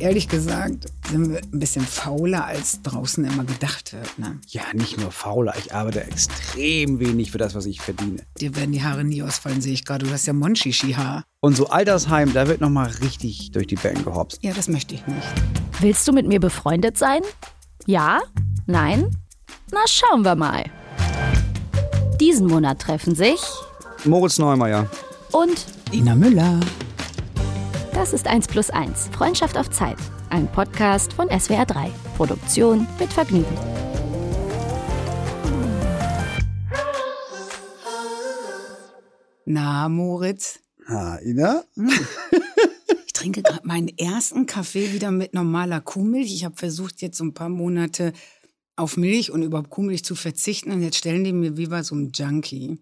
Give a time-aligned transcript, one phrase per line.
[0.00, 4.18] ehrlich gesagt sind wir ein bisschen fauler, als draußen immer gedacht wird.
[4.18, 4.38] Ne?
[4.48, 5.54] Ja, nicht nur fauler.
[5.58, 8.22] Ich arbeite extrem wenig für das, was ich verdiene.
[8.40, 10.06] Dir werden die Haare nie ausfallen, sehe ich gerade.
[10.06, 11.24] Du hast ja Monchichi-Haar.
[11.40, 14.38] Und so Altersheim, da wird nochmal richtig durch die Bänke gehopst.
[14.42, 15.26] Ja, das möchte ich nicht.
[15.80, 17.20] Willst du mit mir befreundet sein?
[17.86, 18.20] Ja?
[18.66, 19.16] Nein?
[19.72, 20.64] Na, schauen wir mal.
[22.20, 23.40] Diesen Monat treffen sich
[24.04, 24.86] Moritz Neumeier.
[25.32, 26.60] und Ina Müller.
[28.00, 29.08] Das ist 1 plus 1.
[29.08, 29.98] Freundschaft auf Zeit.
[30.30, 31.90] Ein Podcast von SWR 3.
[32.16, 33.54] Produktion mit Vergnügen.
[39.44, 40.60] Na, Moritz?
[40.86, 41.62] Ah, Ina?
[43.04, 46.32] Ich trinke gerade meinen ersten Kaffee wieder mit normaler Kuhmilch.
[46.32, 48.14] Ich habe versucht, jetzt so ein paar Monate
[48.76, 50.72] auf Milch und überhaupt Kuhmilch zu verzichten.
[50.72, 52.78] Und jetzt stellen die mir wie bei so einem Junkie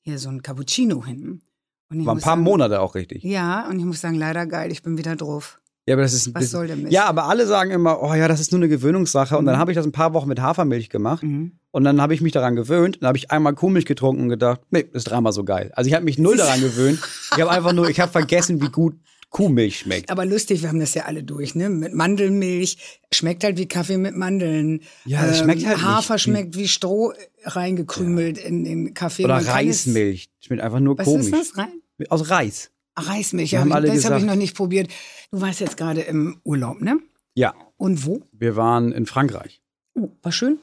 [0.00, 1.42] hier so ein Cappuccino hin.
[1.90, 3.22] Und ich War ein paar sagen, Monate auch richtig.
[3.22, 5.60] Ja, und ich muss sagen, leider geil, ich bin wieder drauf.
[5.88, 6.92] Ja, aber das ist ein Was bisschen, soll der Mist?
[6.92, 9.38] Ja, aber alle sagen immer, oh ja, das ist nur eine Gewöhnungssache.
[9.38, 11.22] Und dann habe ich das ein paar Wochen mit Hafermilch gemacht.
[11.22, 11.60] Mhm.
[11.70, 12.98] Und dann habe ich mich daran gewöhnt.
[13.00, 15.70] Dann habe ich einmal Kuhmilch getrunken und gedacht, nee, das ist dreimal so geil.
[15.74, 16.98] Also ich habe mich null daran gewöhnt.
[17.36, 18.96] Ich habe einfach nur, ich habe vergessen, wie gut
[19.30, 20.08] Kuhmilch schmeckt.
[20.10, 21.68] Aber lustig, wir haben das ja alle durch, ne?
[21.68, 23.00] Mit Mandelmilch.
[23.12, 24.80] Schmeckt halt wie Kaffee mit Mandeln.
[24.80, 27.12] Ähm, Ja, das schmeckt halt nicht Hafer wie- schmeckt wie Stroh
[27.44, 29.24] reingekrümelt in den Kaffee.
[29.24, 30.28] Oder Man Reismilch.
[30.40, 31.26] Schmeckt einfach nur Was komisch.
[31.26, 31.58] ist das?
[31.58, 31.80] Rein?
[32.08, 32.70] Aus Reis.
[32.98, 34.88] Reismilch, ja, haben alle das habe ich noch nicht probiert.
[35.30, 36.98] Du warst jetzt gerade im Urlaub, ne?
[37.34, 38.22] Ja, Und wo?
[38.32, 39.60] wir waren in Frankreich.
[39.94, 40.58] Oh, war schön.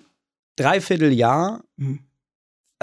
[0.55, 1.63] Dreiviertel Jahr.
[1.77, 1.99] Mhm.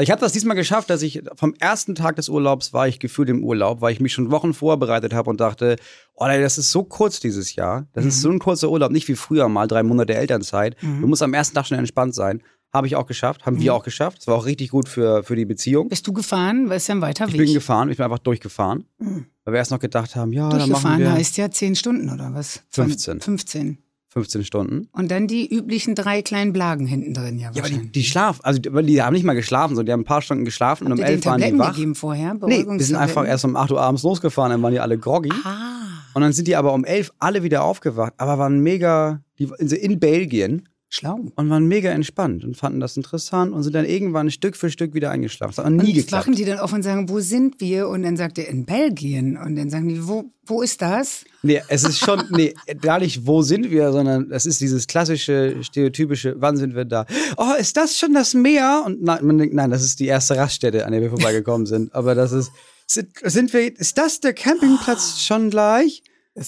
[0.00, 3.00] Also Ich habe das diesmal geschafft, dass ich vom ersten Tag des Urlaubs war ich
[3.00, 5.76] gefühlt im Urlaub, weil ich mich schon Wochen vorbereitet habe und dachte,
[6.14, 7.86] oh, das ist so kurz dieses Jahr.
[7.92, 10.78] Das ist so ein kurzer Urlaub, nicht wie früher mal, drei Monate Elternzeit.
[10.80, 12.42] Du musst am ersten Tag schon entspannt sein.
[12.72, 14.20] Habe ich auch geschafft, haben wir auch geschafft.
[14.20, 15.90] Das war auch richtig gut für, für die Beziehung.
[15.90, 16.70] Bist du gefahren?
[16.70, 17.40] Weil es ja ein weiter Ich Weg.
[17.42, 18.86] bin gefahren, ich bin einfach durchgefahren.
[18.98, 22.08] Weil wir erst noch gedacht haben, ja, dann machen Durchgefahren wir heißt ja zehn Stunden
[22.08, 22.62] oder was?
[22.70, 23.20] 15.
[23.20, 23.76] 15.
[24.12, 24.88] 15 Stunden.
[24.92, 28.40] Und dann die üblichen drei kleinen Blagen hinten drin, ja, Ja, aber die, die schlafen,
[28.44, 30.92] also die, die haben nicht mal geschlafen, sondern die haben ein paar Stunden geschlafen und
[30.92, 31.72] Habt um ihr den elf waren die wach.
[31.74, 32.34] gegeben vorher?
[32.34, 35.30] Nee, wir sind einfach erst um 8 Uhr abends losgefahren, dann waren die alle groggy.
[35.44, 35.78] Ah.
[36.14, 39.72] Und dann sind die aber um 11 alle wieder aufgewacht, aber waren mega, die sind
[39.74, 41.20] in Belgien Schlau.
[41.36, 44.92] und waren mega entspannt und fanden das interessant und sind dann irgendwann Stück für Stück
[44.92, 45.54] wieder eingeschlafen.
[45.54, 46.12] Das hat nie und geklappt.
[46.12, 47.88] wachen die dann auf und sagen, wo sind wir?
[47.88, 49.36] Und dann sagt er, in Belgien.
[49.36, 51.24] Und dann sagen die, wo, wo ist das?
[51.42, 55.62] Nee, es ist schon, nee, gar nicht, wo sind wir, sondern es ist dieses klassische,
[55.62, 57.06] stereotypische, wann sind wir da?
[57.36, 58.82] Oh, ist das schon das Meer?
[58.84, 61.94] Und nein, man denkt, nein, das ist die erste Raststätte, an der wir vorbeigekommen sind.
[61.94, 62.50] Aber das ist,
[62.88, 66.02] sind, sind wir, ist das der Campingplatz schon gleich?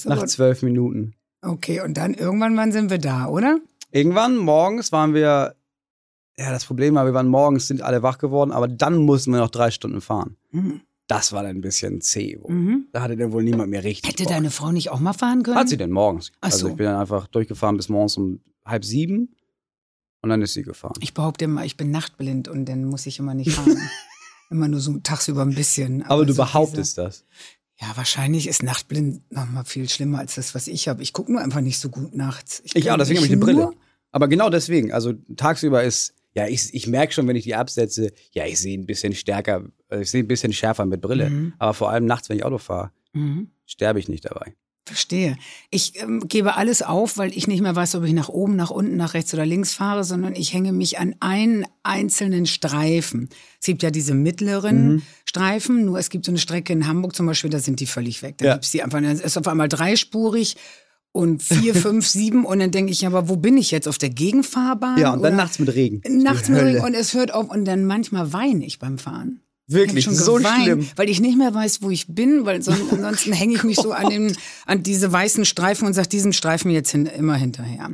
[0.04, 1.14] Nach zwölf Minuten.
[1.42, 3.58] Okay, und dann irgendwann, wann sind wir da, oder?
[3.92, 5.54] Irgendwann morgens waren wir,
[6.36, 9.38] ja, das Problem war, wir waren morgens, sind alle wach geworden, aber dann mussten wir
[9.38, 10.36] noch drei Stunden fahren.
[10.50, 10.80] Mhm.
[11.06, 12.38] Das war dann ein bisschen zäh.
[12.48, 12.86] Mhm.
[12.92, 14.08] Da hatte dann wohl niemand mehr richtig.
[14.10, 14.32] Hätte Bock.
[14.32, 15.56] deine Frau nicht auch mal fahren können?
[15.58, 16.32] Hat sie denn morgens?
[16.40, 16.68] Ach Also so.
[16.68, 19.34] ich bin dann einfach durchgefahren bis morgens um halb sieben
[20.22, 20.94] und dann ist sie gefahren.
[21.00, 23.76] Ich behaupte immer, ich bin nachtblind und dann muss ich immer nicht fahren.
[24.50, 26.02] immer nur so tagsüber ein bisschen.
[26.04, 27.24] Aber du so behauptest das.
[27.78, 31.02] Diese, ja, wahrscheinlich ist nachtblind noch mal viel schlimmer als das, was ich habe.
[31.02, 32.62] Ich gucke nur einfach nicht so gut nachts.
[32.64, 33.72] Ich auch, kann- deswegen habe ich eine Brille.
[34.12, 34.92] Aber genau deswegen.
[34.92, 38.78] Also tagsüber ist, ja, ich, ich merke schon, wenn ich die absetze, ja, ich sehe
[38.78, 41.28] ein bisschen stärker, ich sehe ein bisschen schärfer mit Brille.
[41.30, 41.52] Mhm.
[41.58, 43.48] Aber vor allem nachts, wenn ich Auto fahre, Mhm.
[43.66, 44.54] sterbe ich nicht dabei.
[44.86, 45.36] Verstehe.
[45.70, 48.70] Ich ähm, gebe alles auf, weil ich nicht mehr weiß, ob ich nach oben, nach
[48.70, 53.28] unten, nach rechts oder links fahre, sondern ich hänge mich an einen einzelnen Streifen.
[53.60, 55.02] Es gibt ja diese mittleren Mhm.
[55.24, 58.22] Streifen, nur es gibt so eine Strecke in Hamburg zum Beispiel, da sind die völlig
[58.22, 58.38] weg.
[58.38, 58.52] Da Ja.
[58.54, 60.56] gibt's die einfach, dann ist auf einmal dreispurig
[61.12, 63.86] und vier, fünf, sieben und dann denke ich, aber wo bin ich jetzt?
[63.86, 64.98] Auf der Gegenfahrbahn?
[64.98, 66.02] Ja, und dann oder nachts mit Regen.
[66.22, 66.62] Nachts mit.
[66.62, 69.40] Regen und es hört auf und dann manchmal weine ich beim Fahren.
[69.68, 70.86] Wirklich, schon so geweint, schlimm.
[70.96, 73.92] Weil ich nicht mehr weiß, wo ich bin, weil son ansonsten hänge ich mich so
[73.92, 74.36] an, den,
[74.66, 77.90] an diese weißen Streifen und sage diesen Streifen jetzt hin, immer hinterher.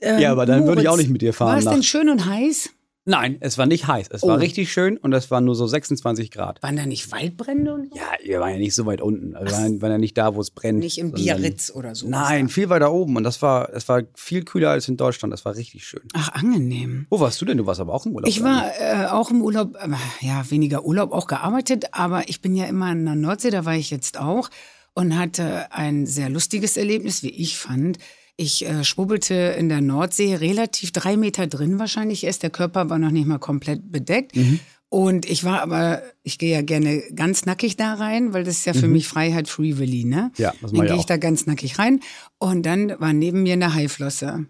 [0.00, 1.82] Ähm, Ja, aber dann würde ich Moritz, auch nicht mit dir fahren War es denn
[1.82, 2.70] schön und heiß?
[3.06, 4.08] Nein, es war nicht heiß.
[4.10, 4.40] Es war Oh.
[4.40, 6.62] richtig schön und es waren nur so 26 Grad.
[6.62, 7.96] Waren da nicht Waldbrände und so?
[7.98, 9.36] Ja, wir waren ja nicht so weit unten.
[9.36, 10.78] Also wir waren, waren ja nicht da, wo es brennt.
[10.78, 12.08] Nicht im Biarritz oder so.
[12.08, 13.16] Nein, viel weiter oben.
[13.16, 15.32] Und das war, es war viel kühler als in Deutschland.
[15.34, 16.00] Das war richtig schön.
[16.14, 17.06] Ach, angenehm.
[17.10, 17.58] Wo warst du denn?
[17.58, 18.28] Du warst aber auch im Urlaub.
[18.28, 22.54] Ich war äh, auch im Urlaub, äh, ja, weniger Urlaub, auch gearbeitet, aber ich bin
[22.56, 24.48] ja immer in der Nordsee, da war ich jetzt auch
[24.94, 27.98] und hatte ein sehr lustiges Erlebnis, wie ich fand.
[28.36, 32.42] Ich äh, schwubbelte in der Nordsee relativ drei Meter drin wahrscheinlich erst.
[32.42, 34.34] Der Körper war noch nicht mal komplett bedeckt.
[34.34, 34.60] Mhm.
[34.88, 38.66] Und ich war aber, ich gehe ja gerne ganz nackig da rein, weil das ist
[38.66, 40.30] ja für mich Freiheit Free Willy, ne?
[40.36, 40.42] Mhm.
[40.42, 41.06] Ja, das Dann gehe ich auch.
[41.06, 42.00] da ganz nackig rein
[42.38, 44.46] und dann war neben mir eine Haiflosse.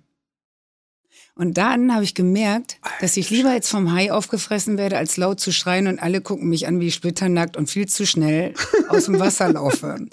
[1.34, 5.40] Und dann habe ich gemerkt, dass ich lieber jetzt vom Hai aufgefressen werde, als laut
[5.40, 8.54] zu schreien und alle gucken mich an wie splitternackt und viel zu schnell
[8.88, 10.06] aus dem Wasser laufe.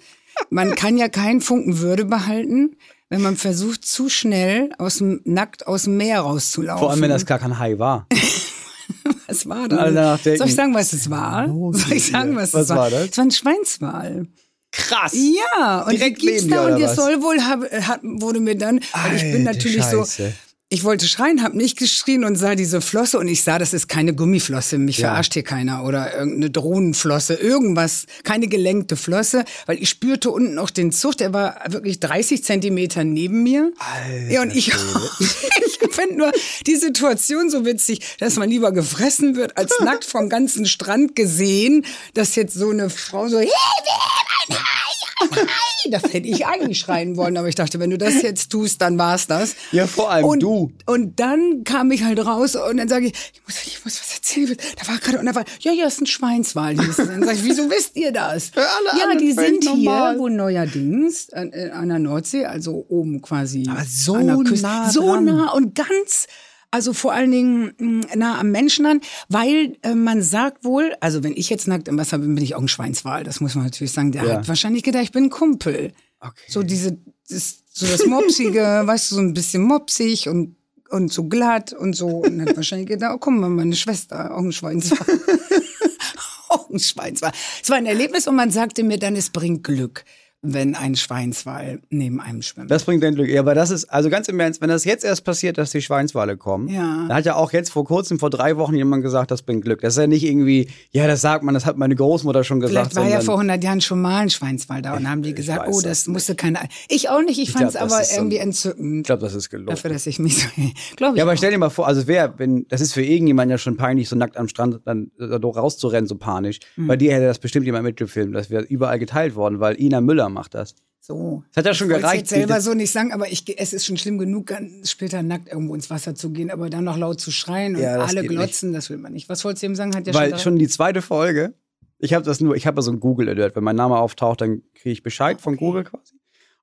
[0.49, 2.77] Man kann ja keinen Funken Würde behalten,
[3.11, 6.79] wenn man versucht, zu schnell aus dem, nackt aus dem Meer rauszulaufen.
[6.79, 8.07] Vor allem, wenn das gar kein Hai war.
[9.27, 10.21] was war das?
[10.23, 11.49] Denken, Soll ich sagen, was es war?
[11.49, 12.77] Oh, Soll ich sagen, was, was es war?
[12.77, 13.09] war das?
[13.09, 14.27] Es war ein Schweinswal.
[14.71, 15.13] Krass.
[15.13, 16.95] Ja, und Direkt die gibt's da und der was?
[16.95, 20.31] soll wohl, hab, hat, wurde mir dann, weil ich bin natürlich so, Scheiße.
[20.73, 23.89] Ich wollte schreien, habe nicht geschrien und sah diese Flosse und ich sah, das ist
[23.89, 25.09] keine Gummiflosse, mich Ja.
[25.09, 30.69] verarscht hier keiner oder irgendeine Drohnenflosse, irgendwas, keine gelenkte Flosse, weil ich spürte unten auch
[30.69, 33.73] den Zug, der war wirklich 30 Zentimeter neben mir.
[33.79, 34.69] Alter ja, und ich,
[35.19, 36.31] ich finde nur
[36.65, 41.85] die Situation so witzig, dass man lieber gefressen wird, als nackt vom ganzen Strand gesehen,
[42.13, 44.93] dass jetzt so eine Frau so, hey, haben ein Hai,
[45.31, 45.89] ein Hai.
[45.89, 48.97] Das hätte ich eigentlich schreien wollen, aber ich dachte, wenn du das jetzt tust, dann
[48.97, 49.55] war's das.
[49.71, 50.71] Ja, vor allem und, du.
[50.85, 54.13] Und dann kam ich halt raus und dann sage ich, ich muss, ich muss was
[54.15, 54.57] erzählen.
[54.79, 56.75] Da war gerade, und da war, ja, ja, ist ein Schweinswal.
[56.75, 58.51] Dann sage ich, wieso wisst ihr das?
[58.55, 60.19] alle ja, die sind hier, normal.
[60.19, 63.65] wo neuerdings an, äh, an der Nordsee, also oben quasi.
[63.69, 66.27] Aber so an der Küste, nah So nah und ganz,
[66.71, 71.23] also vor allen Dingen mh, nah am Menschen an, weil äh, man sagt wohl, also
[71.23, 73.23] wenn ich jetzt nackt im Wasser bin, bin ich auch ein Schweinswal.
[73.23, 74.11] Das muss man natürlich sagen.
[74.13, 74.33] Der Ja.
[74.37, 75.91] hat wahrscheinlich gedacht, ich bin ein Kumpel.
[76.21, 76.33] Okay.
[76.47, 76.97] So diese,
[77.29, 80.55] das, so das Mopsige, weißt du, so ein bisschen mopsig und,
[80.89, 82.07] und so glatt und so.
[82.07, 84.99] Und hat wahrscheinlich gedacht, oh, guck mal, meine Schwester, auch ein Schweinswal.
[86.49, 87.31] auch ein Schweinswal.
[87.61, 90.03] Es war ein Erlebnis und man sagte mir dann, es bringt Glück,
[90.43, 92.71] wenn ein Schweinswal neben einem schwimmt.
[92.71, 93.29] Das bringt dein Glück.
[93.29, 95.81] Ja, aber das ist, also ganz im Ernst, wenn das jetzt erst passiert, dass die
[95.83, 97.05] Schweinswale kommen, Ja.
[97.07, 99.81] da hat ja auch jetzt vor kurzem, vor drei Wochen jemand gesagt, das bringt Glück.
[99.81, 102.93] Das ist ja nicht irgendwie, ja, das sagt man, das hat meine Großmutter schon gesagt.
[102.93, 105.67] Vielleicht war ja vor 100 Jahren schon mal ein Schweinswal da und haben die gesagt,
[105.71, 106.59] oh, das musste keine.
[106.89, 109.05] Ich auch nicht, ich fand es aber ist so irgendwie Ich entzückend.
[109.05, 109.69] glaube, das ist gelogen.
[109.69, 110.47] Dafür, dass ich mich so.
[110.95, 111.17] Glaube ich.
[111.19, 111.37] Ja, aber auch.
[111.37, 114.15] stell dir mal vor, also wer, wenn, das ist für irgendjemanden ja schon peinlich, so
[114.15, 116.59] nackt am Strand dann äh, da rauszurennen, so panisch.
[116.75, 116.87] Hm.
[116.87, 118.35] Bei dir hätte das bestimmt jemand mitgefilmt.
[118.35, 120.75] Das wäre überall geteilt worden, weil Ina Müller macht das.
[120.99, 121.43] So.
[121.51, 122.17] Es hat ja schon Ich gereicht.
[122.21, 125.47] jetzt selber so nicht sagen, aber ich, es ist schon schlimm genug, ganz später nackt
[125.49, 128.23] irgendwo ins Wasser zu gehen, aber dann noch laut zu schreien und Ja, das alle
[128.27, 129.27] glotzen, das will man nicht.
[129.27, 129.95] Was wolltest du eben sagen?
[129.95, 131.55] Hat ja weil schon, schon die zweite Folge,
[131.97, 134.41] ich habe das nur, ich habe ja so ein Google Alert, wenn mein Name auftaucht,
[134.41, 135.65] dann kriege ich Bescheid von Okay.
[135.65, 136.15] Google quasi.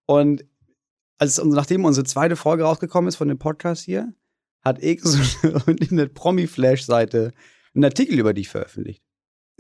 [0.07, 0.45] Und
[1.19, 4.13] als nachdem unsere zweite Folge rausgekommen ist von dem Podcast hier,
[4.63, 5.19] hat irgend so
[5.91, 7.33] eine Promi-Flash-Seite
[7.75, 9.03] einen Artikel über dich veröffentlicht.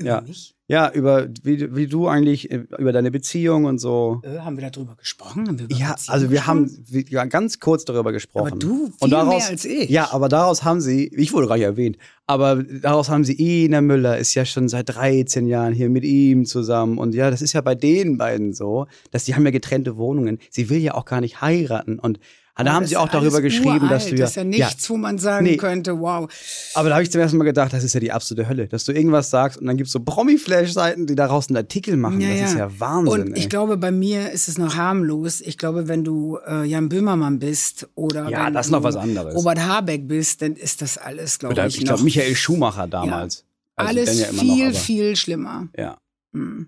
[0.00, 0.20] ja.
[0.20, 0.54] Nicht?
[0.70, 4.20] Ja, über wie, wie du eigentlich äh, über deine Beziehung und so.
[4.22, 5.48] Äh, haben wir darüber gesprochen?
[5.48, 6.84] Haben wir über Ja, Beziehungen also wir haben gesprochen?
[6.88, 8.48] wir, ja, ganz kurz darüber gesprochen.
[8.48, 9.88] Aber du viel und daraus, mehr als ich.
[9.88, 13.80] Ja, aber daraus haben sie, ich wurde gar nicht erwähnt, aber daraus haben sie, Ina
[13.80, 16.98] Müller ist ja schon seit 13 Jahren hier mit ihm zusammen.
[16.98, 20.38] Und ja, das ist ja bei den beiden so, dass die haben ja getrennte Wohnungen.
[20.50, 21.98] Sie will ja auch gar nicht heiraten.
[21.98, 22.20] Und
[22.64, 23.90] da Aber haben sie auch darüber geschrieben, uralt.
[23.90, 24.22] dass du ja.
[24.22, 25.56] Das ist ja nichts, wo man sagen Nee.
[25.56, 26.28] könnte, wow.
[26.74, 28.84] Aber da habe ich zum ersten Mal gedacht, das ist ja die absolute Hölle, dass
[28.84, 32.20] du irgendwas sagst und dann gibt's so Promi-Flash-Seiten, die daraus einen Artikel machen.
[32.20, 33.22] das ist ja Wahnsinn.
[33.22, 33.48] Und ich ey.
[33.48, 35.40] glaube, bei mir ist es noch harmlos.
[35.40, 39.34] Ich glaube, wenn du äh, Jan Böhmermann bist oder Ja, das ist noch was anderes.
[39.34, 43.44] Robert Habeck bist, dann ist das alles, glaube Oder ich, ich glaube, Michael Schumacher damals.
[43.76, 45.68] Also alles ja viel, noch, viel schlimmer.
[45.76, 45.98] Ja.
[46.32, 46.66] Hm.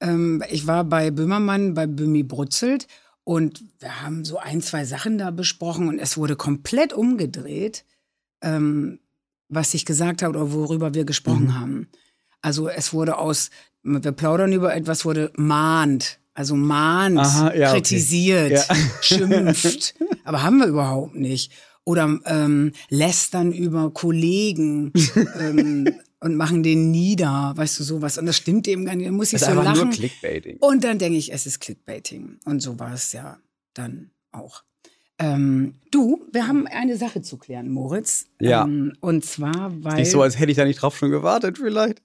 [0.00, 2.88] Ähm, ich war bei Böhmermann, bei Böhmi Brutzelt
[3.24, 7.84] und wir haben so ein, zwei Sachen da besprochen und es wurde komplett umgedreht,
[8.42, 8.98] ähm,
[9.48, 11.60] was ich gesagt habe oder worüber wir gesprochen Mhm.
[11.60, 11.88] haben.
[12.40, 13.50] Also es wurde aus,
[13.82, 16.18] wir plaudern über etwas, wurde mahnt.
[16.34, 17.80] Also mahnt, Aha, ja, okay.
[17.80, 18.64] kritisiert, Ja.
[19.02, 19.94] schimpft.
[20.24, 21.52] Aber haben wir überhaupt nicht.
[21.84, 24.92] Oder ähm, lästern über Kollegen
[25.40, 25.92] ähm,
[26.22, 28.16] und machen den nieder, weißt du, sowas.
[28.18, 29.08] Und das stimmt eben gar nicht.
[29.08, 29.88] Da muss ich Das ist so einfach lachen.
[29.88, 30.56] nur Clickbaiting.
[30.58, 32.38] Und dann denke ich, es ist Clickbaiting.
[32.44, 33.38] Und so war es ja
[33.74, 34.62] dann auch.
[35.18, 38.26] Ähm, du, wir haben eine Sache zu klären, Moritz.
[38.40, 38.64] Ja.
[38.64, 42.00] Ähm, und zwar, weil, Nicht so, als hätte ich da nicht drauf schon gewartet, vielleicht.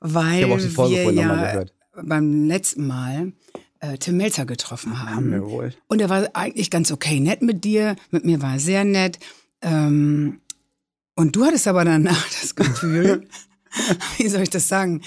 [0.00, 1.74] weil Ich habe auch die Folge wir vorhin ja nochmal gehört.
[2.02, 3.32] beim letzten Mal
[3.80, 5.16] äh, Tim Melzer getroffen haben.
[5.16, 5.74] Haben wir wohl.
[5.86, 7.96] Und er war eigentlich ganz okay nett mit dir.
[8.10, 9.18] Mit mir war er sehr nett.
[9.62, 10.40] Ähm,
[11.16, 13.26] und du hattest aber danach das Gefühl,
[14.18, 15.02] wie soll ich das sagen,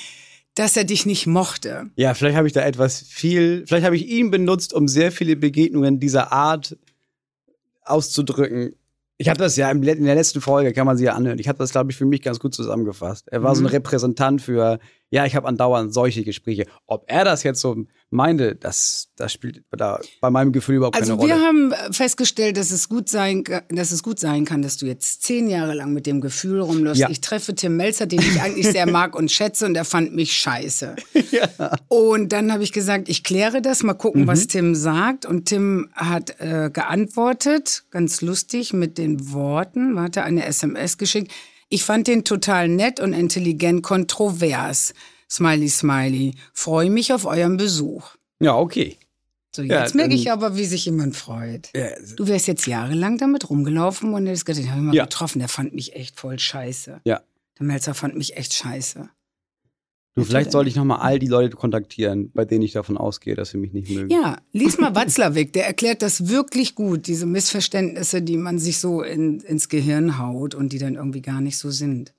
[0.56, 1.90] dass er dich nicht mochte.
[1.96, 5.38] Ja, vielleicht habe ich da etwas viel, vielleicht habe ich ihn benutzt, um sehr viele
[5.38, 6.78] Begegnungen dieser Art
[7.84, 8.76] auszudrücken.
[9.18, 11.40] Ich habe das ja in der letzten Folge, kann man sie ja anhören.
[11.40, 13.28] Ich habe das, glaube ich, für mich ganz gut zusammengefasst.
[13.30, 13.72] Er war so ein Mhm.
[13.72, 14.80] Repräsentant für,
[15.12, 16.66] ja, ich habe andauernd solche Gespräche.
[16.86, 17.76] Ob er das jetzt so
[18.12, 21.46] meinte, das, das spielt da bei meinem Gefühl überhaupt Also keine wir Rolle.
[21.46, 25.24] haben äh, festgestellt, dass es gut sein, dass es gut sein kann, dass du jetzt
[25.24, 27.02] zehn Jahre lang mit dem Gefühl rumläufst.
[27.02, 27.10] Ja.
[27.10, 30.34] Ich treffe Tim Melzer, den ich eigentlich sehr mag und schätze, und er fand mich
[30.34, 30.96] scheiße.
[31.88, 35.26] Und dann habe ich gesagt, ich kläre das, mal gucken, was Tim sagt.
[35.26, 41.32] Und Tim hat äh, geantwortet, ganz lustig mit den Worten, warte, eine SMS geschickt.
[41.70, 44.94] Ich fand den total nett und intelligent kontrovers.
[45.30, 46.34] Smiley, smiley.
[46.54, 48.16] Freue mich auf euren Besuch.
[48.40, 48.98] Ja, okay.
[49.56, 51.70] So, Ja, jetzt merke ich aber, wie sich jemand freut.
[51.76, 55.04] Ja, Du wärst jetzt jahrelang damit rumgelaufen und hättest gedacht, den habe ich mal Ja.
[55.06, 57.02] getroffen, der fand mich echt voll scheiße.
[57.04, 57.22] Ja.
[57.60, 59.10] Der Melzer fand mich echt scheiße.
[60.20, 63.50] Du, vielleicht sollte ich nochmal all die Leute kontaktieren, bei denen ich davon ausgehe, dass
[63.50, 64.10] sie mich nicht mögen.
[64.10, 69.02] Ja, lies mal Watzlawick, der erklärt das wirklich gut, diese Missverständnisse, die man sich so
[69.02, 72.14] in, ins Gehirn haut und die dann irgendwie gar nicht so sind.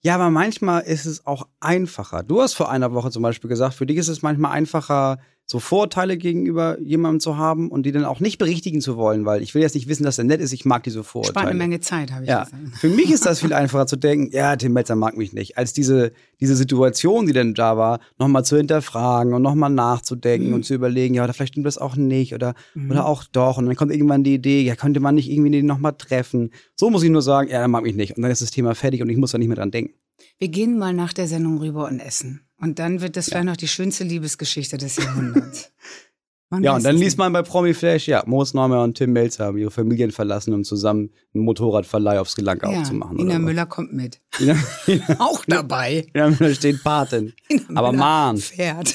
[0.00, 2.22] Ja, aber manchmal ist es auch einfacher.
[2.22, 5.18] Du hast vor einer Woche zum Beispiel gesagt, für dich ist es manchmal einfacher,
[5.50, 9.42] so Vorurteile gegenüber jemandem zu haben und die dann auch nicht berichtigen zu wollen, weil
[9.42, 11.54] ich will jetzt nicht wissen, dass er nett ist, ich mag diese Spart eine Vorurteile.
[11.56, 12.62] Menge Zeit, habe ich Ja, gesagt.
[12.78, 15.72] für mich ist das viel einfacher zu denken, ja, Tim Melzer mag mich nicht, als
[15.72, 20.54] diese, diese Situation, die dann da war, nochmal zu hinterfragen und nochmal nachzudenken Mhm.
[20.54, 22.54] und zu überlegen, ja, oder vielleicht stimmt das auch nicht oder,
[22.88, 23.58] oder auch doch.
[23.58, 26.50] Und dann kommt irgendwann die Idee, ja, könnte man nicht irgendwie den nochmal treffen.
[26.76, 28.16] So muss ich nur sagen, ja, er mag mich nicht.
[28.16, 29.94] Und dann ist das Thema fertig und ich muss da nicht mehr dran denken.
[30.40, 32.40] Wir gehen mal nach der Sendung rüber und essen.
[32.58, 35.70] Und dann wird das vielleicht noch die schönste Liebesgeschichte des Jahrhunderts.
[36.52, 39.12] Man Ja, und dann es liest man bei Promi Flash, ja, Moos Neumann und Tim
[39.12, 43.20] Melzer haben ihre Familien verlassen, um zusammen einen Motorradverleih aufs Gelang ja, aufzumachen.
[43.20, 43.38] Ina.
[43.38, 44.20] Müller kommt mit.
[44.40, 44.56] Ina,
[44.88, 46.08] Ina, Auch dabei.
[46.12, 47.34] Ina Müller steht Patin.
[47.48, 48.38] Ina Aber Mann.
[48.38, 48.92] Fährt.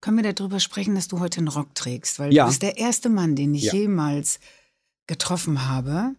[0.00, 2.18] Können wir darüber sprechen, dass du heute einen Rock trägst?
[2.18, 2.44] Weil Ja.
[2.44, 3.74] du bist der erste Mann, den ich Ja.
[3.74, 4.40] jemals
[5.06, 6.16] getroffen habe,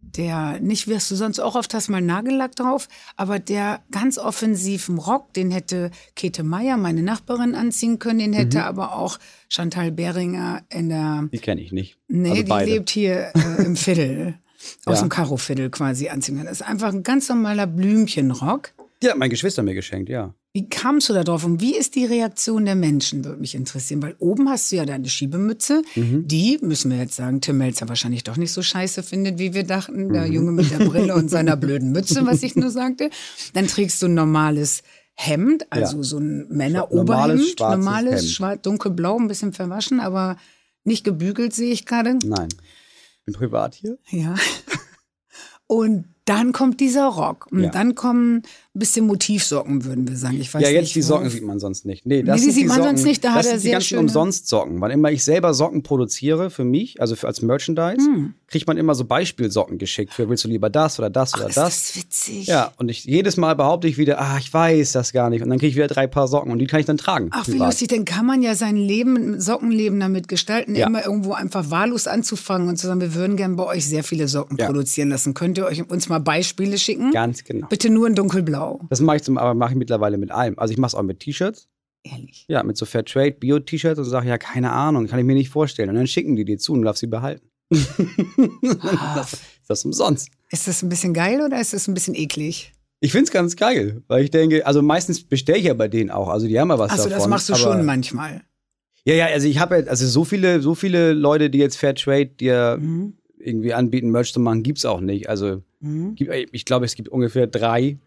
[0.00, 4.88] der, nicht wirst du sonst auch oft hast mal Nagellack drauf, aber der ganz offensiv
[4.88, 8.64] im Rock, den hätte Käthe Meyer, meine Nachbarin, anziehen können, den hätte Mhm.
[8.64, 11.98] aber auch Chantal Behringer in der, Die kenne ich nicht.
[12.08, 12.70] nee, also die beide.
[12.70, 14.34] lebt hier äh, im Viertel,
[14.84, 15.06] aus Ja.
[15.06, 16.48] dem Karo-Viertel quasi anziehen können.
[16.48, 18.72] Das ist einfach ein ganz normaler Blümchenrock.
[19.02, 20.34] Die hat mein Geschwister mir geschenkt, ja.
[20.54, 24.00] Wie kamst du da drauf und wie ist die Reaktion der Menschen, würde mich interessieren.
[24.02, 26.26] Weil oben hast du ja deine Schiebemütze, Mhm.
[26.26, 29.64] die, müssen wir jetzt sagen, Tim Melzer wahrscheinlich doch nicht so scheiße findet, wie wir
[29.64, 30.06] dachten.
[30.06, 30.12] Mhm.
[30.14, 33.10] Der Junge mit der Brille und seiner blöden Mütze, was ich nur sagte.
[33.52, 34.82] Dann trägst du ein normales
[35.14, 36.02] Hemd, also Ja.
[36.02, 38.30] so ein Normales, Männeroberhemd, normales, Hemd.
[38.30, 40.38] schwarz, dunkelblau, ein bisschen verwaschen, aber
[40.84, 42.18] nicht gebügelt, sehe ich gerade.
[42.24, 42.48] Nein.
[43.26, 43.98] Bin privat hier.
[44.10, 44.34] Ja.
[45.66, 47.48] Und dann kommt dieser Rock.
[47.50, 47.70] Und Ja.
[47.70, 48.42] dann kommen
[48.78, 50.38] bisschen Motivsocken, würden wir sagen.
[50.40, 52.06] Ich weiß ja, jetzt nicht, die wo- Socken sieht man sonst nicht.
[52.06, 53.72] Nee, das Nee, die sieht man Socken, sonst nicht, da hat das er sehr die
[53.72, 54.80] ganzen schöne- Umsonst-Socken.
[54.80, 58.34] Wann immer ich selber Socken produziere für mich, also für, als Merchandise, Hm.
[58.48, 60.12] kriegt man immer so Beispielsocken geschickt.
[60.14, 61.92] Für willst du lieber das oder das oder Ist das?
[61.92, 62.46] das witzig?
[62.46, 65.42] Ja, und ich, jedes Mal behaupte ich wieder, ah, ich weiß das gar nicht.
[65.42, 67.28] Und dann kriege ich wieder drei Paar Socken und die kann ich dann tragen.
[67.32, 67.88] Ach, wie lustig.
[67.88, 70.86] Dann kann man ja sein Leben, Sockenleben damit gestalten, Ja.
[70.86, 74.28] immer irgendwo einfach wahllos anzufangen und zu sagen, wir würden gern bei euch sehr viele
[74.28, 74.66] Socken Ja.
[74.66, 75.34] produzieren lassen.
[75.34, 77.10] Könnt ihr euch uns mal Beispiele schicken?
[77.12, 77.66] Ganz genau.
[77.68, 78.65] Bitte nur in dunkelblau.
[78.90, 80.58] Das mache ich zum, aber mache ich mittlerweile mit allem.
[80.58, 81.68] Also ich mache es auch mit T-Shirts.
[82.04, 82.44] Ehrlich.
[82.48, 85.88] Ja, mit so Fairtrade Bio-T-Shirts und sage, ja, keine Ahnung, kann ich mir nicht vorstellen.
[85.90, 87.48] Und dann schicken die dir zu und du darfst sie behalten.
[89.14, 90.28] das ist das umsonst.
[90.50, 92.72] Ist das ein bisschen geil oder ist das ein bisschen eklig?
[93.00, 96.28] Ich find's ganz geil, weil ich denke, also meistens bestelle ich ja bei denen auch.
[96.28, 97.18] Also die haben ja was Achso, davon.
[97.18, 98.42] das machst du schon manchmal.
[99.04, 102.26] Ja, ja, also ich habe ja, also so viele, so viele Leute, die jetzt Fairtrade
[102.26, 103.14] dir Mhm.
[103.38, 105.28] irgendwie anbieten, Merch zu machen, gibt's auch nicht.
[105.28, 106.14] Also Mhm.
[106.14, 107.98] gibt- ich glaube, es gibt ungefähr drei.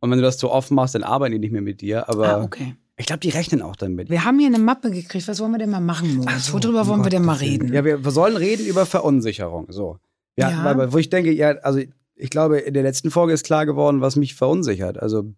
[0.00, 2.08] Und wenn du das zu oft machst, dann arbeiten die nicht mehr mit dir.
[2.08, 2.76] Aber Ah, okay.
[2.96, 4.10] ich glaube, die rechnen auch damit.
[4.10, 5.26] Wir haben hier eine Mappe gekriegt.
[5.28, 6.52] Was wollen wir denn mal machen, Moritz?
[6.52, 7.72] Worüber wollen wir denn mal reden?
[7.72, 9.66] Ja, wir, wir sollen reden über Verunsicherung.
[9.70, 9.98] So.
[10.36, 10.64] Ja, Ja.
[10.76, 11.80] Weil, wo ich denke, ja, also
[12.14, 14.98] ich glaube, in der letzten Folge ist klar geworden, was mich verunsichert.
[15.00, 15.32] Also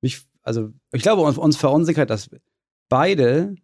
[0.00, 2.28] mich, also ich glaube, uns, uns verunsichert, dass
[2.88, 3.54] beide,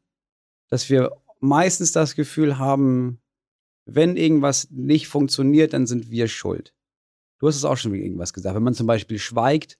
[0.68, 3.20] dass wir meistens das Gefühl haben,
[3.86, 6.74] wenn irgendwas nicht funktioniert, dann sind wir schuld.
[7.38, 8.54] Du hast es auch schon irgendwas gesagt.
[8.56, 9.78] Wenn man zum Beispiel schweigt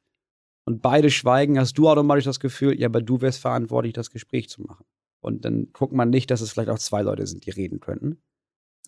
[0.69, 4.51] und beide schweigen, hast du automatisch das Gefühl, ja, aber du wärst verantwortlich, das Gespräch
[4.51, 4.85] zu machen.
[5.21, 8.19] Und dann guckt man nicht, dass es vielleicht auch zwei Leute sind, die reden könnten.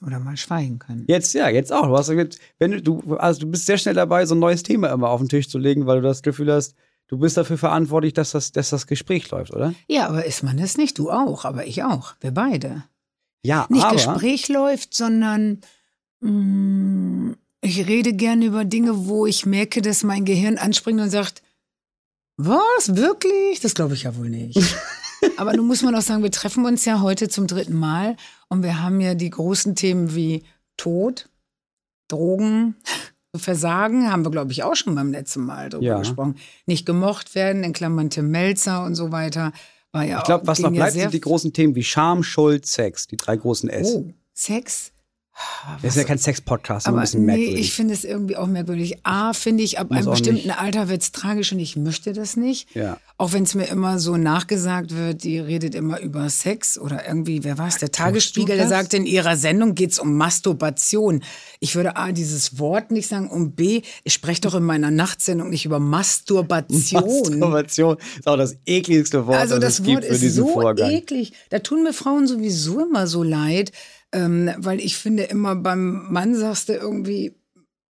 [0.06, 1.06] Oder mal schweigen können.
[1.08, 1.86] Jetzt, ja, jetzt auch.
[1.86, 5.08] Du hast wenn du, also du bist sehr schnell dabei, so ein neues Thema immer
[5.08, 6.74] auf den Tisch zu legen, weil du das Gefühl hast,
[7.08, 9.72] du bist dafür verantwortlich, dass das, dass das Gespräch läuft, oder?
[9.88, 10.98] Ja, aber ist man es nicht?
[10.98, 12.14] Du auch, aber ich auch.
[12.20, 12.84] Wir beide.
[13.42, 15.62] Ja, Nicht aber Gespräch läuft, sondern
[16.20, 21.42] mh, ich rede gerne über Dinge, wo ich merke, dass mein Gehirn anspringt und sagt,
[22.46, 23.60] was, wirklich?
[23.60, 24.58] Das glaube ich ja wohl nicht.
[25.36, 28.16] Aber nun muss man auch sagen, wir treffen uns ja heute zum dritten Mal
[28.48, 30.44] und wir haben ja die großen Themen wie
[30.76, 31.28] Tod,
[32.08, 32.76] Drogen,
[33.36, 35.98] Versagen, haben wir, glaube ich, auch schon beim letzten Mal drüber Ja.
[35.98, 36.36] gesprochen.
[36.66, 39.52] Nicht gemocht werden, in Klammern Tim Melzer und so weiter.
[39.92, 42.22] War ja ich glaube, was noch ja bleibt, sehr sind die großen Themen wie Scham,
[42.22, 43.88] Schuld, Sex, die drei großen S.
[43.94, 44.92] Oh, Sex.
[45.82, 47.60] Das ist ja kein Sex-Podcast, aber ein bisschen nee, merkwürdig.
[47.60, 48.98] ich finde es irgendwie auch merkwürdig.
[49.04, 50.58] A, finde ich, ab Muss einem bestimmten nicht.
[50.58, 52.74] Alter wird es tragisch und ich möchte das nicht.
[52.74, 52.98] Ja.
[53.16, 57.44] Auch wenn es mir immer so nachgesagt wird, die redet immer über Sex oder irgendwie,
[57.44, 61.22] wer war es, der Tagesspiegel, der sagte, in ihrer Sendung geht es um Masturbation.
[61.58, 65.50] Ich würde A, dieses Wort nicht sagen und B, ich spreche doch in meiner Nachtsendung
[65.50, 67.38] nicht über Masturbation.
[67.38, 70.52] Masturbation ist auch das ekligste Wort, Also das, das Wort gibt für ist diesen so
[70.52, 70.90] Vorgang.
[70.90, 71.32] eklig.
[71.50, 73.72] Da tun mir Frauen sowieso immer so leid,
[74.12, 77.34] ähm, weil ich finde immer beim Mann sagst du irgendwie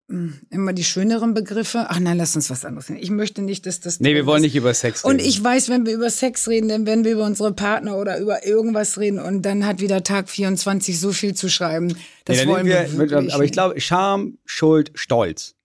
[0.08, 1.86] mh, immer die schöneren Begriffe.
[1.90, 3.02] Ach nein, lass uns was anderes nehmen.
[3.02, 4.00] Ich möchte nicht, dass das.
[4.00, 4.48] Nee, wir wollen ist.
[4.48, 5.14] nicht über Sex reden.
[5.14, 8.20] Und ich weiß, wenn wir über Sex reden, dann werden wir über unsere Partner oder
[8.20, 11.96] über irgendwas reden und dann hat wieder Tag 24 so viel zu schreiben.
[12.26, 15.56] Das Nee, wollen wir, wir, aber ich glaube, Scham, Schuld, Stolz.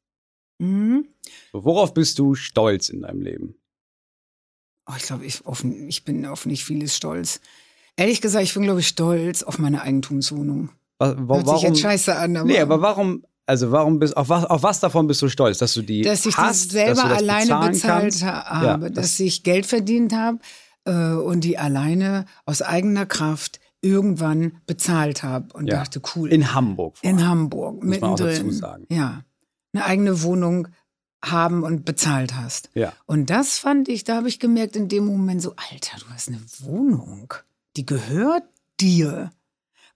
[0.58, 1.08] Mhm.
[1.52, 3.54] Worauf bist du stolz in deinem Leben?
[4.86, 7.40] Oh, ich glaube, ich, auf, ich bin auf nicht vieles stolz.
[7.96, 10.70] Ehrlich gesagt, ich bin, glaube ich, stolz auf meine Eigentumswohnung.
[10.98, 11.54] Was, wa- Hört warum?
[11.58, 14.80] sich jetzt scheiße an, aber, nee, aber warum, also warum bist, auf was, auf was
[14.80, 15.58] davon bist du stolz?
[15.58, 19.42] Dass du die dass ich hast, das selber das alleine bezahlt habe, das- dass ich
[19.42, 20.38] Geld verdient habe
[20.84, 25.76] äh, und die alleine aus eigener Kraft irgendwann bezahlt habe und Ja.
[25.80, 26.32] dachte, cool.
[26.32, 26.96] In Hamburg.
[26.98, 27.26] vor In.
[27.26, 28.46] Hamburg, Muss man auch mittendrin.
[28.46, 28.86] dazu sagen.
[28.90, 29.22] Ja.
[29.74, 30.68] Eine eigene Wohnung
[31.24, 32.70] haben und bezahlt hast.
[32.74, 32.92] Ja.
[33.06, 36.28] Und das fand ich, da habe ich gemerkt in dem Moment so, Alter, du hast
[36.28, 37.32] eine Wohnung,
[37.76, 38.44] die gehört
[38.80, 39.30] dir.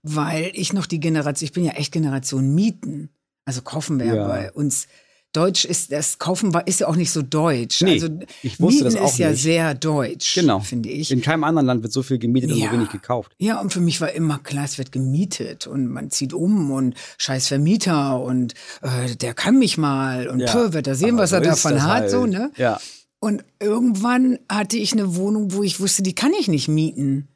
[0.01, 3.09] Weil ich noch die Generation, ich bin ja echt Generation Mieten.
[3.45, 4.27] Also kaufen wir ja, Ja.
[4.27, 4.87] bei uns.
[5.31, 7.81] Deutsch ist, das Kaufen war, ist ja auch nicht so deutsch.
[7.81, 8.07] Nee, also
[8.41, 9.43] ich wusste Mieten das auch ist ja nicht.
[9.43, 10.59] sehr deutsch, Genau.
[10.59, 11.11] finde ich.
[11.11, 12.67] In keinem anderen Land wird so viel gemietet und Ja.
[12.67, 13.33] so wenig gekauft.
[13.37, 16.95] Ja, und für mich war immer klar, es wird gemietet und man zieht um und
[17.19, 21.23] scheiß Vermieter und äh, der kann mich mal und Ja, pö, wird er sehen, aber
[21.23, 22.09] was so er davon hat, halt.
[22.09, 22.51] so, ne?
[22.57, 22.79] Ja.
[23.19, 27.27] Und irgendwann hatte ich eine Wohnung, wo ich wusste, die kann ich nicht mieten.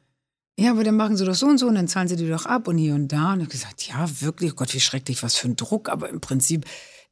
[0.56, 2.46] Ja, aber dann machen sie doch so und so und dann zahlen sie die doch
[2.46, 3.32] ab und hier und da.
[3.32, 5.88] Und ich hab gesagt, ja, wirklich, Gott, wie schrecklich, was für ein Druck.
[5.88, 6.64] Aber im Prinzip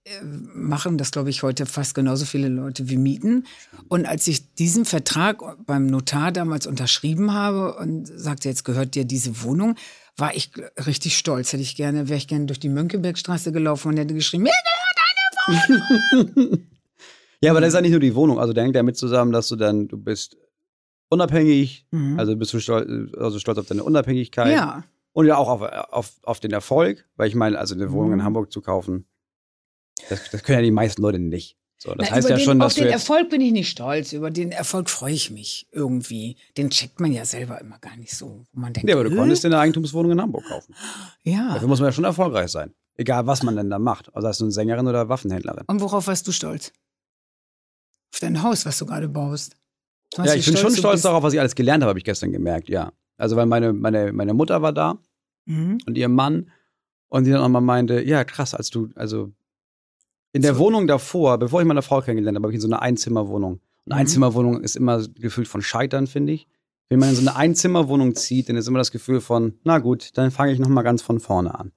[0.05, 3.47] äh, machen das, glaube ich, heute fast genauso viele Leute wie mieten.
[3.89, 9.05] Und als ich diesen Vertrag beim Notar damals unterschrieben habe und sagte, jetzt gehört dir
[9.05, 9.75] diese Wohnung,
[10.17, 10.53] war ich
[10.87, 11.53] richtig stolz.
[11.53, 14.53] Hätte ich gerne, wäre ich gerne durch die Mönckebergstraße gelaufen und hätte geschrieben, mir
[17.43, 18.39] Ja, aber das ist ja nicht nur die Wohnung.
[18.39, 20.37] Also der hängt damit zusammen, dass du dann, du bist
[21.13, 22.19] unabhängig, Mhm.
[22.19, 26.13] also bist du stolz, also stolz auf deine Unabhängigkeit Ja, und ja auch auf, auf,
[26.23, 28.25] auf den Erfolg, weil ich meine, also eine Wohnung in Mhm.
[28.25, 29.07] Hamburg zu kaufen,
[30.09, 31.57] das, das können ja die meisten Leute nicht.
[31.79, 33.69] So, das Na, heißt ja den, schon, auf dass du den Erfolg bin ich nicht
[33.69, 34.13] stolz.
[34.13, 36.37] Über den Erfolg freue ich mich irgendwie.
[36.57, 38.45] Den checkt man ja selber immer gar nicht so.
[38.53, 40.77] Wo man denkt, ja, aber du konntest dir eine Eigentumswohnung in Hamburg kaufen.
[41.25, 41.55] Ja.
[41.55, 42.73] Dafür muss man ja schon erfolgreich sein.
[42.97, 44.15] Egal, was man denn da macht.
[44.15, 45.65] Also, als du eine Sängerin oder Waffenhändlerin.
[45.67, 46.73] Und worauf warst du stolz?
[48.15, 49.57] Auf dein Haus, was du gerade baust.
[50.19, 52.69] Ja, ich bin schon stolz darauf, was ich alles gelernt habe, habe ich gestern gemerkt,
[52.69, 52.93] ja.
[53.17, 54.99] Also, weil meine, meine, meine Mutter war da
[55.47, 55.79] Mhm.
[55.87, 56.51] und ihr Mann
[57.09, 59.33] und die dann auch mal meinte, ja, krass, als du, also
[60.33, 60.61] in der So.
[60.61, 63.55] Wohnung davor, bevor ich meine Frau kennengelernt habe, habe ich in so einer Einzimmerwohnung.
[63.55, 63.93] Und Mhm.
[63.93, 66.47] Einzimmerwohnung ist immer gefühlt von Scheitern, finde ich.
[66.89, 70.11] Wenn man in so eine Einzimmerwohnung zieht, dann ist immer das Gefühl von, na gut,
[70.17, 71.73] dann fange ich noch mal ganz von vorne an.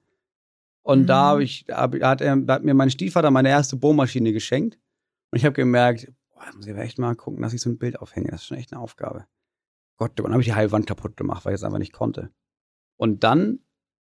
[0.82, 1.06] Und Mhm.
[1.06, 4.32] da, habe ich, da hab- hat, er, da hat mir mein Stiefvater meine erste Bohrmaschine
[4.32, 4.78] geschenkt.
[5.32, 7.70] Und ich habe gemerkt, boah, da muss ich aber echt mal gucken, dass ich so
[7.70, 8.30] ein Bild aufhänge.
[8.30, 9.26] Das ist schon echt eine Aufgabe.
[9.96, 12.30] Gott, dann habe ich die halbe Wand kaputt gemacht, weil ich es einfach nicht konnte.
[12.96, 13.60] Und dann,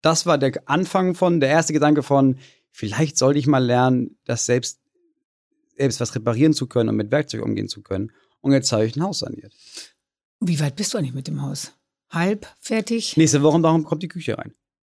[0.01, 2.39] das war der Anfang von, der erste Gedanke von,
[2.71, 4.81] vielleicht sollte ich mal lernen, das selbst,
[5.77, 8.11] selbst was reparieren zu können und mit Werkzeug umgehen zu können.
[8.39, 9.53] Und jetzt habe ich ein Haus saniert.
[10.39, 11.73] Wie weit bist du eigentlich mit dem Haus?
[12.09, 13.17] Halb fertig?
[13.17, 14.53] Nächste Woche kommt die Küche rein.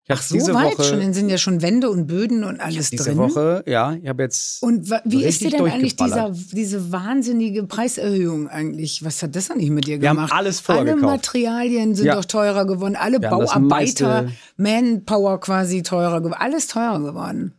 [0.08, 1.00] Ich Ach, so weit schon.
[1.00, 3.18] Dann sind ja schon Wände und Böden und alles diese drin.
[3.18, 4.62] Woche, ja, ich habe jetzt.
[4.62, 9.04] Und wie ist dir denn eigentlich dieser, diese wahnsinnige Preiserhöhung eigentlich?
[9.04, 10.32] Was hat das eigentlich mit dir wir haben gemacht?
[10.32, 10.96] alles vorher Alle.
[10.98, 12.16] Materialien sind Ja.
[12.16, 12.96] doch teurer geworden.
[12.96, 16.40] Alle Wir Bauarbeiter, Manpower quasi teurer geworden.
[16.40, 17.56] Alles teurer geworden.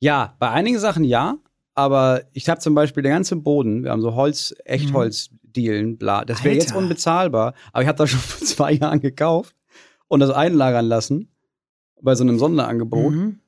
[0.00, 1.36] Ja, bei einigen Sachen ja,
[1.76, 6.42] aber ich habe zum Beispiel der ganze Boden, wir haben so Holz, Echtholz-Dielen, bla, das
[6.42, 9.54] wäre jetzt unbezahlbar, aber ich habe das schon vor zwei Jahren gekauft
[10.08, 11.28] und das einlagern lassen
[12.04, 13.12] bei so einem Sonderangebot.
[13.12, 13.38] Mhm.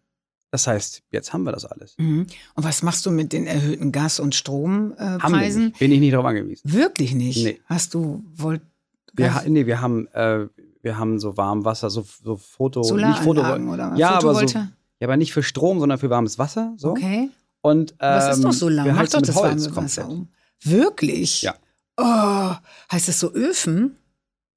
[0.51, 1.95] Das heißt, jetzt haben wir das alles.
[1.99, 2.27] Mhm.
[2.55, 5.73] Und was machst du mit den erhöhten Gas- und Strompreisen?
[5.79, 6.73] Bin ich nicht darauf angewiesen.
[6.73, 7.45] Wirklich nicht?
[7.45, 7.61] Nee.
[7.67, 8.63] Hast du wollt
[9.15, 10.47] Wir, ha- nee, wir haben, äh,
[10.83, 13.99] wir haben so Warmwasser, so, so Foto, nicht Foto, oder was?
[13.99, 14.69] ja, aber so, ja,
[15.03, 16.75] aber nicht für Strom, sondern für warmes Wasser.
[16.77, 16.91] So.
[16.93, 17.31] Okay.
[17.61, 18.87] Und, ähm, Was ist doch so lang?
[18.87, 19.77] Wir heizen doch das Holz warme.
[19.77, 20.29] Wasser um.
[20.63, 21.43] Wirklich?
[21.43, 21.55] Ja.
[21.97, 22.53] Oh,
[22.93, 23.97] heißt das so Öfen?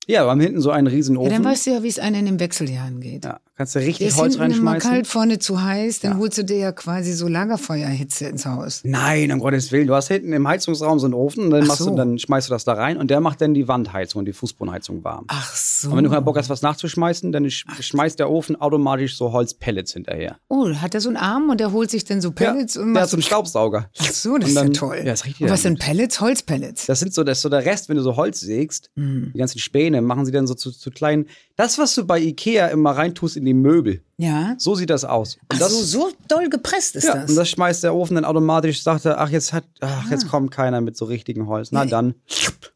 [0.10, 1.32] Ja, wir haben hinten so einen riesen Ja, Ofen.
[1.32, 3.26] dann weißt du ja, wie es einem in den Wechseljahren geht.
[3.26, 4.90] ja, kannst du Der richtig ist Holz hinten reinschmeißen.
[4.90, 6.18] kalt, vorne zu heiß, dann Ja.
[6.18, 8.82] holst du dir ja quasi so Lagerfeuerhitze ins Haus.
[8.84, 9.86] Nein, um Gottes Willen.
[9.88, 11.92] Du hast hinten im Heizungsraum so einen Ofen und dann, Ach machst so.
[11.92, 14.34] du, dann schmeißt du das da rein und der macht dann die Wandheizung und die
[14.34, 15.26] Fußbodenheizung warm.
[15.28, 15.90] Ach so.
[15.92, 19.32] Und wenn du keinen Bock hast, was nachzuschmeißen, dann sch schmeißt der Ofen automatisch so
[19.32, 20.38] Holzpellets hinterher.
[20.48, 22.88] Oh, hat er so einen Arm und der holt sich dann so Pellets ja, und
[22.88, 23.90] der macht hat so einen Staubsauger.
[24.00, 25.02] Ach so, das dann- ist ja toll.
[25.06, 25.82] Ja, ist richtig und was damit.
[25.82, 26.20] sind Pellets?
[26.20, 26.86] Holzpellets.
[26.88, 29.32] Das sind so, das ist so der Rest, wenn du so Holz sägst, Hm.
[29.34, 31.26] die ganzen Späne, machen sie dann so zu, zu kleinen.
[31.56, 34.56] Das, was du bei Ikea immer reintust in die Möbel, ja.
[34.58, 35.36] so sieht das aus.
[35.36, 37.30] Und Ach das, so, so doll gepresst ist ja, das.
[37.30, 40.08] und das schmeißt der Ofen dann automatisch, sagt er, ach, jetzt hat, ach, Ah.
[40.12, 41.72] jetzt kommt keiner mit so richtigen Holz.
[41.72, 42.16] Na dann.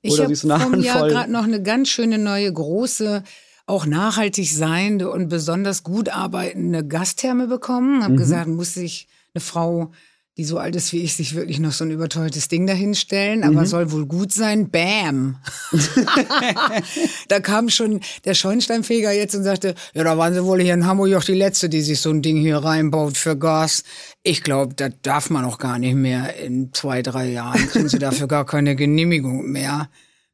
[0.01, 3.23] ich Oder habe siehst du vom Jahr gerade noch eine ganz schöne neue große,
[3.65, 7.97] auch nachhaltig seiende und besonders gut arbeitende Gastherme bekommen.
[7.99, 8.03] Mhm.
[8.03, 9.91] Hab gesagt, muss sich eine Frau,
[10.37, 13.45] die so alt ist wie ich, sich wirklich noch so ein überteuertes Ding dahinstellen, Mhm.
[13.57, 14.69] aber soll wohl gut sein.
[14.71, 15.37] Bam!
[17.27, 20.85] da kam schon der Schornsteinfeger jetzt und sagte, ja, da waren sie wohl hier in
[20.87, 23.83] Hamburg auch die Letzte, die sich so ein Ding hier reinbaut für Gas.
[24.23, 26.35] Ich glaube, das darf man auch gar nicht mehr.
[26.37, 29.89] In zwei, drei Jahren kriegen sie dafür gar keine Genehmigung mehr.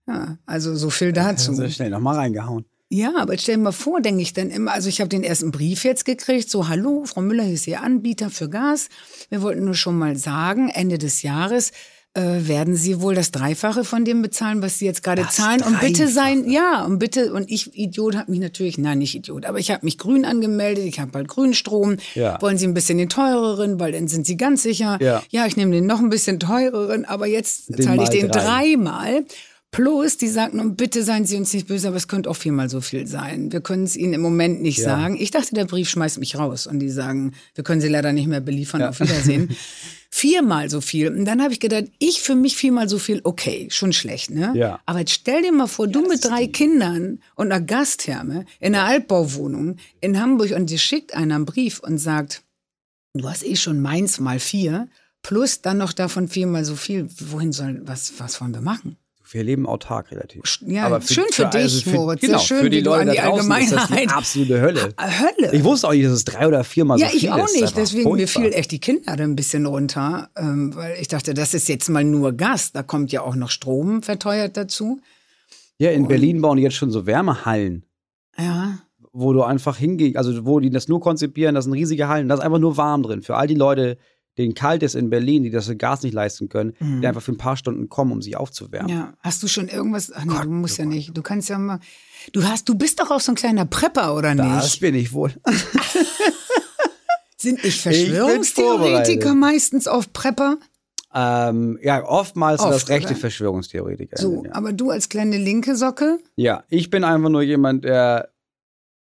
[0.07, 1.53] Ja, also so viel dazu.
[1.53, 2.65] Sehr schnell nochmal reingehauen.
[2.91, 5.51] Ja, aber stell dir mal vor, denke ich dann immer, also ich habe den ersten
[5.51, 8.89] Brief jetzt gekriegt, so hallo, Frau Müller hier ist Ihr Anbieter für Gas.
[9.29, 11.71] Wir wollten nur schon mal sagen, Ende des Jahres
[12.15, 15.61] äh, werden Sie wohl das Dreifache von dem bezahlen, was Sie jetzt gerade Das zahlen.
[15.61, 16.55] Und bitte sein, Dreifache?
[16.55, 19.85] ja, und bitte, und ich, Idiot, habe mich natürlich, nein, nicht Idiot, aber ich habe
[19.85, 21.97] mich grün angemeldet, ich habe bald Grünstrom.
[22.15, 22.41] Ja.
[22.41, 24.97] Wollen Sie ein bisschen den teureren, weil dann sind Sie ganz sicher.
[24.99, 25.21] Ja.
[25.29, 28.41] ja ich nehme den noch ein bisschen teureren, aber jetzt zahle ich den drei.
[28.41, 29.25] dreimal.
[29.71, 32.69] Plus, die sagten, und bitte seien Sie uns nicht böse, aber es könnte auch viermal
[32.69, 33.51] so viel sein.
[33.51, 34.85] Wir können es Ihnen im Moment nicht Ja.
[34.85, 35.15] sagen.
[35.19, 38.27] Ich dachte, der Brief schmeißt mich raus und die sagen, wir können Sie leider nicht
[38.27, 39.55] mehr beliefern, auf Wiedersehen.
[40.09, 41.09] viermal so viel.
[41.09, 44.53] Und dann habe ich gedacht, ich für mich viermal so viel, okay, schon schlecht, ne?
[44.55, 44.79] Ja.
[44.87, 48.85] Aber jetzt stell dir mal vor, du mit drei Kindern und einer Gastherme in einer
[48.85, 52.41] Altbauwohnung in Hamburg und dir schickt einer einen Brief und sagt,
[53.13, 54.87] du hast eh schon meins mal vier,
[55.21, 57.07] plus dann noch davon viermal so viel.
[57.19, 58.97] Wohin soll, was, was wollen wir machen?
[59.31, 60.41] Wir leben autark relativ.
[60.65, 62.21] Ja, schön für dich, Moritz.
[62.21, 64.93] Sehr Genau, schön, für die Leute da die draußen ist das die absolute Hölle.
[64.97, 65.53] Ah, Hölle.
[65.53, 67.61] Ich wusste auch nicht, dass es drei oder viermal ja, so viel ich auch ist.
[67.61, 67.77] nicht.
[67.77, 71.69] Deswegen mir fiel echt die Kinnlade ein bisschen runter, ähm, weil ich dachte, das ist
[71.69, 72.71] jetzt mal nur Gas.
[72.71, 74.99] Da kommt ja auch noch Strom verteuert dazu.
[75.77, 77.85] Ja, in Berlin bauen die jetzt schon so Wärmehallen,
[78.37, 78.79] Ja.
[79.13, 82.35] wo du einfach hingehst, also wo die das nur konzipieren, das sind riesige Hallen, da
[82.35, 83.21] ist einfach nur warm drin.
[83.21, 83.97] Für all die Leute,
[84.39, 87.37] denen kalt ist in Berlin, die das Gas nicht leisten können, die einfach für ein
[87.37, 88.91] paar Stunden kommen, um sich aufzuwärmen.
[88.91, 88.97] Mhm.
[88.97, 89.13] Ja.
[89.19, 90.13] Hast du schon irgendwas?
[90.15, 91.15] Ach nee, Gott, du musst ja Gott, nicht.
[91.15, 91.79] Du kannst ja mal.
[92.31, 94.79] Du hast, du bist doch auch so ein kleiner Prepper, oder Das nicht?
[94.79, 95.33] bin ich wohl.
[97.37, 100.57] Sind ich bin Verschwörungstheoretiker meistens auf Prepper?
[101.13, 103.19] ähm, ja, oftmals Oft, das rechte oder?
[103.19, 104.17] Verschwörungstheoretiker.
[104.17, 104.53] So, ja.
[104.53, 106.19] aber du als kleine linke Socke?
[106.35, 108.29] ja, ich bin einfach nur jemand, der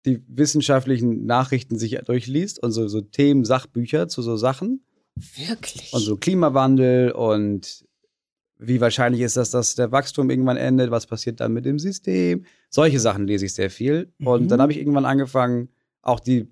[0.06, 4.86] die wissenschaftlichen Nachrichten sich durchliest und so, so Themen, Sachbücher zu so Sachen.
[5.36, 5.94] Wirklich?
[5.94, 7.86] Und so Klimawandel und
[8.60, 12.46] wie wahrscheinlich ist das, dass der Wachstum irgendwann endet, was passiert dann mit dem System.
[12.70, 14.12] Solche Sachen lese ich sehr viel.
[14.24, 14.48] Und Mhm.
[14.48, 15.70] dann habe ich irgendwann angefangen,
[16.02, 16.48] auch die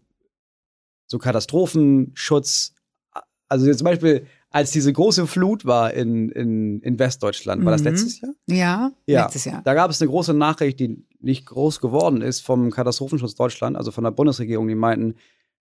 [1.08, 2.74] so Katastrophenschutz,
[3.50, 7.82] also jetzt zum Beispiel, als diese große Flut war in, in, in Westdeutschland, war das
[7.82, 7.88] Mhm.
[7.88, 8.34] letztes Jahr?
[8.48, 9.62] ja, Ja, letztes Jahr.
[9.64, 13.92] Da gab es eine große Nachricht, die nicht groß geworden ist vom Katastrophenschutz Deutschland, also
[13.92, 15.16] von der Bundesregierung, die meinten,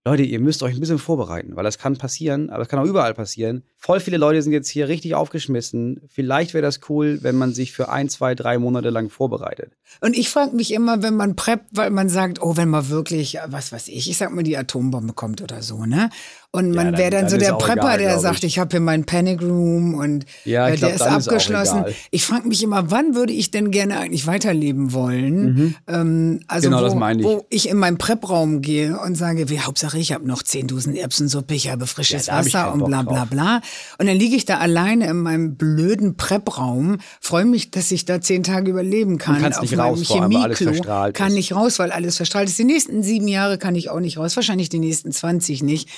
[0.07, 2.85] Leute, ihr müsst euch ein bisschen vorbereiten, weil das kann passieren, aber es kann auch
[2.85, 3.63] überall passieren.
[3.79, 6.03] Voll viele Leute sind jetzt hier richtig aufgeschmissen.
[6.11, 9.73] Vielleicht wäre das cool, wenn man sich für ein, zwei, drei Monate lang vorbereitet.
[10.03, 13.39] Und ich frage mich immer, wenn man preppt, weil man sagt, oh, wenn man wirklich,
[13.47, 16.11] was weiß ich, ich sag mal, die Atombombe kommt oder so, ne?
[16.55, 18.45] Und man dann- wäre dann, dann so ist der Prepper, egal, der sagt, ich.
[18.45, 21.79] ich habe hier meinen Panic Room und Ja, äh, glaub, der ist ist abgeschlossen.
[21.81, 21.95] egal.
[22.13, 25.75] ich frage mich immer, wann würde ich denn gerne eigentlich weiterleben wollen?
[25.89, 27.27] Ähm, also Genau, wo, das meine ich.
[27.27, 31.55] wo ich in meinen Prep-Raum gehe und sage, wie Hauptsache ich habe noch 10.000 Erbsensuppe,
[31.55, 33.61] ich habe frisches Ja, Wasser und bla bla bla.
[33.99, 38.21] Und dann liege ich da alleine in meinem blöden Prep-Raum, freue mich, dass ich da
[38.21, 39.41] zehn Tage überleben kann.
[39.41, 40.73] kannst auf nicht meinem raus, Chemieklo.
[41.13, 41.35] Kann ist.
[41.35, 42.61] nicht raus, weil alles verstrahlt ist.
[42.61, 45.89] Die nächsten sieben Jahre kann ich auch nicht raus, wahrscheinlich die nächsten 20 nicht.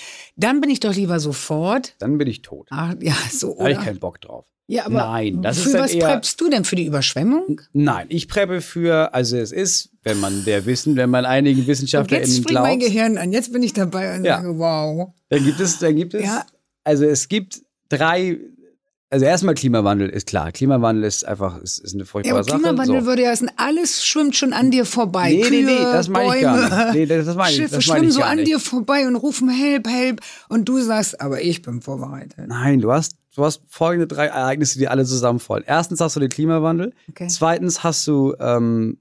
[0.46, 1.94] Dann bin ich doch lieber sofort.
[1.98, 2.68] Dann bin ich tot.
[2.70, 3.84] Ach, ja, so, Da habe ich oder?
[3.86, 4.44] keinen Bock drauf.
[4.68, 6.64] Ja, aber Nein, das für ist was eher- preppst du denn?
[6.64, 7.60] Für die Überschwemmung?
[7.72, 11.66] Nein, ich preppe für, also es ist, wenn man der Wissen, wenn man einigen Und
[11.66, 13.32] jetzt WissenschaftlerInnen springt mein glaubt, Gehirn an.
[13.32, 14.36] Jetzt bin ich dabei und Ja.
[14.42, 15.12] sage, wow.
[15.30, 16.44] dann gibt es, dann gibt es, Ja.
[16.84, 18.38] also es gibt drei,
[19.10, 20.50] also erstmal Klimawandel ist klar.
[20.52, 22.60] Klimawandel ist einfach, ist, ist eine Ja, furchtbare aber Sache.
[22.60, 23.06] Klimawandel so.
[23.06, 25.30] würde ja heißen, alles schwimmt schon an dir vorbei.
[25.30, 26.94] Nee, nee, Kühe, nee, das meine ich gar nicht.
[26.94, 28.48] Nee, das- das meine ich- Schiffe das meine schwimmen so an nicht.
[28.48, 30.20] dir vorbei und rufen Help, Help.
[30.48, 32.46] Und du sagst, aber ich bin vorbereitet.
[32.48, 35.64] Nein, du hast, du hast folgende drei Ereignisse, die alle zusammenfallen.
[35.66, 36.92] Erstens hast du den Klimawandel.
[37.08, 37.28] Okay.
[37.28, 38.98] Zweitens hast du ähm,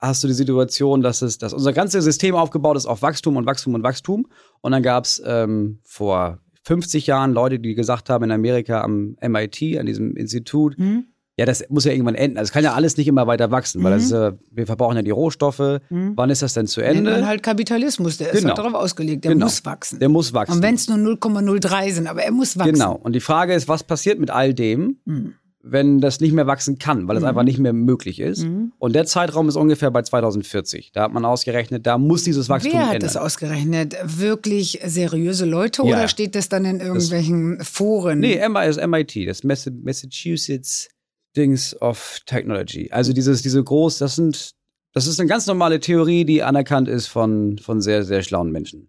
[0.00, 3.46] hast du die Situation, dass es, dass unser ganzes System aufgebaut ist auf Wachstum und
[3.46, 4.28] Wachstum und Wachstum.
[4.60, 9.16] Und dann gab es ähm, vor 50 Jahren Leute, die gesagt haben in Amerika am
[9.20, 11.04] MIT, an diesem Institut, Hm?
[11.38, 12.36] ja, das muss ja irgendwann enden.
[12.36, 14.96] Also es kann ja alles nicht immer weiter wachsen, weil das ist, äh, wir verbrauchen
[14.96, 15.80] ja die Rohstoffe.
[15.88, 17.10] Wann ist das denn zu Nennt Ende?
[17.12, 18.48] man halt Kapitalismus, der ist Genau.
[18.48, 19.46] halt darauf ausgelegt, der Genau.
[19.46, 19.98] muss wachsen.
[20.00, 20.56] Der muss wachsen.
[20.56, 22.72] Und wenn es nur 0,03 sind, aber er muss wachsen.
[22.72, 22.94] Genau.
[22.96, 25.34] Und die Frage ist, was passiert mit all dem, Hm.
[25.70, 28.44] Wenn das nicht mehr wachsen kann, weil es einfach nicht mehr möglich ist?
[28.44, 28.72] Mhm.
[28.78, 30.92] Und der Zeitraum ist ungefähr bei 2040.
[30.92, 33.06] Da hat man ausgerechnet, da muss dieses Wachstum Wer hat ändern.
[33.08, 33.96] das ausgerechnet?
[34.04, 35.88] Wirklich seriöse Leute Ja.
[35.88, 38.20] oder steht das dann in irgendwelchen Foren?
[38.20, 40.88] Nee, MIT, das Massa- Massachusetts
[41.36, 42.90] Dings of Technology.
[42.90, 44.52] Also dieses, diese groß, das sind,
[44.94, 48.88] das ist eine ganz normale Theorie, die anerkannt ist von, von sehr, sehr schlauen Menschen.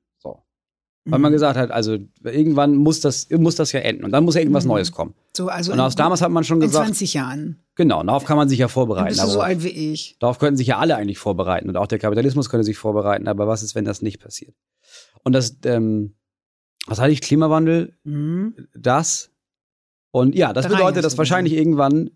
[1.06, 1.24] Weil Mhm.
[1.24, 4.42] man gesagt hat, also irgendwann muss das, muss das ja enden und dann muss ja
[4.42, 4.72] irgendwas Mhm.
[4.72, 5.14] Neues kommen.
[5.36, 7.58] so, also Und aus in, damals hat man schon in gesagt, 20 Jahren.
[7.76, 9.08] genau, darauf kann man sich ja Dann vorbereiten.
[9.10, 10.18] bist du so alt wie ich.
[10.20, 13.28] darauf könnten sich ja alle eigentlich vorbereiten und auch der Kapitalismus könnte sich vorbereiten.
[13.30, 14.54] Aber was ist, wenn das nicht passiert?
[15.24, 16.16] Und das, ähm,
[16.86, 17.22] was hatte ich?
[17.22, 18.56] Klimawandel, Mhm.
[18.76, 19.32] das.
[20.12, 22.10] Und ja, das bedeutet, dass wahrscheinlich irgendwann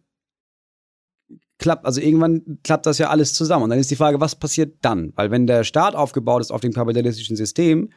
[1.59, 3.63] klappt, also irgendwann klappt das ja alles zusammen.
[3.63, 5.13] Und dann ist die Frage, was passiert dann?
[5.15, 7.89] Weil wenn der Staat aufgebaut ist auf dem kapitalistischen System,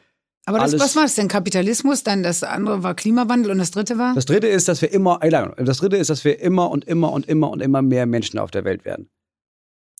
[0.47, 1.27] Aber das, was war es denn?
[1.27, 4.15] Kapitalismus, dann das andere war Klimawandel und das dritte war?
[4.15, 5.19] das dritte ist, dass wir immer,
[5.57, 8.49] das dritte ist, dass wir immer und immer und immer und immer mehr Menschen auf
[8.49, 9.09] der Welt werden.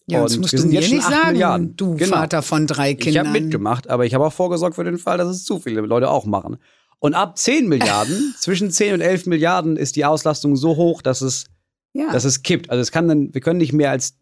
[0.07, 1.75] ja, das und musst wir du mir nicht sagen, Milliarden.
[1.75, 2.15] du Genau.
[2.15, 3.27] Vater von drei Ich Kindern.
[3.27, 6.09] habe mitgemacht, aber ich habe auch vorgesorgt für den Fall, dass es zu viele Leute
[6.09, 6.57] auch machen.
[6.99, 11.21] Und ab 10 Milliarden, zwischen 10 und 11 Milliarden ist die Auslastung so hoch, dass
[11.21, 11.45] es
[11.93, 12.11] Ja.
[12.13, 12.69] dass es kippt.
[12.69, 14.15] Also es kann dann, wir können nicht mehr als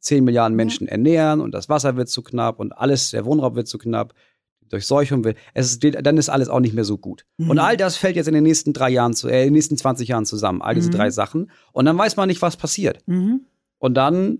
[0.00, 3.68] 10 Milliarden Menschen ernähren und das Wasser wird zu knapp und alles, der Wohnraum wird
[3.68, 4.14] zu knapp,
[4.66, 7.24] die Durchseuchung wird, es dann ist alles auch nicht mehr so gut.
[7.38, 7.50] Mhm.
[7.50, 9.76] Und all das fällt jetzt in den nächsten drei Jahren, zu, äh, in den nächsten
[9.76, 10.94] 20 Jahren zusammen, all diese Mhm.
[10.94, 11.50] drei Sachen.
[11.72, 12.98] Und dann weiß man nicht, was passiert.
[13.06, 13.42] mhm.
[13.78, 14.38] Und dann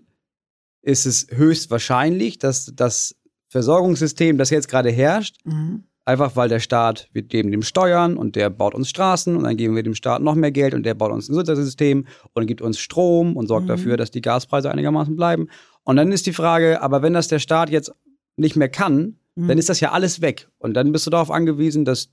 [0.82, 3.16] ist es höchstwahrscheinlich, dass das
[3.48, 5.84] Versorgungssystem, das jetzt gerade herrscht, Mhm.
[6.08, 9.56] Einfach weil der Staat, wir geben dem Steuern und der baut uns Straßen und dann
[9.56, 12.62] geben wir dem Staat noch mehr Geld und der baut uns ein Gesundheitssystem und gibt
[12.62, 13.70] uns Strom und sorgt Mhm.
[13.70, 15.48] dafür, dass die Gaspreise einigermaßen bleiben.
[15.82, 17.90] Und dann ist die Frage, aber wenn das der Staat jetzt
[18.36, 19.48] nicht mehr kann, Mhm.
[19.48, 20.48] dann ist das ja alles weg.
[20.58, 22.10] Und dann bist du darauf angewiesen, das,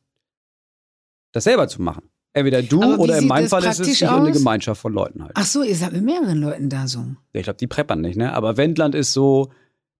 [1.31, 2.09] das selber zu machen.
[2.33, 4.31] Entweder du oder in meinem Fall ist es ich und eine?
[4.31, 5.33] Gemeinschaft von Leuten halt.
[5.36, 7.05] Ach so, ihr seid mit mehreren Leuten da so.
[7.31, 8.33] Ich glaube, die preppern nicht, ne?
[8.33, 9.51] Aber Wendland ist so,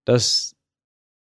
[0.04, 0.53] dass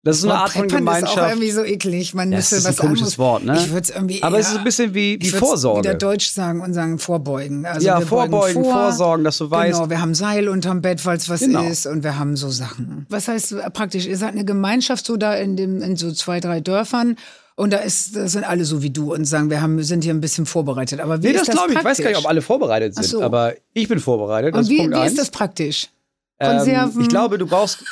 [0.03, 1.31] das ist so eine Art von Preppern Ist auch Gemeinschaft.
[1.33, 2.15] irgendwie so eklig.
[2.15, 3.19] Man Ja, müsste es ist ein was komisches anderes.
[3.19, 3.59] Wort, ne?
[3.59, 4.23] Ich würde irgendwie.
[4.23, 5.81] Aber eher, es ist ein bisschen wie, wie ich Vorsorge.
[5.89, 7.67] Wieder Deutsch sagen und sagen vorbeugen.
[7.67, 8.73] Also ja, vorbeugen, vor.
[8.73, 9.75] vorsorgen, dass du weißt.
[9.79, 11.63] Genau, wir haben Seil unterm Bett, falls was Genau.
[11.65, 13.05] ist, und wir haben so Sachen.
[13.11, 14.07] Was heißt praktisch?
[14.07, 17.17] Ihr seid eine Gemeinschaft so da in dem in so zwei drei Dörfern
[17.57, 20.15] und da ist da sind alle so wie du und sagen, wir haben sind hier
[20.15, 21.01] ein bisschen vorbereitet.
[21.01, 21.79] Aber wie Nee, ist das das glaube ich.
[21.79, 23.05] Ich weiß gar nicht, ob alle vorbereitet sind.
[23.05, 23.23] So.
[23.23, 24.55] Aber ich bin vorbereitet.
[24.55, 25.89] Das Und wie, wie ist das praktisch?
[26.39, 27.85] Ähm, ich glaube, du brauchst.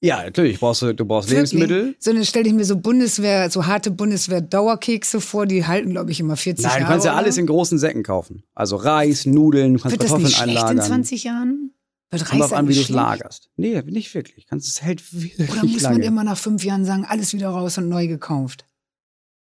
[0.00, 1.52] Ja, natürlich brauchst du, du brauchst Wirklich?
[1.52, 1.96] Lebensmittel.
[1.98, 6.20] So, dann stelle ich mir so Bundeswehr, so harte Bundeswehr-Dauerkekse vor, die halten, glaube ich,
[6.20, 6.84] immer 40 Nein, Jahre.
[6.84, 7.18] du kannst ja oder?
[7.18, 8.44] alles in großen Säcken kaufen.
[8.54, 10.78] Also Reis, Nudeln, du kannst Wird das Kartoffeln nicht schlecht einlagern.
[10.78, 11.72] in 20 Jahren?
[12.10, 13.50] Wird Kommt Reis drauf an, wie du es lagerst.
[13.56, 14.46] Nee, nicht wirklich.
[14.46, 15.98] Kannst es hält wirklich Oder muss lange.
[15.98, 18.64] man immer nach fünf Jahren sagen, alles wieder raus und neu gekauft?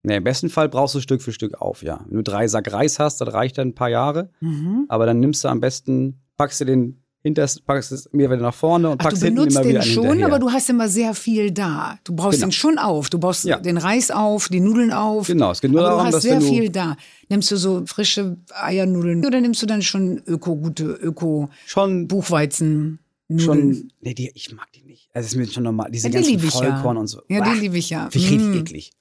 [0.04, 2.04] nee, im besten Fall brauchst du Stück für Stück auf, ja.
[2.08, 4.30] Wenn du drei Sack Reis hast, das reicht dann ein paar Jahre.
[4.40, 4.84] Mhm.
[4.88, 8.54] Aber dann nimmst du am besten, packst du den hinterst, packst es mir wieder nach
[8.54, 10.26] vorne und Ach, du packst hinten benutzt immer wieder den einen schon, hinterher.
[10.26, 11.98] aber du hast immer sehr viel da.
[12.04, 12.46] Du brauchst Genau.
[12.48, 13.10] den schon auf.
[13.10, 13.58] Du baust Ja.
[13.58, 15.26] den Reis auf, die Nudeln auf.
[15.28, 16.96] Genau, es geht nur aber darum, du hast sehr du viel da.
[17.28, 22.98] Nimmst du so frische Eiernudeln oder nimmst du dann schon öko gute öko schon Buchweizen
[23.38, 25.08] schon, nee, die, ich mag die nicht.
[25.14, 25.90] Also, es ist mir schon normal.
[25.90, 26.60] Diese Ja, die ganzen ich ja.
[26.60, 27.22] Vollkorn und so.
[27.28, 28.10] Ja, Bah, die liebe ich ja.
[28.10, 28.58] Finde ich richtig Mm.
[28.58, 28.92] eklig.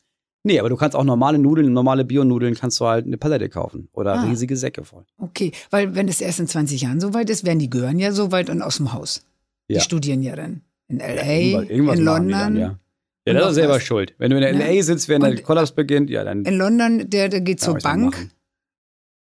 [0.43, 3.89] Nee, aber du kannst auch normale Nudeln, normale Bio-Nudeln kannst du halt eine Palette kaufen.
[3.93, 4.23] Oder Ah.
[4.23, 5.05] riesige Säcke voll.
[5.19, 8.49] Okay, weil wenn es erst in 20 Jahren soweit ist, werden die gehören ja soweit
[8.49, 9.23] und aus dem Haus.
[9.69, 9.81] Die Ja.
[9.81, 10.61] studieren ja dann.
[10.87, 12.31] In L.A., Irgendwas- irgendwas in die London.
[12.31, 12.79] Dann, ja,
[13.27, 13.83] ja das ist selber was.
[13.83, 14.15] schuld.
[14.17, 14.49] Wenn du in Ja.
[14.49, 18.29] LA sitzt, während der Kollaps beginnt, ja, dann In London, der, der geht zur Bank.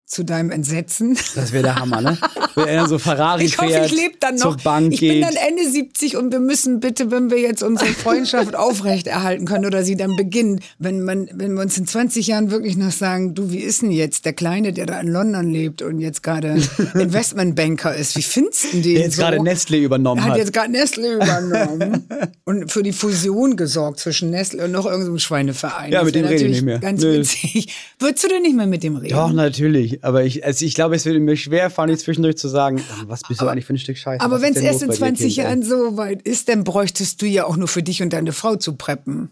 [0.07, 1.19] Zu deinem Entsetzen.
[1.35, 2.17] Das wäre der Hammer, ne?
[2.55, 4.55] Wenn er so Ferrari Ich hoffe, fährt, ich lebe dann noch.
[4.55, 5.25] zur Bank ich bin geht.
[5.25, 9.83] dann Ende 70 und wir müssen bitte, wenn wir jetzt unsere Freundschaft aufrechterhalten können oder
[9.83, 13.51] sie dann beginnen, wenn man, wenn wir uns in 20 Jahren wirklich noch sagen, du,
[13.51, 16.57] wie ist denn jetzt der Kleine, der da in London lebt und jetzt gerade
[16.95, 19.23] Investmentbanker ist, wie findest du den der jetzt so?
[19.23, 20.39] gerade Nestle übernommen hat hat.
[20.39, 22.07] jetzt gerade Nestle übernommen
[22.45, 25.91] und für die Fusion gesorgt zwischen Nestle und noch irgendeinem Schweineverein.
[25.93, 26.79] Ja, Das mit dem rede ich nicht mehr.
[26.79, 27.19] Ganz Nö.
[27.19, 27.75] witzig.
[27.99, 29.15] Würdest du denn nicht mehr mit dem reden?
[29.15, 29.96] Doch, natürlich.
[30.03, 33.41] Aber ich, also ich glaube, es würde mir schwer fallen, zwischendurch zu sagen, was bist
[33.41, 34.25] du eigentlich für ein Stück Scheiße?
[34.25, 35.45] Aber wenn es erst in bei dir, 20 Kind, ey?
[35.45, 38.57] Jahren so weit ist, dann bräuchtest du ja auch nur für dich und deine Frau
[38.57, 39.31] zu preppen.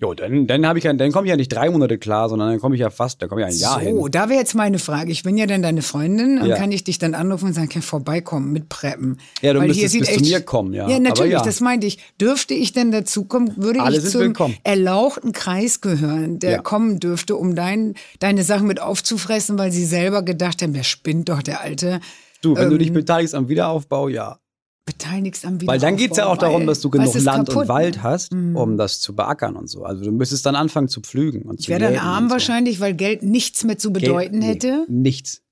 [0.00, 2.48] Jo, dann, dann habe ich ja, dann komme ich ja nicht drei Monate klar, sondern
[2.50, 4.10] dann komme ich ja fast, da komme ich ja ein Jahr so, hin.
[4.10, 5.12] da wäre jetzt meine Frage.
[5.12, 6.56] Ich bin ja dann deine Freundin und Ja.
[6.56, 9.18] kann ich dich dann anrufen und sagen, kann ich vorbeikommen mit Preppen.
[9.40, 10.88] Ja, du Weil müsstest bis zu mir kommen, ja.
[10.88, 11.42] Ja, natürlich, ja.
[11.42, 11.98] das meinte ich.
[12.20, 14.56] Dürfte ich denn dazukommen, würde Alle ich zum willkommen.
[14.64, 16.62] erlauchten Kreis gehören, der Ja.
[16.62, 21.28] kommen dürfte, um dein, deine Sachen mit aufzufressen, weil sie selber gedacht haben, der spinnt
[21.28, 22.00] doch, der Alte.
[22.42, 24.38] Du, wenn du dich ähm, beteiligst am Wiederaufbau, ja.
[24.86, 27.68] Beteiligst am Weil dann geht's ja auch Wiederaufbau, darum, dass du genug Land kaputt, und
[27.68, 28.02] Wald ne?
[28.02, 29.84] hast, um das zu beackern und so.
[29.84, 32.34] Also du müsstest dann anfangen zu pflügen und Ich wäre dann arm so.
[32.34, 34.84] wahrscheinlich, weil Geld nichts mehr zu bedeuten nee, hätte.
[34.88, 35.42] Nichts.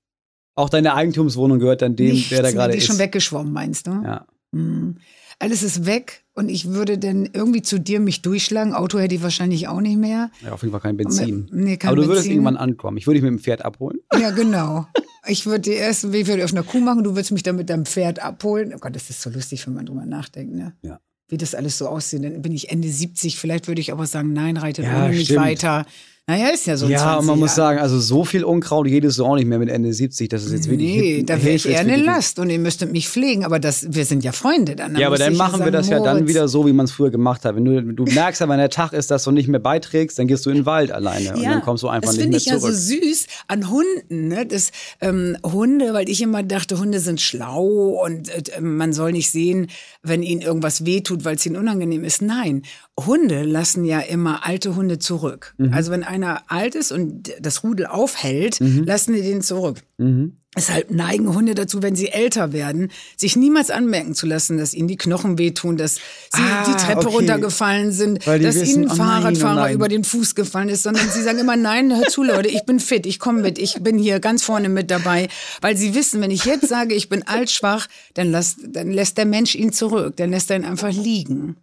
[0.55, 2.89] Auch deine Eigentumswohnung gehört dann dem, nichts der da gerade die ist ist.
[2.89, 3.91] schon weggeschwommen, meinst du?
[3.91, 4.27] Ja.
[4.51, 4.97] Mhm.
[5.39, 8.73] Alles ist weg und ich würde dann irgendwie zu dir mich durchschlagen.
[8.73, 10.31] Auto hätte ich wahrscheinlich auch nicht mehr.
[10.43, 11.47] ja, auf jeden Fall kein Benzin.
[11.51, 12.31] Nee, kein Aber du würdest Benzin.
[12.33, 12.97] irgendwann ankommen.
[12.97, 13.99] Ich würde dich mit dem Pferd abholen.
[14.19, 14.87] Ja, genau.
[15.27, 17.55] Ich würde die ersten Weg würde ich auf einer Kuh machen, du würdest mich dann
[17.55, 18.73] mit deinem Pferd abholen.
[18.75, 20.73] Oh Gott, das ist so lustig, wenn man drüber nachdenkt, ne?
[20.81, 20.99] Ja.
[21.29, 22.23] Wie das alles so aussieht.
[22.23, 25.33] Dann bin ich Ende 70, vielleicht würde ich aber sagen, nein, reitet Ja, ohne mich
[25.35, 25.85] weiter.
[26.25, 26.87] Naja, ist ja so.
[26.87, 27.75] ja, 20 und man muss Jahre.
[27.75, 30.29] sagen, also so viel Unkraut jedest du auch nicht mehr mit Ende 70.
[30.29, 32.93] Das ist jetzt wirklich Nee, hip- da wäre ich eher eine Last und ihr müsstet
[32.93, 34.95] mich pflegen, aber das, wir sind ja Freunde dann.
[34.95, 36.93] Ja, aber muss dann machen wir das ja dann Moritz, wieder so, wie man es
[36.93, 37.57] früher gemacht hat.
[37.57, 40.27] Wenn du, du merkst aber, wenn der Tag ist, dass du nicht mehr beiträgst, dann
[40.27, 42.39] gehst du in den Wald alleine und dann kommst du einfach das nicht finde mehr
[42.39, 42.73] ich ja zurück.
[42.73, 44.45] so süß an Hunden, ne?
[44.45, 47.65] Das ähm, Hunde, weil ich immer dachte, Hunde sind schlau
[48.01, 49.67] und äh, man soll nicht sehen,
[50.03, 52.21] wenn ihnen irgendwas wehtut, weil es ihnen unangenehm ist.
[52.21, 52.61] Nein,
[52.97, 55.53] Hunde lassen ja immer alte Hunde zurück.
[55.57, 55.73] Mhm.
[55.73, 59.79] Also wenn einer alt ist und das Rudel aufhält, lassen die den zurück.
[59.97, 60.37] Mhm.
[60.55, 64.87] Deshalb neigen Hunde dazu, wenn sie älter werden, sich niemals anmerken zu lassen, dass ihnen
[64.87, 66.01] die Knochen wehtun, dass sie
[66.43, 67.15] Ah, die Treppe okay.
[67.15, 69.73] runtergefallen sind, dass wissen, ihnen ein oh nein, oh Fahrradfahrer nein.
[69.73, 72.79] über den Fuß gefallen ist, sondern sie sagen immer, nein, hör zu, Leute, ich bin
[72.79, 75.27] fit, ich komme mit, ich bin hier ganz vorne mit dabei,
[75.61, 79.25] weil sie wissen, wenn ich jetzt sage, ich bin altschwach, dann, lass, dann lässt der
[79.25, 81.55] Mensch ihn zurück, dann lässt er ihn einfach liegen.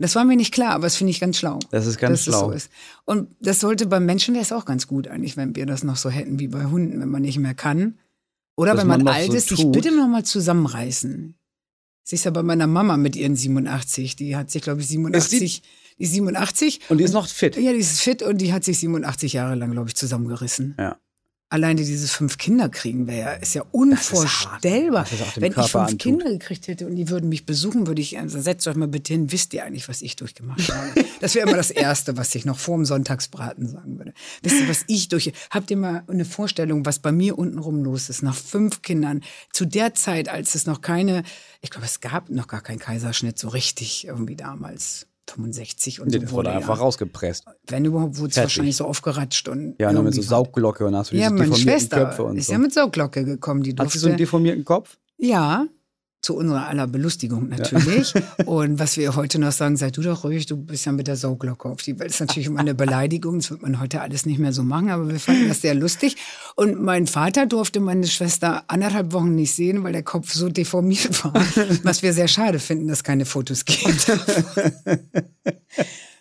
[0.00, 1.58] Das war mir nicht klar, aber das finde ich ganz schlau.
[1.72, 2.48] Das ist ganz schlau.
[2.48, 2.70] so ist.
[3.04, 5.96] Und das sollte beim Menschen wäre es auch ganz gut eigentlich, wenn wir das noch
[5.96, 7.98] so hätten wie bei Hunden, wenn man nicht mehr kann.
[8.56, 9.72] Oder Dass wenn man, man alt so ist, sich tut.
[9.72, 11.34] bitte noch mal zusammenreißen.
[12.04, 15.62] Siehst ja bei meiner Mama mit ihren 87, die hat sich glaube ich 87,
[15.98, 17.56] die ist 87 Und die ist noch fit.
[17.56, 20.74] ja, die ist fit und die hat sich 87 Jahre lang glaube ich zusammengerissen.
[20.78, 20.96] Ja.
[21.50, 25.06] Alleine dieses fünf Kinder kriegen wäre ja, ist ja ist unvorstellbar.
[25.10, 25.24] ne?
[25.24, 26.00] auch dem Wenn ich Körper fünf antut.
[26.00, 29.14] Kinder gekriegt hätte und die würden mich besuchen, würde ich, also setzt euch mal bitte
[29.14, 31.04] hin, wisst ihr eigentlich, was ich durchgemacht habe?
[31.20, 34.12] Das wäre immer das Erste, was ich noch vor dem Sonntagsbraten sagen würde.
[34.42, 38.08] Wisst ihr, was ich durch, habt ihr mal eine Vorstellung, was bei mir untenrum los
[38.08, 41.24] ist, nach fünf Kindern, zu der Zeit, als es noch keine,
[41.60, 45.07] ich glaube, es gab noch gar keinen Kaiserschnitt so richtig irgendwie damals.
[45.30, 46.56] 65 und Nee, so das wurde ja.
[46.56, 47.44] einfach rausgepresst.
[47.66, 51.10] Wenn überhaupt, wurde es wahrscheinlich so aufgeratscht und Ja, nur mit so Saugglocke und hast
[51.10, 52.52] du diese ja, meine deformierten Schwester Köpfe und ist so.
[52.52, 53.62] ja mit Sauglocke gekommen.
[53.62, 54.98] Die Hat durfte, sie so einen deformierten Kopf?
[55.18, 55.66] ja,
[56.28, 58.12] zu unserer aller Belustigung natürlich.
[58.44, 61.16] Und was wir heute noch sagen, sei du doch ruhig, du bist ja mit der
[61.16, 62.10] Sauglocke auf die Welt.
[62.10, 64.90] Das ist natürlich immer eine Beleidigung, das wird man heute alles nicht mehr so machen,
[64.90, 66.16] aber wir fanden das sehr lustig.
[66.54, 71.24] Und mein Vater durfte meine Schwester anderthalb Wochen nicht sehen, weil der Kopf so deformiert
[71.24, 71.32] war,
[71.82, 74.12] was wir sehr schade finden, dass keine Fotos gibt.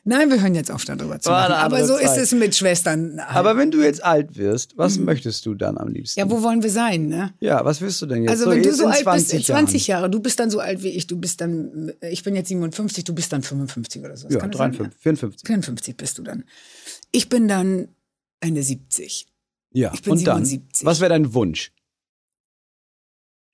[0.08, 2.20] Nein, wir hören jetzt auf, darüber zu eine Aber so ist Zeit.
[2.20, 3.20] es mit Schwestern.
[3.20, 3.36] halt.
[3.36, 6.18] Aber wenn du jetzt alt wirst, was möchtest du dann am liebsten?
[6.20, 7.34] ja, wo wollen wir sein, ne?
[7.42, 8.32] Ja, was willst du denn jetzt?
[8.32, 10.90] Also wenn du so alt bist, 20 20 Jahre, du bist dann so alt wie
[10.90, 14.28] ich, du bist dann, ich bin jetzt 57, du bist dann 55 oder so.
[14.30, 14.34] Jahren.
[14.34, 14.72] Ja, Kann das sein?
[14.72, 15.48] 53, 54.
[15.48, 16.44] 54 bist du dann.
[17.12, 17.90] Ich bin dann
[18.40, 19.28] Ende 70.
[19.74, 20.86] Ja, Ich bin und dann, 77.
[20.86, 21.74] was wäre dein Wunsch?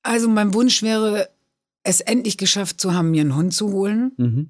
[0.03, 1.29] Also mein Wunsch wäre,
[1.83, 4.11] es endlich geschafft zu haben, mir einen Hund zu holen.
[4.17, 4.49] Mhm.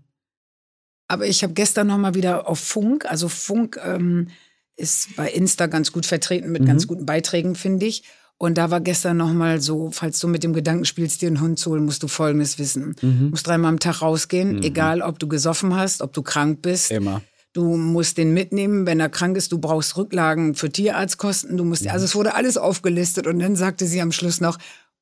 [1.08, 4.30] Aber ich habe gestern noch mal wieder auf Funk, also Funk ähm,
[4.76, 6.68] ist bei Insta ganz gut vertreten mit Mhm.
[6.68, 8.04] ganz guten Beiträgen, finde ich.
[8.40, 11.40] Und da war gestern noch mal so, falls du mit dem Gedanken spielst, dir einen
[11.40, 12.96] Hund zu holen, musst du Folgendes wissen.
[13.02, 13.20] Mhm.
[13.20, 16.92] Du musst dreimal am Tag rausgehen, egal ob du gesoffen hast, ob du krank bist.
[16.92, 17.22] Immer.
[17.54, 19.52] Du musst den mitnehmen, wenn er krank ist.
[19.52, 21.56] Du brauchst Rücklagen für Tierarztkosten.
[21.56, 24.58] Du musst, also es wurde alles aufgelistet und dann sagte sie am Schluss noch,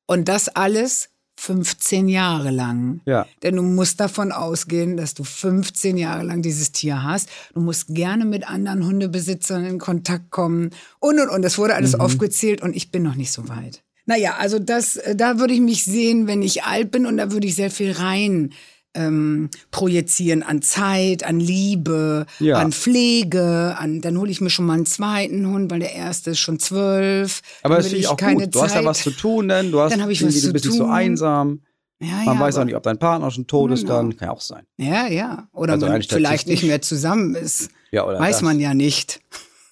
[0.06, 1.08] und das alles
[1.42, 3.00] 15 Jahre lang.
[3.04, 3.26] Ja.
[3.42, 7.28] Denn du musst davon ausgehen, dass du 15 Jahre lang dieses Tier hast.
[7.52, 11.42] Du musst gerne mit anderen Hundebesitzern in Kontakt kommen und und und.
[11.42, 13.82] Das wurde alles aufgezählt und ich bin noch nicht so weit.
[14.06, 17.32] Naja, also das, äh, da würde ich mich sehen, wenn ich alt bin und da
[17.32, 18.52] würde ich sehr viel rein
[18.94, 22.58] ähm, projizieren an Zeit, an Liebe, Ja.
[22.58, 26.30] an Pflege, an dann hole ich mir schon mal einen zweiten Hund, weil der erste
[26.32, 27.40] ist schon zwölf.
[27.62, 28.54] Aber das finde ich auch keine gut.
[28.54, 28.84] Du hast ja Zeit.
[28.86, 30.90] was zu tun, denn du hast Dann ich was du zu bist nicht so tun.
[30.92, 31.60] einsam.
[32.00, 33.94] Ja, Man ja, weiß auch nicht, ob dein Partner schon tot ist Genau.
[33.98, 34.16] dann.
[34.16, 34.66] Kann ja auch sein.
[34.76, 35.48] Ja, ja.
[35.52, 37.70] Oder Also man vielleicht nicht mehr zusammen ist.
[37.92, 38.42] Ja, oder Weiß das.
[38.42, 39.20] man ja nicht.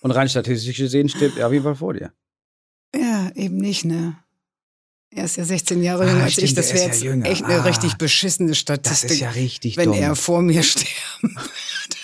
[0.01, 2.13] Und rein statistisch gesehen stimmt er auf jeden Fall vor dir.
[2.95, 4.17] Ja, eben nicht, ne?
[5.13, 6.55] Er ist ja 16 Jahre Ah, jünger als stimmt, ich.
[6.55, 7.27] Das ist wäre ja jetzt jünger.
[7.27, 9.99] echt eine Ah, richtig beschissene Statistik, richtig wenn dumm.
[10.01, 11.97] er vor mir sterben würde.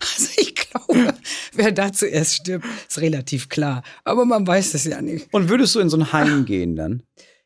[0.00, 1.14] Also ich glaube,
[1.52, 3.82] wer da zuerst stirbt, ist relativ klar.
[4.04, 5.28] Aber man weiß es ja nicht.
[5.32, 7.02] Und würdest du in so ein Heim gehen dann?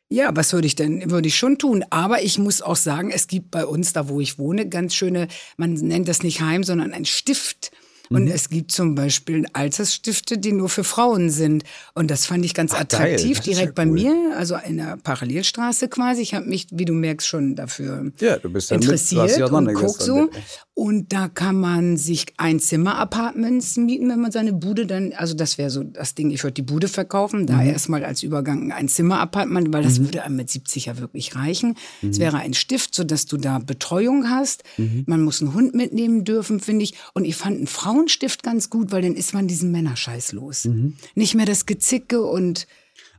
[0.07, 1.11] Ja, was würde ich denn?
[1.11, 1.83] Würde ich schon tun.
[1.89, 5.27] Aber ich muss auch sagen, es gibt bei uns, da wo ich wohne, ganz schöne,
[5.57, 7.71] man nennt das nicht Heim, sondern ein Stift.
[8.09, 8.31] Und mhm.
[8.31, 11.63] es gibt zum Beispiel Altersstifte, die nur für Frauen sind.
[11.93, 15.87] Und das fand ich ganz Ach, attraktiv, direkt ja bei mir, also in der Parallelstraße
[15.87, 16.21] quasi.
[16.21, 20.01] Ich habe mich, wie du merkst, schon dafür ja, du bist interessiert mit, und guck
[20.01, 20.29] so.
[20.77, 25.57] Und da kann man sich ein Zimmer-Apartments mieten, wenn man seine Bude dann, also das
[25.57, 27.69] wäre so das Ding, ich würde die Bude verkaufen, da mhm.
[27.69, 30.05] erstmal als Übergang ein Zimmer-Apartment, weil das mhm.
[30.05, 31.75] würde einem mit 70 ja wirklich reichen.
[32.01, 32.21] Es mhm.
[32.21, 34.63] wäre ein Stift, sodass du da Betreuung hast.
[34.75, 35.05] Mhm.
[35.07, 36.93] Man muss einen Hund mitnehmen dürfen, finde ich.
[37.13, 40.65] Und ich fand einen Frauenstift ganz gut, weil dann ist man diesen Männerscheiß los.
[40.65, 40.97] Mhm.
[41.15, 42.67] Nicht mehr das Gezicke und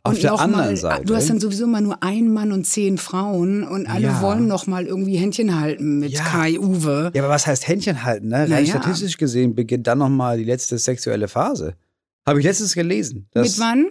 [0.07, 1.05] auf und der anderen mal, Seite.
[1.05, 4.23] Du hast dann sowieso immer nur einen Mann und zehn Frauen und alle ja.
[4.23, 6.25] wollen noch mal irgendwie Händchen halten mit ja.
[6.25, 7.13] Kai Uwe.
[7.15, 8.29] Ja, aber was heißt Händchen halten?
[8.29, 8.49] Ne?
[8.51, 8.67] Rein ja.
[8.67, 11.77] statistisch gesehen beginnt dann noch mal die letzte sexuelle Phase.
[12.27, 13.29] Habe ich letztens gelesen.
[13.33, 13.87] Dass, mit wann?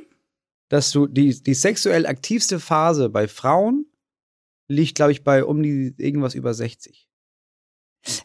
[0.69, 3.85] Dass du die, die sexuell aktivste Phase bei Frauen
[4.67, 7.07] liegt, glaube ich, bei um die irgendwas über 60.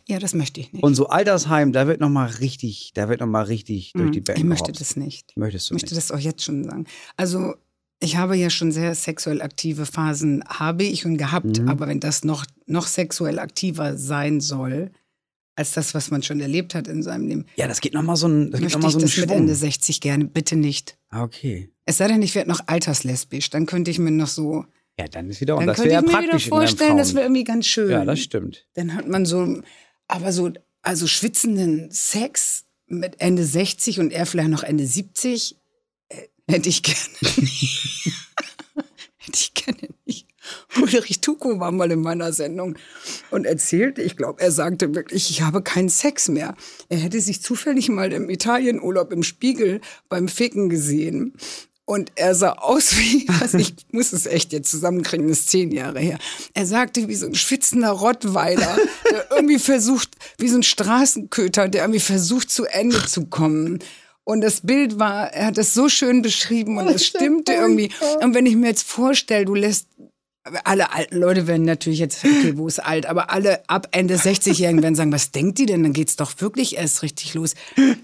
[0.06, 0.82] Ja, das möchte ich nicht.
[0.82, 4.12] Und so Altersheim, da wird noch mal richtig, da wird noch mal richtig durch hm,
[4.12, 5.36] die Bänke Ich möchte das nicht.
[5.36, 6.10] Möchtest du ich möchte nicht?
[6.10, 6.86] das auch jetzt schon sagen.
[7.16, 7.54] Also
[8.00, 11.68] ich habe ja schon sehr sexuell aktive Phasen, habe ich und gehabt, mhm.
[11.68, 14.90] aber wenn das noch, noch sexuell aktiver sein soll,
[15.54, 17.46] als das, was man schon erlebt hat in seinem Leben.
[17.56, 19.28] Ja, das geht nochmal so ein, das möchte geht noch mal so ich das Schwung.
[19.28, 20.96] mit Ende 60 gerne, bitte nicht.
[21.10, 21.70] Ah, okay.
[21.84, 24.64] Es sei denn, ich werde noch alterslesbisch, dann könnte ich mir noch so.
[24.98, 25.76] Ja, dann ist wieder, und das.
[25.76, 27.90] Dann könnte ich mir wieder vorstellen, das wäre irgendwie ganz schön.
[27.90, 28.66] Ja, das stimmt.
[28.74, 29.60] Dann hat man so,
[30.08, 30.50] aber so,
[30.82, 35.59] also schwitzenden Sex mit Ende 60 und er vielleicht noch Ende 70, äh,
[36.50, 36.98] hätte ich gerne.
[39.32, 40.26] ich kenne nicht.
[40.80, 42.76] Ulrich Tuko war mal in meiner Sendung
[43.30, 46.54] und erzählte, ich glaube, er sagte wirklich, ich habe keinen Sex mehr.
[46.88, 51.34] Er hätte sich zufällig mal im Italienurlaub im Spiegel beim Ficken gesehen.
[51.84, 55.72] Und er sah aus wie, also ich muss es echt jetzt zusammenkriegen, das ist zehn
[55.72, 56.18] Jahre her.
[56.54, 58.78] Er sagte wie so ein schwitzender Rottweiler,
[59.10, 63.80] der irgendwie versucht, wie so ein Straßenköter, der irgendwie versucht zu Ende zu kommen.
[64.30, 67.90] Und das Bild war, er hat es so schön beschrieben und es stimmte irgendwie.
[68.20, 69.88] Und wenn ich mir jetzt vorstelle, du lässt
[70.64, 74.82] alle alten Leute werden natürlich jetzt, okay, wo ist alt, aber alle ab Ende 60-Jährigen
[74.82, 75.82] werden sagen, was denkt die denn?
[75.82, 77.54] Dann geht's doch wirklich erst richtig los.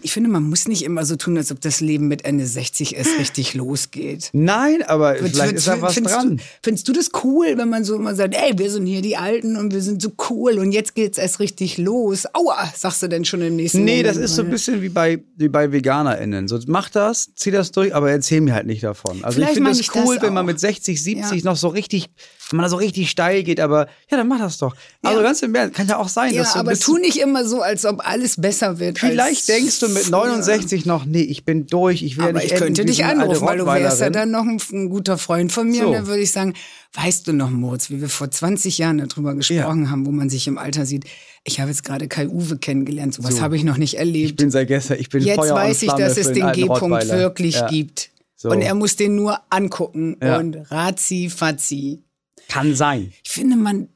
[0.03, 2.97] Ich finde, man muss nicht immer so tun, als ob das Leben mit Ende 60
[2.97, 4.29] erst richtig losgeht.
[4.35, 6.37] Nein, aber Findest, vielleicht ist da was findest dran.
[6.37, 9.17] Du, findest du das cool, wenn man so immer sagt, ey, wir sind hier die
[9.17, 12.27] Alten und wir sind so cool und jetzt geht's erst richtig los?
[12.35, 14.91] Aua, sagst du denn schon im nächsten Nee, Moment, das ist so ein bisschen wie
[14.91, 16.49] bei, wie bei VeganerInnen.
[16.49, 19.25] So, mach das, zieh das durch, aber erzähl mir halt nicht davon.
[19.25, 21.51] Also vielleicht ich finde es cool, wenn man mit 60, 70 ja.
[21.51, 22.11] noch so richtig
[22.51, 24.77] wenn man da so richtig steil geht, aber ja, dann mach das doch.
[25.03, 25.27] Also ja.
[25.27, 26.33] ganz im Ernst, kann ja auch sein.
[26.33, 28.99] Ja, dass so aber tu nicht immer so, als ob alles besser wird.
[29.01, 30.93] Vielleicht denkst du mit 69 ja.
[30.93, 33.67] noch, nee, ich bin durch, ich will aber nicht ich könnte dich anrufen, weil du
[33.67, 35.87] wärst ja dann noch ein, ein guter Freund von mir so.
[35.89, 36.55] und dann würde ich sagen,
[36.95, 39.91] weißt du noch, Moritz, wie wir vor 20 Jahren darüber gesprochen ja.
[39.91, 41.05] haben, wo man sich im Alter sieht.
[41.43, 43.41] Ich habe jetzt gerade Kai Uwe kennengelernt, sowas so.
[43.41, 44.31] habe ich noch nicht erlebt.
[44.31, 47.61] Ich bin seit gestern, ich bin Jetzt Feuer weiß ich, dass es den G-Punkt wirklich
[47.69, 48.11] gibt.
[48.37, 48.51] So.
[48.51, 50.39] Und er muss den nur angucken ja.
[50.39, 52.03] und razi fazi.
[52.49, 53.13] Kann sein.
[53.25, 53.89] Ich finde, man,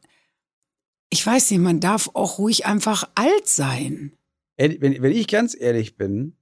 [1.10, 4.12] ich weiß nicht, man darf auch ruhig einfach alt sein.
[4.56, 6.36] Wenn, wenn ich ganz ehrlich bin,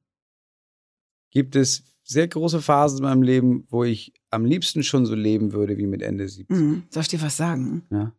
[1.30, 5.52] gibt es sehr große Phasen in meinem Leben, wo ich am liebsten schon so leben
[5.52, 6.56] würde wie mit Ende 70.
[6.56, 6.82] Mhm.
[6.90, 7.82] Soll ich dir was sagen?
[7.90, 8.12] Ja.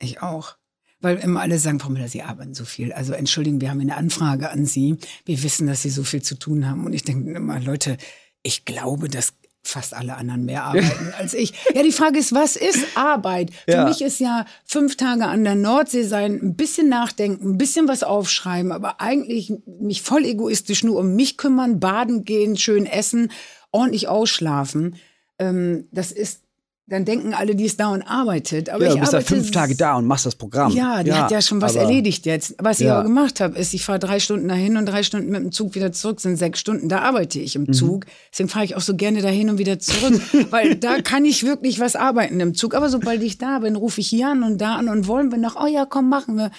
[0.00, 0.56] Ich auch.
[1.00, 2.92] Weil immer alle sagen, Frau Müller, Sie arbeiten so viel.
[2.92, 4.98] Also entschuldigen, wir haben eine Anfrage an Sie.
[5.24, 6.84] Wir wissen, dass Sie so viel zu tun haben.
[6.84, 7.96] Und ich denke immer, Leute,
[8.42, 11.52] ich glaube, das fast alle anderen mehr arbeiten als ich.
[11.74, 13.50] Ja, die Frage ist, was ist Arbeit?
[13.66, 13.84] Für ja.
[13.84, 18.02] mich ist ja fünf Tage an der Nordsee sein, ein bisschen nachdenken, ein bisschen was
[18.02, 23.30] aufschreiben, aber eigentlich mich voll egoistisch nur um mich kümmern, baden gehen, schön essen,
[23.70, 24.96] ordentlich ausschlafen.
[25.38, 26.42] Ähm, das ist
[26.90, 28.68] dann denken alle, die ist da und arbeitet.
[28.68, 30.72] Aber ja, ich du bist da fünf Tage da und machst das Programm.
[30.72, 32.56] Ja, die ja, hat ja schon was erledigt jetzt.
[32.58, 35.40] Was ich aber gemacht habe, ist, ich fahre drei Stunden dahin und drei Stunden mit
[35.40, 36.88] dem Zug wieder zurück, sind sechs Stunden.
[36.88, 37.72] Da arbeite ich im mhm.
[37.72, 38.06] Zug.
[38.32, 40.20] Deswegen fahre ich auch so gerne dahin und wieder zurück.
[40.50, 42.74] weil da kann ich wirklich was arbeiten im Zug.
[42.74, 45.38] Aber sobald ich da bin, rufe ich hier an und da an und wollen wir
[45.38, 46.50] noch, oh ja, komm, machen wir.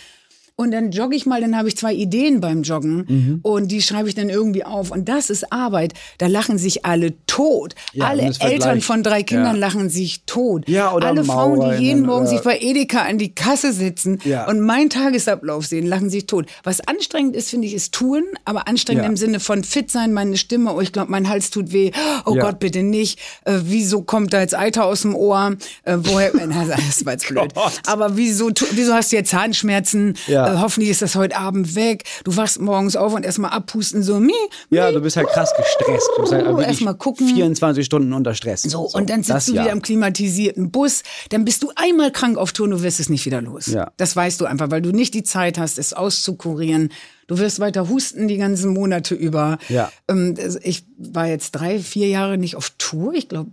[0.56, 3.40] Und dann jogge ich mal, dann habe ich zwei Ideen beim Joggen mhm.
[3.42, 4.92] und die schreibe ich dann irgendwie auf.
[4.92, 5.94] Und das ist Arbeit.
[6.20, 7.74] Da lachen sich alle tot.
[7.94, 9.60] Ja, alle Eltern von drei Kindern ja.
[9.60, 10.70] lachen sich tot.
[10.70, 14.62] Ja, oder alle Frauen, die jeden Morgen sich bei Edeka an die Kasse sitzen und
[14.62, 16.46] meinen Tagesablauf sehen, lachen sich tot.
[16.64, 20.38] Was anstrengend ist, finde ich, ist tun, aber anstrengend im Sinne von fit sein, meine
[20.38, 21.92] Stimme, oh, ich glaube, mein Hals tut weh.
[22.26, 23.20] Oh Gott, bitte nicht.
[23.46, 25.56] Äh, wieso kommt da jetzt Eiter aus dem Ohr?
[25.84, 26.32] Äh, woher?
[26.34, 27.52] das war jetzt blöd.
[27.88, 30.14] aber wieso, wieso hast du jetzt Zahnschmerzen?
[30.28, 30.41] Ja.
[30.48, 32.04] Äh, hoffentlich ist das heute Abend weg.
[32.24, 34.34] Du wachst morgens auf und erstmal abpusten, so, mi,
[34.70, 36.10] Ja, du bist halt krass gestresst.
[36.16, 37.28] Du bist halt Oh, wirklich erst mal gucken.
[37.28, 38.64] 24 Stunden unter Stress.
[38.64, 39.64] So, und dann sitzt du ja.
[39.64, 43.10] wieder im klimatisierten Bus, dann bist du einmal krank auf Tour und du wirst es
[43.10, 43.68] nicht wieder los.
[43.68, 43.92] Ja.
[43.98, 46.92] Das weißt du einfach, weil du nicht die Zeit hast, es auszukurieren.
[47.28, 49.58] Du wirst weiter husten die ganzen Monate über.
[49.70, 49.92] Ja.
[50.08, 53.14] Ähm, also ich war jetzt drei, vier Jahre nicht auf Tour.
[53.14, 53.52] Ich glaube,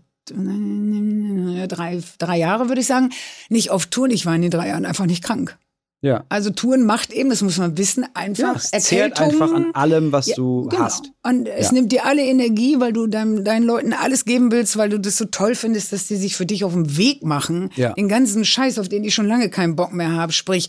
[1.69, 3.11] drei, drei Jahre würde ich sagen,
[3.49, 4.09] nicht auf Tour.
[4.11, 5.57] Ich war in den drei Jahren einfach nicht krank.
[6.01, 6.25] Ja.
[6.29, 10.13] Also Touren macht eben, das muss man wissen, Ja, einfach es zehrt einfach an allem,
[10.13, 10.85] was du genau.
[10.85, 11.11] hast.
[11.25, 11.73] Und es Ja.
[11.73, 15.17] nimmt dir alle Energie, weil du deinem, deinen Leuten alles geben willst, weil du das
[15.17, 17.71] so toll findest, dass die sich für dich auf den Weg machen.
[17.75, 17.95] Ja.
[17.95, 20.33] Den ganzen Scheiß, auf den ich schon lange keinen Bock mehr habe.
[20.33, 20.69] Sprich,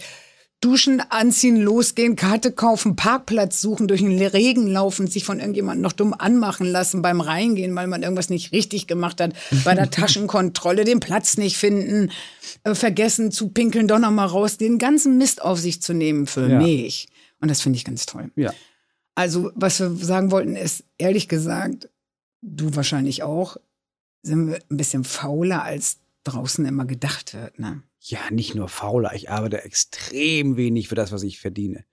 [0.61, 5.93] duschen, anziehen, losgehen, Karte kaufen, Parkplatz suchen, durch den Regen laufen, sich von irgendjemandem noch
[5.93, 9.33] dumm anmachen lassen beim Reingehen, weil man irgendwas nicht richtig gemacht hat,
[9.63, 12.11] bei der Taschenkontrolle den Platz nicht finden,
[12.63, 16.27] äh, vergessen zu pinkeln, doch noch mal raus, den ganzen Mist auf sich zu nehmen
[16.27, 16.57] für Ja.
[16.61, 17.07] mich.
[17.39, 18.29] Und das finde ich ganz toll.
[18.35, 18.53] Ja.
[19.15, 21.89] Also, was wir sagen wollten, ist, ehrlich gesagt,
[22.41, 23.55] du wahrscheinlich auch,
[24.23, 27.81] sind wir ein bisschen fauler, als draußen immer gedacht wird, ne?
[28.01, 29.13] Ja, nicht nur fauler.
[29.13, 31.83] Ich arbeite extrem wenig für das, was ich verdiene.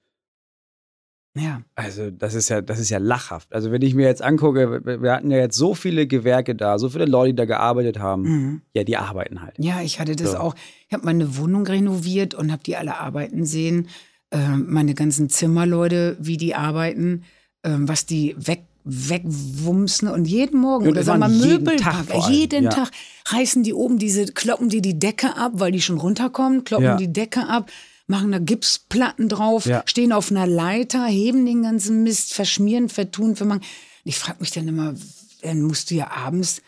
[1.35, 1.63] Ja.
[1.75, 3.53] Also, das ist ja, das ist ja lachhaft.
[3.53, 6.89] Also, wenn ich mir jetzt angucke, wir- hatten ja jetzt so viele Gewerke da, so
[6.89, 8.23] viele Leute, die da gearbeitet haben.
[8.23, 8.63] Mhm.
[8.73, 9.55] Ja, die arbeiten halt.
[9.59, 10.39] Ja, ich hatte das So.
[10.39, 10.55] auch.
[10.89, 13.89] Ich habe meine Wohnung renoviert und habe die alle arbeiten sehen.
[14.31, 17.25] Ähm, meine ganzen Zimmerleute, wie die arbeiten,
[17.65, 21.77] ähm, was die weg wegwumsen und jeden Morgen Und oder sagen wir waren jeden Möbel
[21.77, 22.71] Tag jeden ja.
[22.71, 22.91] Tag
[23.27, 26.97] reißen die oben diese kloppen die die Decke ab, weil die schon runterkommen, kloppen Ja.
[26.97, 27.71] die Decke ab,
[28.07, 29.83] machen da Gipsplatten drauf, Ja.
[29.87, 33.63] stehen auf einer Leiter, heben den ganzen Mist, verschmieren, vertun, vermachen.
[34.05, 34.95] Ich frage mich dann immer,
[35.43, 36.63] dann musst du ja abends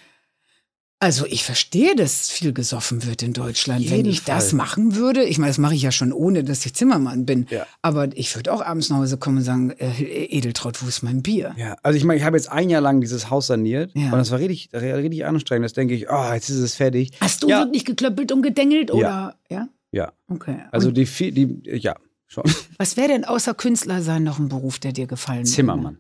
[1.01, 3.89] also ich verstehe, dass viel gesoffen wird in Deutschland.
[3.89, 4.57] Wenn jeden ich das Fall.
[4.57, 7.47] machen würde, ich meine, das mache ich ja schon ohne, dass ich Zimmermann bin.
[7.51, 7.67] Ja.
[7.83, 11.23] Aber ich würde auch abends nach Hause kommen und sagen, äh, Edeltraut, wo ist mein
[11.23, 11.55] Bier?
[11.57, 14.07] Ja, also ich meine, ich habe jetzt ein Jahr lang dieses Haus saniert Ja.
[14.07, 15.65] und das war richtig, richtig anstrengend.
[15.67, 17.13] Das denke ich, oh, jetzt ist es fertig.
[17.21, 19.37] Hast du ja, wirklich geklöppelt und gedengelt oder?
[19.49, 19.69] Ja.
[19.91, 20.57] Ja, Okay.
[20.71, 21.95] also und die, die, ja,
[22.27, 22.45] schon.
[22.77, 25.51] was wäre denn außer Künstler sein noch ein Beruf, der dir gefallen würde?
[25.51, 25.99] Zimmermann.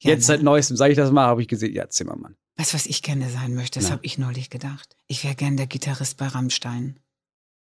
[0.00, 2.36] Ja, jetzt seit neuestem, seit ich das mache, habe ich gesehen, ja, Zimmermann.
[2.56, 3.80] Weißt du, was ich gerne sein möchte?
[3.80, 4.96] Das habe ich neulich gedacht.
[5.08, 7.00] Ich wäre gern der Gitarrist bei Rammstein.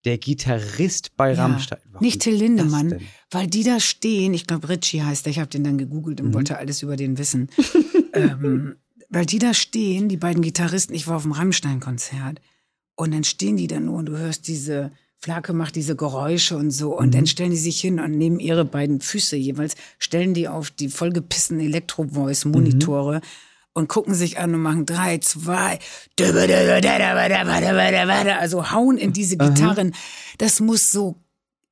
[0.05, 1.79] Der Gitarrist bei Ja, Rammstein.
[1.93, 3.01] Warum Nicht Till Lindemann,
[3.31, 6.27] weil die da stehen, ich glaube Richie heißt der, ich habe den dann gegoogelt Mhm.
[6.27, 7.49] und wollte alles über den wissen.
[8.13, 8.77] ähm,
[9.09, 12.41] weil die da stehen, die beiden Gitarristen, ich war auf dem Rammstein-Konzert
[12.97, 16.71] und dann stehen die da nur und du hörst diese, Flake macht diese Geräusche und
[16.71, 17.13] so und Mhm.
[17.13, 20.89] dann stellen die sich hin und nehmen ihre beiden Füße jeweils, stellen die auf die
[20.91, 23.23] vollgepissenen Elektro-Voice-Monitore
[23.77, 25.79] und gucken sich an und machen drei, zwei,
[28.41, 29.95] also hauen in diese Gitarren.
[30.39, 31.17] Das muss so,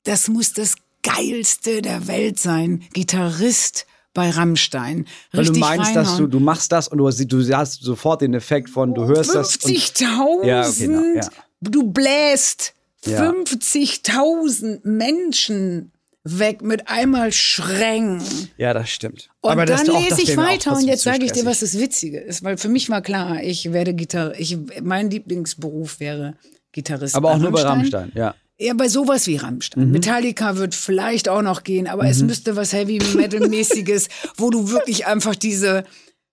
[0.05, 2.83] das muss das geilste der Welt sein.
[2.93, 5.07] Gitarrist bei Rammstein.
[5.33, 6.31] Weil du meinst, dass du, reinhauen.
[6.31, 9.57] du machst das und du, hast- du hast sofort den Effekt von, du hörst das.
[9.57, 10.45] Und, 50.000.
[10.47, 11.29] Ja, okay, ja.
[11.63, 12.75] Du bläst
[13.07, 13.31] Ja.
[13.31, 15.91] 50.000 Menschen
[16.25, 18.23] weg mit einmal Schrängen.
[18.57, 19.29] ja, das stimmt.
[19.43, 22.43] Und das- dann lese ich weiter und jetzt sage ich dir, was das Witzige ist,
[22.43, 26.35] weil für mich war klar, ich werde Gitarre, ich, mein Lieblingsberuf wäre
[26.73, 27.15] Gitarrist.
[27.15, 28.35] Aber auch nur bei Rammstein, ja.
[28.57, 29.91] Ja, bei sowas wie Rammstein.
[29.91, 35.07] Metallica wird vielleicht auch noch gehen, aber es müsste was Heavy Metal-mäßiges, wo du wirklich
[35.07, 35.83] einfach diese,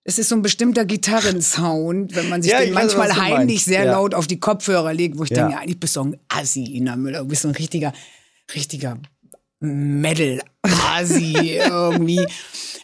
[0.04, 3.66] es ist so ein bestimmter Gitarrensound, wenn man sich Ja, den weiß, manchmal du heimlich
[3.66, 3.92] sehr Ja.
[3.94, 5.48] laut auf die Kopfhörer legt, wo ich Ja.
[5.48, 7.92] denke, eigentlich bist du ein Assi, Ina Müller, du bist so ein richtiger,
[8.56, 8.98] richtiger
[9.62, 12.26] Metal-Asi irgendwie.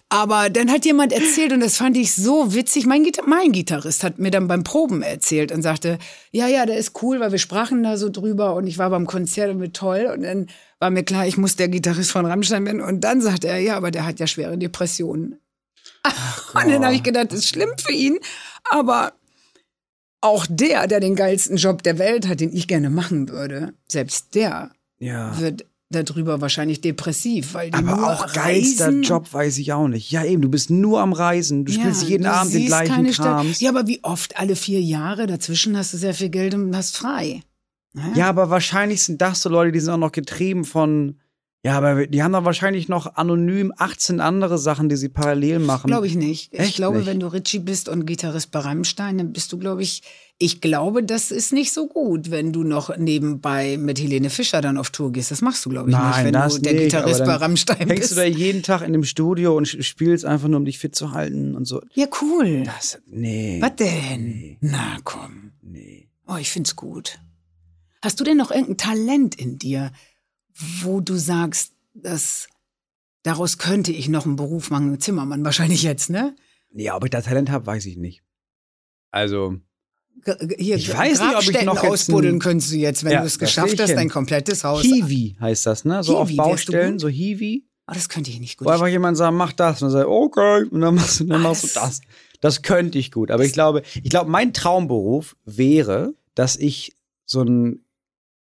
[0.09, 4.05] Aber dann hat jemand erzählt, und das fand ich so witzig, mein, Gita mein Gitarrist
[4.05, 5.99] hat mir dann beim Proben erzählt und sagte,
[6.31, 9.05] ja, ja, der ist cool, weil wir sprachen da so drüber und ich war beim
[9.05, 10.47] Konzert und mir toll und dann
[10.79, 13.75] war mir klar, ich muss der Gitarrist von Rammstein werden und dann sagte er, ja,
[13.75, 15.39] aber der hat ja schwere Depressionen.
[16.53, 18.17] und dann habe ich gedacht, das ist schlimm für ihn,
[18.69, 19.11] aber
[20.21, 24.35] auch der, der den geilsten Job der Welt hat, den ich gerne machen würde, selbst
[24.35, 25.37] der Ja.
[25.39, 28.91] wird darüber wahrscheinlich depressiv, weil die Aber nur auch geilster.
[28.91, 30.11] Job weiß ich auch nicht.
[30.11, 31.65] Ja, eben, du bist nur am Reisen.
[31.65, 33.07] Du spielst jeden du Abend den gleichen.
[33.11, 33.61] Krams.
[33.61, 36.97] Ja, aber wie oft alle vier Jahre dazwischen hast du sehr viel Geld und hast
[36.97, 37.41] frei.
[38.15, 41.19] Ja, aber wahrscheinlich sind das so Leute, die sind auch noch getrieben von.
[41.63, 45.87] Ja, aber die haben doch wahrscheinlich noch anonym 18 andere Sachen, die sie parallel machen.
[45.87, 46.53] Glaube ich nicht.
[46.53, 47.07] ich Echt glaube, nicht?
[47.07, 50.03] wenn du Ritchie bist und Gitarrist bei Rammstein, dann bist du, glaube ich,
[50.39, 54.77] ich glaube, das ist nicht so gut, wenn du noch nebenbei mit Helene Fischer dann
[54.77, 55.31] auf Tour gehst.
[55.31, 57.77] Das machst du, glaube ich, nicht, Nein, wenn das du der nicht, Gitarrist bei Rammstein
[57.77, 58.11] Hängst bist.
[58.11, 61.11] du da jeden Tag in dem Studio und spielst einfach nur, um dich fit zu
[61.11, 61.81] halten und so.
[61.95, 62.63] ja, cool.
[62.63, 63.59] Das, nee.
[63.61, 64.57] Was denn?
[64.61, 65.53] Na komm.
[65.63, 66.07] Nee.
[66.27, 67.19] Oh, ich find's gut.
[68.03, 69.91] Hast du denn noch irgendein Talent in dir,
[70.81, 72.47] wo du sagst, das,
[73.23, 76.35] daraus könnte ich noch einen Beruf machen, Zimmermann wahrscheinlich jetzt, ne?
[76.73, 78.21] Ja, ob ich da Talent habe, weiß ich nicht.
[79.09, 79.55] Also,
[80.57, 83.27] Hier, Ich weiß nicht, ob ich noch ausbuddeln ein- könntest du jetzt, wenn Ja, du
[83.27, 84.81] es geschafft hast, dein komplettes Haus.
[84.81, 86.03] Hiwi heißt das, ne?
[86.03, 87.65] So auf Hiwi, du Baustellen, so Hiwi.
[87.89, 88.67] Oh, das könnte ich nicht gut.
[88.67, 89.81] Wo einfach jemand sagt, mach das.
[89.81, 90.65] Und dann sagt, okay.
[90.69, 92.01] Und dann machst du, dann machst du das-
[92.41, 92.61] das.
[92.61, 93.31] Könnte ich gut.
[93.31, 97.85] Aber ich glaube, ich glaube, mein Traumberuf wäre, dass ich so einen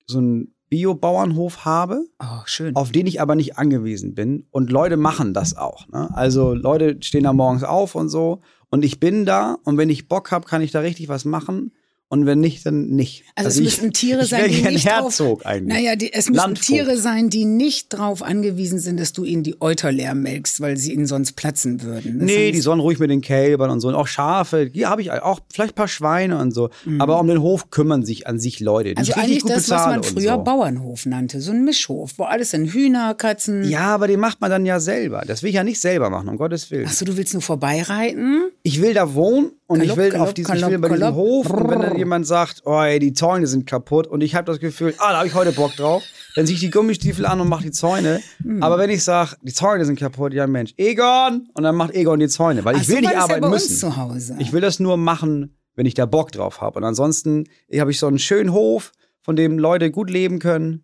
[0.06, 2.76] so einen Bio-Bauernhof habe, oh, schön.
[2.76, 4.46] auf den ich aber nicht angewiesen bin.
[4.52, 5.88] Und Leute machen das auch.
[5.90, 6.10] Ne?
[6.16, 8.42] Also Leute stehen da morgens auf und so.
[8.72, 9.58] Und ich bin da.
[9.64, 11.72] Und wenn ich Bock habe, kann ich da richtig was machen.
[12.12, 13.24] Und wenn nicht, dann nicht.
[13.36, 15.78] Also es ich, müssen Tiere ich sein, die nicht Herzog drauf, eigentlich.
[15.78, 16.68] Naja, die, es müssen Landvogt.
[16.68, 20.76] Tiere sein, die nicht darauf angewiesen sind, dass du ihnen die Euter leer melkst, weil
[20.76, 22.20] sie ihnen sonst platzen würden.
[22.20, 23.88] Das Nee, die sollen ruhig mit den Kälbern und so.
[23.88, 26.70] Und auch Schafe, die habe ich auch, vielleicht ein paar Schweine und so.
[27.00, 28.90] Aber um den Hof kümmern sich an sich Leute.
[28.90, 28.98] Die Mhm.
[29.00, 30.44] also ich eigentlich das, was man früher so.
[30.44, 33.64] Bauernhof nannte, so ein Mischhof, wo alles in Hühner, Katzen.
[33.70, 35.24] Ja, aber den macht man dann ja selber.
[35.26, 36.88] Das will ich ja nicht selber machen, um Gottes Willen.
[36.88, 38.50] Achso, du willst nur vorbeireiten?
[38.64, 40.96] Ich will da wohnen und Kalopp, ich will kalopp, auf diesem, ich kalopp, will bei
[40.96, 41.16] diesem.
[41.16, 44.46] Hof und wenn dann jemand sagt, oh ey, die Zäune sind kaputt und ich habe
[44.46, 46.04] das Gefühl, ah, da habe ich heute Bock drauf,
[46.36, 48.20] dann ziehe ich die Gummistiefel an und mache die Zäune.
[48.44, 48.62] Hm.
[48.62, 51.48] Aber wenn ich sage, die Zäune sind kaputt, ja Mensch, Egon!
[51.54, 53.42] Und dann macht Egon die Zäune, weil Ach ich so will nicht das ja arbeiten
[53.42, 53.80] bei uns müssen.
[53.80, 54.36] zu Hause.
[54.40, 56.78] Ich will das nur machen, wenn ich da Bock drauf habe.
[56.78, 58.92] Und ansonsten habe ich so einen schönen Hof,
[59.22, 60.84] von dem Leute gut leben können.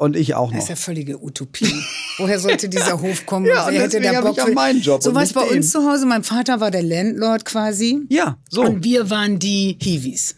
[0.00, 0.62] Und ich auch Das noch.
[0.62, 1.70] ist ja völlige Utopie.
[2.16, 3.44] Woher sollte dieser Hof kommen?
[3.44, 5.58] Ja, Wer hätte da Bock ich für- meinen Job So was nicht bei den.
[5.58, 6.06] uns zu Hause.
[6.06, 8.00] Mein Vater war der Landlord quasi.
[8.08, 8.62] Ja, so.
[8.62, 10.36] Und wir waren die Hiwis.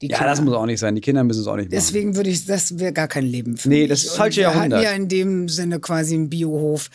[0.00, 0.30] Die ja, Kinder.
[0.30, 0.94] das muss auch nicht sein.
[0.94, 1.72] Die Kinder müssen es auch nicht machen.
[1.78, 3.90] Deswegen würde ich, das wäre gar kein Leben für Nee, mich.
[3.90, 4.78] das ist falsche wir Jahrhundert.
[4.80, 6.88] hatten ja in dem Sinne quasi einen Biohof.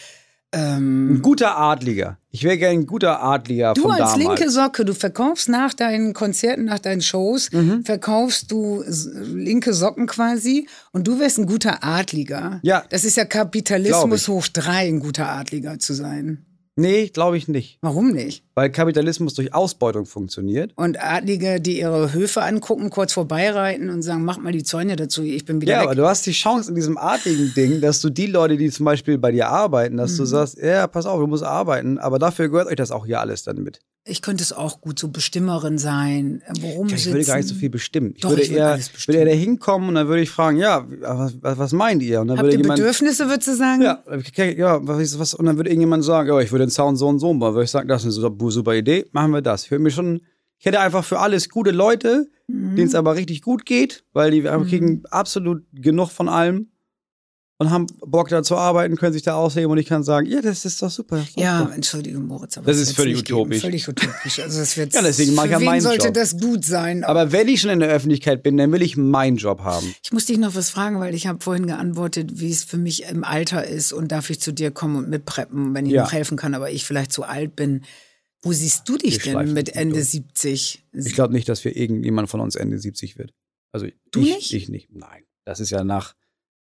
[0.54, 0.78] Ein
[1.14, 2.18] Ähm, guter Adliger.
[2.30, 4.18] Ich wäre gerne ein guter Adliger du als damals.
[4.18, 7.86] linke Socke, du verkaufst nach deinen Konzerten, nach deinen Shows, Mhm.
[7.86, 8.84] verkaufst du
[9.34, 12.60] linke Socken quasi und du wärst ein guter Adliger.
[12.64, 12.84] Ja.
[12.90, 16.46] Das ist ja Kapitalismus hoch drei, ein guter Adliger zu sein.
[16.78, 17.78] Nee, glaube ich nicht.
[17.82, 18.46] Warum nicht?
[18.56, 20.72] Weil Kapitalismus durch Ausbeutung funktioniert.
[20.78, 25.22] Und Adlige, die ihre Höfe angucken, kurz vorbeireiten und sagen, mach mal die Zäune dazu,
[25.24, 25.86] ich bin wieder Ja, weg.
[25.88, 28.86] aber du hast die Chance in diesem adligen Ding, dass du die Leute, die zum
[28.86, 30.18] Beispiel bei dir arbeiten, dass Mhm.
[30.18, 33.20] du sagst, ja, pass auf, du musst arbeiten, aber dafür gehört euch das auch hier
[33.20, 33.80] alles dann mit.
[34.04, 37.54] Ich könnte es auch gut so Bestimmerin sein, worum Ja, ich würde gar nicht so
[37.54, 38.14] viel bestimmen.
[38.16, 40.58] Ich Doch, würde ich eher, alles würde eher da hinkommen und dann würde ich fragen,
[40.58, 42.22] ja, was, was, meint ihr?
[42.22, 43.84] Und dann Habt würde ihr jemand, Bedürfnisse, würdest du sagen?
[43.84, 44.04] ja,
[44.46, 47.20] ja, was, was, und dann würde irgendjemand sagen, ja, ich würde den Zaun so und
[47.20, 47.54] so bauen.
[47.54, 49.66] Würde ich sagen, das ist eine super, super Idee, machen wir das.
[49.66, 50.22] Ich würde mir schon,
[50.58, 52.76] ich hätte einfach für alles gute Leute, Mhm.
[52.76, 56.71] denen es aber richtig gut geht, weil die einfach kriegen absolut genug von allem
[57.62, 60.42] und haben Bock da zu arbeiten, können sich da ausleben und ich kann sagen, ja,
[60.42, 61.18] das ist doch super.
[61.18, 61.76] Das ist doch Ja, super.
[61.76, 63.38] entschuldige Moritz, aber Das das ist völlig geben.
[63.40, 63.62] utopisch.
[63.62, 64.40] Völlig utopisch.
[64.40, 66.14] Also das wird's, Ja, deswegen mach ich ja wen meinen sollte Job.
[66.16, 67.04] das gut sein?
[67.04, 69.94] Aber wenn ich schon in der Öffentlichkeit bin, dann will ich meinen Job haben.
[70.04, 73.04] ich muss dich noch was fragen, weil ich habe vorhin geantwortet, wie es für mich
[73.04, 76.02] im Alter ist und darf ich zu dir kommen und mitpreppen, wenn ich Ja.
[76.04, 77.84] noch helfen kann, aber ich vielleicht zu alt bin.
[78.42, 80.08] Wo siehst du dich Wir denn mit Ende durch.
[80.10, 80.84] 70?
[80.94, 83.36] Ich glaube nicht, dass wir irgendjemand von uns Ende 70 wird.
[83.72, 84.54] Also Du ich, nicht?
[84.54, 84.90] ich nicht.
[84.92, 85.24] Nein.
[85.46, 86.16] Das ist ja nach,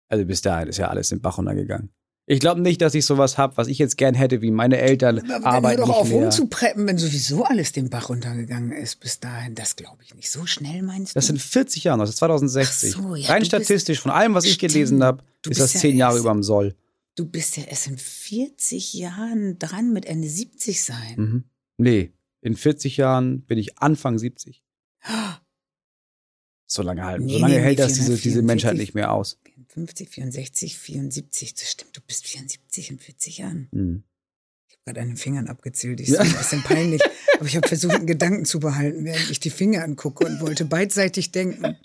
[0.10, 1.90] also bis dahin ist ja alles im Bach runtergegangen.
[2.32, 5.18] Ich glaube nicht, dass ich sowas habe, was ich jetzt gern hätte, wie meine Eltern
[5.18, 6.22] Aber dann hör arbeiten doch nicht auf mehr.
[6.26, 9.56] rumzupreppen, wenn sowieso alles den Bach runtergegangen ist bis dahin.
[9.56, 10.30] Das glaube ich nicht.
[10.30, 11.34] So schnell meinst Das du?
[11.34, 12.96] sind 40 Jahre, das ist 2060.
[12.96, 14.74] Ach so, ja, Rein statistisch, von allem, was ich Stimmt.
[14.74, 16.76] gelesen habe, ist das ja 10 Jahre über dem Soll.
[17.16, 21.16] Du bist ja erst in 40 Jahren dran mit Ende 70 sein.
[21.18, 21.44] Mhm.
[21.78, 24.64] Nee, in 40 Jahren bin ich Anfang 70.
[26.72, 27.26] So lange halten.
[27.26, 28.24] Nee, so lange nee, nee, hält das diese, 444.
[28.24, 29.40] diese Menschheit nicht mehr aus.
[29.70, 31.54] 50, 64, 74.
[31.56, 33.68] Das stimmt, du bist 74 in 40 Jahren.
[33.72, 34.04] Mhm.
[34.68, 36.00] Ich habe gerade an den Fingern abgezählt.
[36.00, 36.16] Ich Ja.
[36.24, 36.30] ja.
[36.30, 37.02] ein bisschen peinlich.
[37.40, 40.66] Aber ich habe versucht, einen Gedanken zu behalten, während ich die Finger angucke und wollte
[40.66, 41.76] beidseitig denken.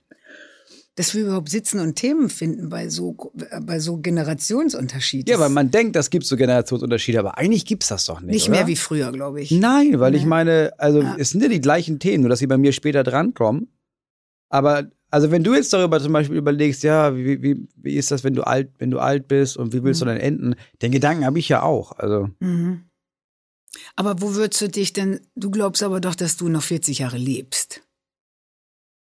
[0.96, 3.16] Dass wir überhaupt sitzen und Themen finden bei so,
[3.62, 5.28] bei so Generationsunterschieden.
[5.32, 8.30] Ja, weil man denkt, das gibt so Generationsunterschiede, aber eigentlich gibt's das doch nicht.
[8.32, 8.58] Nicht oder?
[8.58, 9.50] mehr wie früher, glaube ich.
[9.50, 10.28] Nein, weil ich Nee.
[10.28, 11.16] meine, also Ja.
[11.18, 13.68] es sind ja die gleichen Themen, nur dass sie bei mir später drankommen.
[14.54, 18.22] Aber also wenn du jetzt darüber zum Beispiel überlegst, ja, wie, wie, wie ist das,
[18.22, 20.06] wenn du alt, wenn du alt bist und wie willst Mhm.
[20.06, 20.54] du dann enden?
[20.82, 21.92] Den Gedanken habe ich ja auch.
[21.92, 22.84] Also Mhm.
[23.96, 27.16] Aber wo würdest du dich denn, du glaubst aber doch, dass du noch 40 Jahre
[27.18, 27.82] lebst.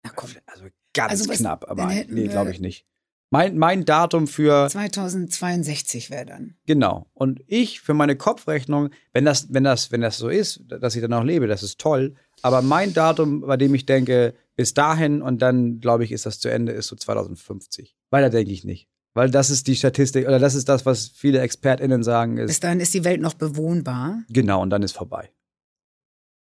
[0.04, 2.86] Na komm, Also ganz Also was- knapp, aber nee, glaube ich nicht.
[3.34, 6.56] Mein, mein Datum für, 2062 wäre dann.
[6.66, 7.08] genau.
[7.14, 11.02] Und ich für meine Kopfrechnung, wenn das, wenn das, wenn das so ist, dass ich
[11.02, 12.14] dann noch lebe, das ist toll.
[12.42, 16.40] Aber mein Datum, bei dem ich denke, bis dahin und dann, glaube ich, ist das
[16.40, 17.98] zu Ende, ist so 2050.
[18.12, 18.88] Weiter denke ich nicht.
[19.16, 22.64] Weil das ist die Statistik, oder das ist das, was viele ExpertInnen sagen, Bis ist
[22.64, 24.24] dahin ist die Welt noch bewohnbar.
[24.30, 25.32] genau, und dann ist vorbei.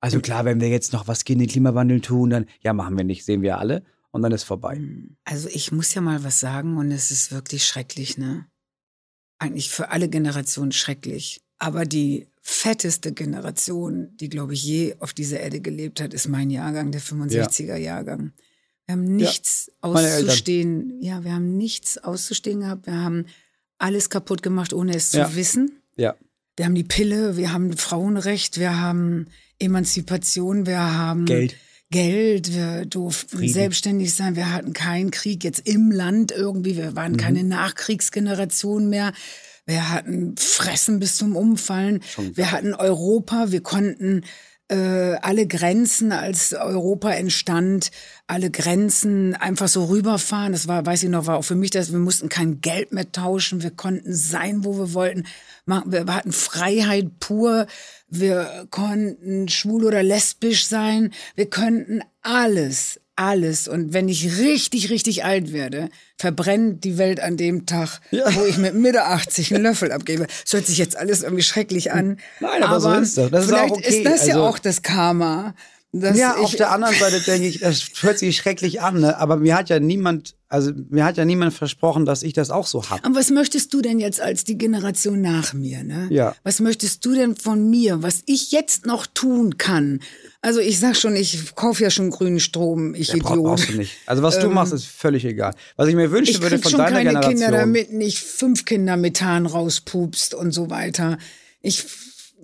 [0.01, 3.03] Also klar, wenn wir jetzt noch was gegen den Klimawandel tun, dann, ja, machen wir
[3.03, 3.83] nicht, sehen wir alle,
[4.13, 4.81] und dann ist vorbei.
[5.25, 8.47] Also ich muss ja mal was sagen und es ist wirklich schrecklich, ne?
[9.39, 11.43] eigentlich für alle Generationen schrecklich.
[11.59, 16.49] Aber die fetteste Generation, die, glaube ich, je auf dieser Erde gelebt hat, ist mein
[16.51, 18.33] Jahrgang, der 65er Jahrgang.
[18.87, 19.97] Wir haben nichts Eltern.
[19.97, 21.03] auszustehen.
[21.03, 22.87] Ja, wir haben nichts auszustehen gehabt.
[22.87, 23.27] Wir haben
[23.79, 25.29] alles kaputt gemacht, ohne es Ja.
[25.29, 25.73] zu wissen.
[25.97, 26.15] Ja.
[26.57, 29.27] Wir haben die Pille, wir haben Frauenrecht, wir haben
[29.59, 31.57] Emanzipation, wir haben Geld.
[31.91, 33.53] Geld, wir durften Frieden.
[33.55, 36.97] selbstständig sein, wir hatten keinen Krieg jetzt im Land irgendwie, wir Mhm.
[36.97, 39.13] waren keine Nachkriegsgeneration mehr.
[39.67, 42.01] Wir hatten Fressen bis zum Umfallen.
[42.35, 44.23] Wir hatten Europa, wir konnten
[44.69, 47.91] äh, alle Grenzen, als Europa entstand,
[48.27, 50.53] alle Grenzen einfach so rüberfahren.
[50.53, 53.11] Das war, weiß ich noch, war auch für mich das, wir mussten kein Geld mehr
[53.11, 55.25] tauschen, wir konnten sein, wo wir wollten.
[55.67, 57.67] Wir hatten Freiheit pur,
[58.09, 63.67] wir konnten schwul oder lesbisch sein, wir könnten alles, alles.
[63.69, 65.89] Und wenn ich richtig, richtig alt werde,
[66.19, 70.27] verbrennt die Welt an dem Tag, wo ich mit Mitte 80 einen Löffel abgebe.
[70.45, 72.19] Das hört sich jetzt alles irgendwie schrecklich an.
[72.41, 73.31] Nein, aber so ist das.
[73.31, 73.99] Das ist vielleicht auch okay.
[73.99, 75.55] ist das ja Also- auch das Karma.
[76.01, 79.17] Dass Ja, auf der anderen Seite denke ich, das hört sich schrecklich an, ne?
[79.19, 82.67] aber mir hat ja niemand, also mir hat ja niemand versprochen, dass ich das auch
[82.67, 83.07] so hab.
[83.07, 86.09] Und was möchtest du denn jetzt als die Generation nach mir, ne?
[86.11, 86.35] Ja.
[86.45, 90.01] Was möchtest du denn von mir, was ich jetzt noch tun kann?
[90.43, 93.45] Also ich sag schon, ich kaufe ja schon grünen Strom, ich Bra- Idiot.
[93.45, 93.97] Brauchst du nicht.
[94.07, 95.55] Also was du machst, ist völlig egal.
[95.77, 97.35] Was ich mir wünschen Ich würde von schon deiner keine Generation.
[97.41, 101.19] Kinder, damit nicht fünf Kinder Methan rauspupst und so weiter.
[101.63, 101.85] Ich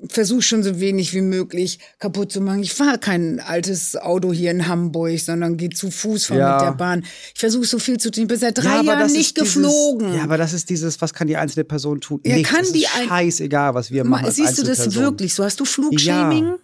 [0.08, 2.62] versuche schon so wenig wie möglich kaputt zu machen.
[2.62, 6.54] Ich fahre kein altes Auto hier in Hamburg, sondern gehe zu Fuß fahr Ja.
[6.56, 7.04] mit der Bahn.
[7.34, 8.22] Ich versuche so viel zu tun.
[8.24, 10.14] Ich bin seit drei Ja, Jahren das nicht ist dieses- geflogen.
[10.14, 12.20] Ja, aber das ist dieses, was kann die einzelne Person tun?
[12.24, 12.50] Ja, Nichts.
[12.50, 14.30] kann das die ist scheißegal, was wir machen.
[14.30, 15.44] Siehst du das wirklich so?
[15.44, 16.44] Hast du Flugshaming?
[16.46, 16.58] Ja.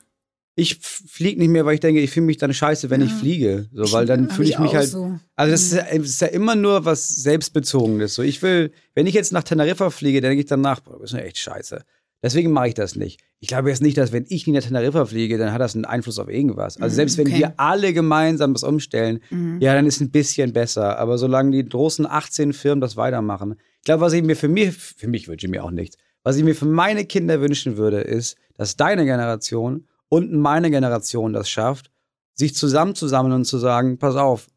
[0.60, 3.68] Ich fliege nicht mehr, weil ich denke, ich fühle mich dann scheiße, wenn ich fliege.
[3.72, 4.88] So, weil dann fühle ich ich mich halt.
[4.88, 5.16] so.
[5.36, 8.14] Also das ist, ja, es ist ja immer nur was Selbstbezogenes.
[8.14, 11.12] So, ich will, wenn ich jetzt nach Teneriffa fliege, dann denke ich danach, boah, das
[11.12, 11.82] ist ja echt scheiße.
[12.22, 13.20] Deswegen mache ich das nicht.
[13.38, 15.84] Ich glaube jetzt nicht, dass wenn ich nie nach Teneriffa fliege, dann hat das einen
[15.84, 16.76] Einfluss auf irgendwas.
[16.80, 17.38] Also selbst wenn okay.
[17.38, 19.20] wir alle gemeinsam das umstellen,
[19.60, 20.98] ja, dann ist ein bisschen besser.
[20.98, 24.74] Aber solange die großen 18 Firmen das weitermachen, ich glaube, was ich mir für mich,
[24.74, 25.96] für mich wünsche ich mir auch nichts.
[26.24, 31.32] Was ich mir für meine Kinder wünschen würde, ist, dass deine Generation und meine Generation
[31.32, 31.90] das schafft,
[32.34, 34.48] sich zusammenzusammeln und zu sagen, pass auf,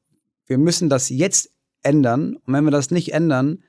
[0.48, 1.52] wir müssen das jetzt
[1.84, 2.36] ändern.
[2.36, 3.64] Und wenn wir das nicht ändern,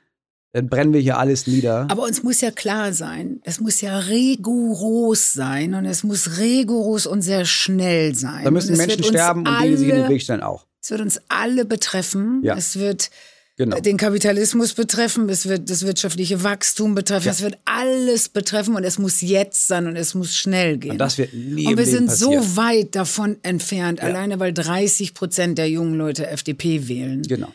[0.52, 1.86] dann brennen wir hier alles nieder.
[1.90, 7.06] Aber uns muss ja klar sein, es muss ja rigoros sein und es muss rigoros
[7.06, 8.44] und sehr schnell sein.
[8.44, 10.66] da müssen Menschen sterben und die, sich in den alle- Weg stellen, auch.
[10.82, 12.40] Es wird uns alle betreffen.
[12.42, 12.56] Ja.
[12.56, 13.10] Es wird
[13.56, 13.78] Genau.
[13.80, 17.32] den Kapitalismus betreffen, es wird das wirtschaftliche Wachstum betreffen, Ja.
[17.32, 20.92] es wird alles betreffen und es muss jetzt sein und es muss schnell gehen.
[20.92, 22.56] Und das wird nie Und wir sind so passieren.
[22.56, 27.22] weit davon entfernt, alleine weil 30 Prozent der jungen Leute FDP wählen.
[27.22, 27.48] Genau.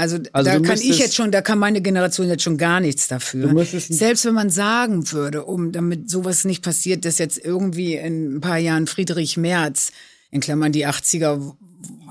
[0.00, 2.80] Also, Also da kann ich müsstest- jetzt schon, da kann meine Generation jetzt schon gar
[2.80, 3.64] nichts dafür.
[3.66, 8.40] Selbst wenn man sagen würde, um damit sowas nicht passiert, dass jetzt irgendwie in ein
[8.40, 9.92] paar Jahren Friedrich Merz,
[10.30, 11.52] in Klammern die 80er w-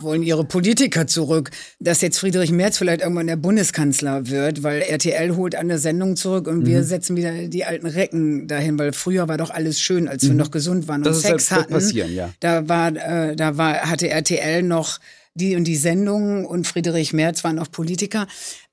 [0.01, 5.35] wollen ihre Politiker zurück, dass jetzt Friedrich Merz vielleicht irgendwann der Bundeskanzler wird, weil RTL
[5.35, 6.65] holt eine Sendung zurück und Mhm.
[6.65, 10.33] wir setzen wieder die alten Recken dahin, weil früher war doch alles schön, als wir
[10.33, 11.05] noch gesund waren Mhm.
[11.05, 11.73] Das und ist- Sex wird hatten.
[11.73, 12.29] passieren, ja.
[12.39, 14.99] Da war, äh, da war, hatte RTL noch
[15.39, 18.27] die und die Sendungen und Friedrich Merz waren auch Politiker.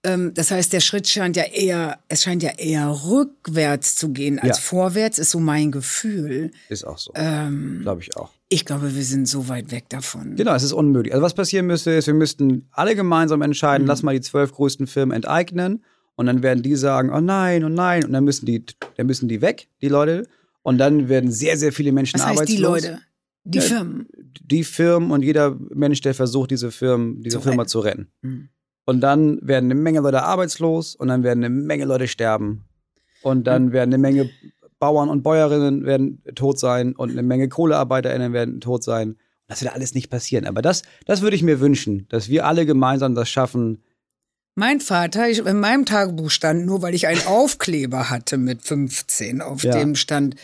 [0.05, 4.39] Ähm, das heißt, der Schritt scheint ja eher, es scheint ja eher rückwärts zu gehen
[4.39, 4.63] als Ja.
[4.63, 6.51] vorwärts, ist so mein Gefühl.
[6.69, 7.13] Ist auch so.
[7.15, 8.31] Ähm, Glaube ich auch.
[8.49, 10.37] ich glaube, wir sind so weit weg davon.
[10.37, 11.13] Genau, es ist unmöglich.
[11.15, 13.89] Also was passieren müsste, ist, wir müssten alle gemeinsam entscheiden, Mhm.
[13.89, 15.83] lass mal die zwölf größten Firmen enteignen
[16.15, 18.65] und dann werden die sagen, oh nein, oh nein, und dann müssen die,
[18.97, 20.27] dann müssen die weg, die Leute.
[20.63, 22.57] Und dann werden sehr, sehr viele Menschen Was heißt arbeitslos.
[22.57, 23.01] die Leute?
[23.49, 24.07] Die Firmen.
[24.43, 27.69] Die Firmen und jeder Mensch, der versucht, diese Firmen, diese Zu Firma retten.
[27.69, 28.09] zu retten.
[28.23, 28.49] Mhm.
[28.85, 32.65] Und dann werden eine Menge Leute arbeitslos und dann werden eine Menge Leute sterben.
[33.23, 33.45] Und Mhm.
[33.45, 34.31] dann werden eine Menge
[34.79, 39.17] Bauern und Bäuerinnen werden tot sein und eine Menge KohlearbeiterInnen werden tot sein.
[39.49, 40.45] Das wird alles nicht passieren.
[40.45, 43.83] Aber das, das würde ich mir wünschen, dass wir alle gemeinsam das schaffen.
[44.55, 49.41] Mein Vater, ich, in meinem Tagebuch stand, nur weil ich einen Aufkleber hatte mit 15,
[49.41, 49.79] auf Ja.
[49.79, 50.37] dem stand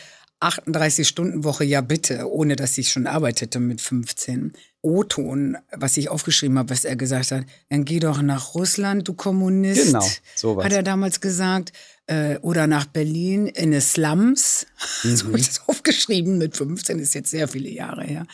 [0.43, 4.53] 38 Stunden Woche, ja bitte, ohne dass ich schon arbeitete mit 15.
[4.81, 9.13] O-Ton, was ich aufgeschrieben habe, was er gesagt hat, dann geh doch nach Russland, du
[9.13, 9.85] Kommunist.
[9.85, 10.65] Genau, sowas.
[10.65, 11.71] Hat er damals gesagt.
[12.05, 14.65] Äh, oder nach Berlin in eine Slums.
[15.03, 18.25] So habe ich das aufgeschrieben mit 15, ist jetzt sehr viele Jahre her.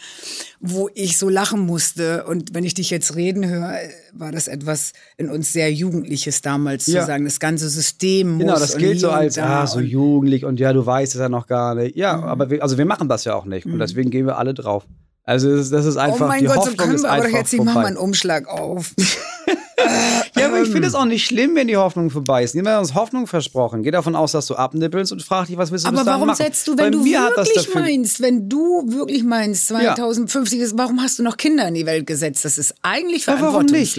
[0.60, 2.26] Wo ich so lachen musste.
[2.26, 3.78] Und wenn ich dich jetzt reden höre,
[4.14, 7.02] war das etwas in uns sehr Jugendliches damals Ja.
[7.02, 8.40] zu sagen, das ganze System muss.
[8.40, 11.46] Genau, das gilt so als, ah, so jugendlich und ja, du weißt es ja noch
[11.48, 11.96] gar nicht.
[11.96, 12.24] Ja, Mhm.
[12.24, 13.66] aber wir, also wir machen das ja auch nicht.
[13.68, 14.86] Und deswegen gehen wir alle drauf.
[15.24, 17.24] Also das ist, ist einfach, oh mein die Gott, so Hoffnung können ist wir aber
[17.26, 18.96] doch jetzt nicht machen wir einen Umschlag auf.
[20.38, 22.56] ja, aber ich finde es auch nicht schlimm, wenn die Hoffnung vorbei ist.
[22.56, 23.84] Niemand hat uns Hoffnung versprochen.
[23.84, 26.38] Geh davon aus, dass du abnippelst und frag dich, was willst du Aber warum machen?
[26.38, 31.20] setzt du, Bei wenn du wirklich meinst, wenn du wirklich meinst, 2050 ist, warum hast
[31.20, 32.46] du noch Kinder in die Welt gesetzt?
[32.46, 33.98] Das ist eigentlich Ja, warum nicht?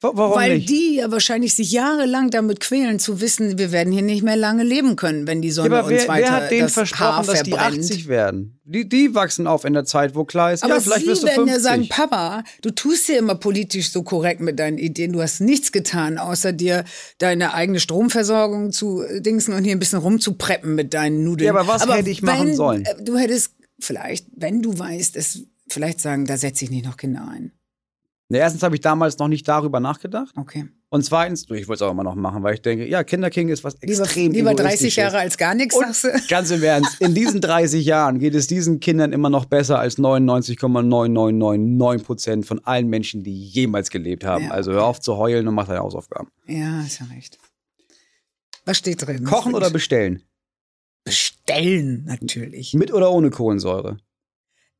[0.00, 0.68] Warum Weil nicht?
[0.68, 4.62] die ja wahrscheinlich sich jahrelang damit quälen, zu wissen, wir werden hier nicht mehr lange
[4.62, 6.86] leben können, wenn die Sonne Ja, aber uns wer, weiter wer hat denen das Haar
[6.86, 7.80] versprochen, dass die verbrennt.
[7.80, 8.60] 80 werden?
[8.64, 11.22] Die, die wachsen auf in der Zeit, wo klar ist, Aber ja, vielleicht Sie wirst
[11.22, 11.54] du werden 50.
[11.54, 15.12] ja sagen, Papa, du tust ja immer politisch so korrekt mit deinen Ideen.
[15.12, 16.84] Du hast nichts getan, außer dir
[17.18, 21.46] deine eigene Stromversorgung zu äh, dingsen und hier ein bisschen rumzupreppen mit deinen Nudeln.
[21.46, 22.84] Ja, aber was hätte ich machen wenn, sollen?
[22.84, 26.96] äh, Du hättest vielleicht, wenn du weißt, es vielleicht sagen, da setze ich nicht noch
[26.96, 27.50] Kinder ein.
[28.30, 30.34] Ne, erstens habe ich damals noch nicht darüber nachgedacht.
[30.36, 30.68] Okay.
[30.90, 33.48] Und zweitens, du, ich wollte es auch immer noch machen, weil ich denke, ja, Kinderking
[33.48, 34.96] ist was Lieber, extrem lieber 30 Egoistisches.
[34.96, 36.08] Jahre als gar nichts, sagst du?
[36.28, 39.98] ganz im Ernst, in diesen 30 Jahren geht es diesen Kindern immer noch besser als
[39.98, 44.44] 99,9999 Prozent von allen Menschen, die jemals gelebt haben.
[44.44, 46.28] Ja, Also hör auf zu heulen und mach deine Hausaufgaben.
[46.46, 47.38] Ja, ist ja recht.
[48.66, 49.24] Was steht drin?
[49.24, 50.22] Kochen oder bestellen?
[51.08, 52.74] bestellen, natürlich.
[52.74, 53.96] Mit oder ohne Kohlensäure?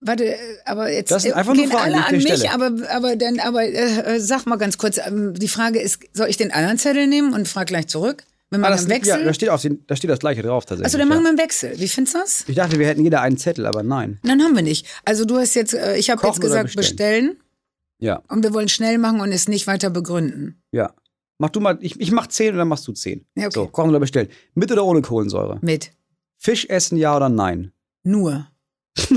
[0.01, 2.51] Warte, äh, aber jetzt Das sind äh, einfach nur gehen Fragen, alle an mich, stelle.
[2.53, 6.36] aber aber dann aber äh, sag mal ganz kurz, ähm, die Frage ist, soll ich
[6.36, 8.24] den anderen Zettel nehmen und frag gleich zurück?
[8.51, 9.18] Wir Ah, machen das, einen Wechsel.
[9.18, 10.84] ja, da, steht auf da steht das gleiche drauf tatsächlich.
[10.86, 11.72] also dann machen wir einen Wechsel.
[11.78, 12.44] Wie findest du das?
[12.49, 14.18] Ich dachte, wir hätten jeder einen Zettel, aber nein.
[14.22, 14.86] Dann haben wir nicht.
[15.05, 17.36] Also du hast jetzt, äh, ich habe jetzt gesagt bestellen.
[17.99, 20.62] Ja, und wir wollen schnell machen und es nicht weiter begründen.
[20.72, 20.92] ja.
[21.40, 23.24] Mach du mal, ich, ich mach 10 und dann machst du 10.
[23.36, 23.55] Ja, okay.
[23.55, 24.28] So, kochen oder bestellen.
[24.55, 25.59] Mit oder ohne Kohlensäure?
[25.61, 25.92] Mit
[26.36, 27.70] Fisch essen, ja oder nein?
[28.03, 28.49] nur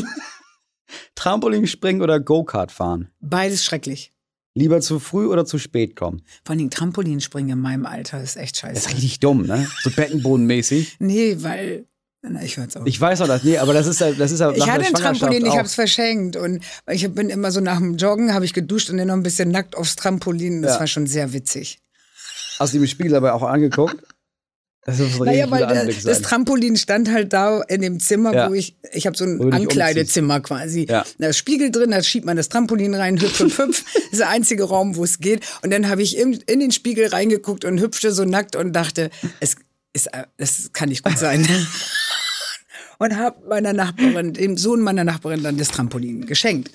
[1.21, 3.09] Trampolin springen oder Go-Kart fahren?
[3.19, 4.11] beides schrecklich.
[4.55, 6.23] Lieber zu früh oder zu spät kommen?
[6.43, 8.73] Vor allem Trampolinspringen in meinem Alter ist echt scheiße.
[8.73, 9.65] Das ist richtig dumm, ne?
[9.83, 10.97] So Beckenbodenmäßig.
[10.99, 11.85] nee, weil
[12.23, 12.85] na, ich hör's auf.
[12.85, 14.93] Ich weiß auch das, nee, aber das ist ja, das ist ja Ich hatte ein
[14.93, 15.57] Trampolin, ich auch.
[15.57, 19.07] hab's verschenkt und ich bin immer so nach dem Joggen habe ich geduscht und dann
[19.07, 20.61] noch ein bisschen nackt aufs Trampolin.
[20.63, 20.79] Das Ja.
[20.81, 21.79] war schon sehr witzig.
[22.59, 24.03] Hast du im Spiegel dabei auch angeguckt?
[24.83, 26.21] Das ist Naja, weil der, das.
[26.23, 28.49] Trampolin stand halt da in dem Zimmer, Ja.
[28.49, 30.87] wo ich, ich habe so ein Ankleidezimmer quasi.
[30.89, 31.05] Ja.
[31.19, 33.83] Da ist Spiegel drin, da schiebt man das Trampolin rein, hüpf und hüpf.
[33.93, 35.45] Das ist der einzige Raum, wo es geht.
[35.61, 39.11] Und dann habe ich in, in den Spiegel reingeguckt und hüpfte so nackt und dachte,
[39.39, 39.55] es
[39.93, 41.47] ist, das kann nicht gut sein.
[42.97, 46.71] und habe meiner Nachbarin, dem Sohn meiner Nachbarin dann das Trampolin geschenkt.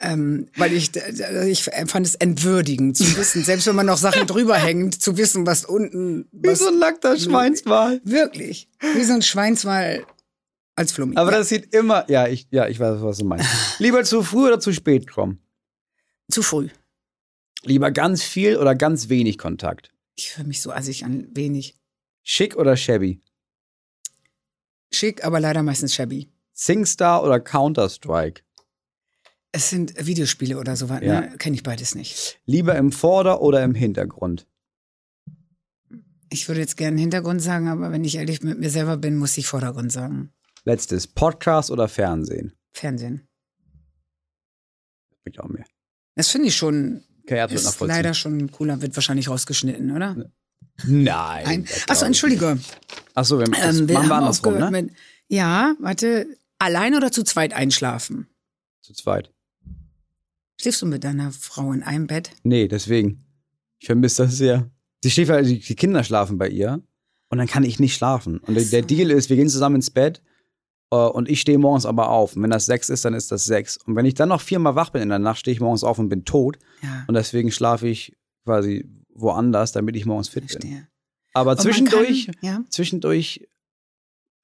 [0.00, 4.56] Ähm, weil ich, ich fand es entwürdigend zu wissen, selbst wenn man noch Sachen drüber
[4.56, 8.00] hängt, zu wissen, was unten, Wie was so ein nackter Schweinswal.
[8.04, 8.68] Wirklich.
[8.94, 10.06] Wie so ein Schweinswal
[10.76, 11.16] als Flummi.
[11.16, 11.38] Aber ja.
[11.38, 13.48] das sieht immer, ja, ich, ja, ich weiß, was du meinst.
[13.80, 15.40] Lieber zu früh oder zu spät kommen?
[16.30, 16.68] Zu früh.
[17.64, 19.90] Lieber ganz viel oder ganz wenig Kontakt?
[20.14, 21.26] Ich höre mich so assig an.
[21.32, 21.74] Wenig.
[22.22, 23.20] Schick oder shabby?
[24.92, 26.28] Schick, aber leider meistens shabby.
[26.52, 28.42] SingStar oder Counter-Strike?
[29.58, 31.20] Es sind Videospiele oder sowas, Ja.
[31.22, 31.36] ne?
[31.36, 32.38] Kenne ich beides nicht.
[32.46, 34.46] Lieber im Vorder- oder im Hintergrund?
[36.30, 39.36] Ich würde jetzt gerne Hintergrund sagen, aber wenn ich ehrlich mit mir selber bin, muss
[39.36, 40.32] ich Vordergrund sagen.
[40.62, 42.52] Letztes, Podcast oder Fernsehen?
[42.72, 43.26] Fernsehen.
[45.24, 45.64] Ich auch mehr.
[46.14, 50.30] Das finde ich schon, Okay, ist leider schon cooler, wird wahrscheinlich rausgeschnitten, oder?
[50.86, 51.46] Nein.
[51.46, 52.60] Ein, achso, Entschuldige.
[53.16, 54.70] Achso, wir, Ähm, wir machen wir andersrum, ne?
[54.70, 54.92] mit,
[55.28, 56.28] ja, warte,
[56.60, 58.28] allein oder zu zweit einschlafen?
[58.82, 59.32] Zu zweit.
[60.60, 62.30] Schläfst du mit deiner Frau in einem Bett?
[62.42, 63.24] Nee, deswegen.
[63.78, 64.70] Ich vermisse das sehr.
[65.04, 66.82] Die, schläft, halt- die Kinder schlafen bei ihr
[67.28, 68.38] und dann kann ich nicht schlafen.
[68.38, 70.20] Und der, der Deal ist, wir gehen zusammen ins Bett
[70.90, 72.34] äh, und ich stehe morgens aber auf.
[72.34, 73.76] Und wenn das sechs ist, dann ist das sechs.
[73.76, 75.98] Und wenn ich dann noch viermal wach bin in der Nacht, stehe ich morgens auf
[76.00, 76.58] und bin tot.
[76.82, 80.48] Ja, Und deswegen schlafe ich quasi woanders, damit ich morgens fit bin.
[80.48, 80.88] verstehe.
[81.34, 82.64] Aber Und zwischendurch, Kann, ja.
[82.68, 83.46] zwischendurch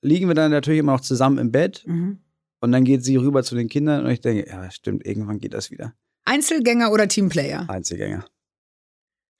[0.02, 2.18] liegen wir dann natürlich immer noch zusammen im Bett Mhm.
[2.60, 5.54] und dann geht sie rüber zu den Kindern und ich denke, ja, stimmt, irgendwann geht
[5.54, 5.94] das wieder.
[6.24, 7.68] Einzelgänger oder Teamplayer?
[7.68, 8.24] Einzelgänger.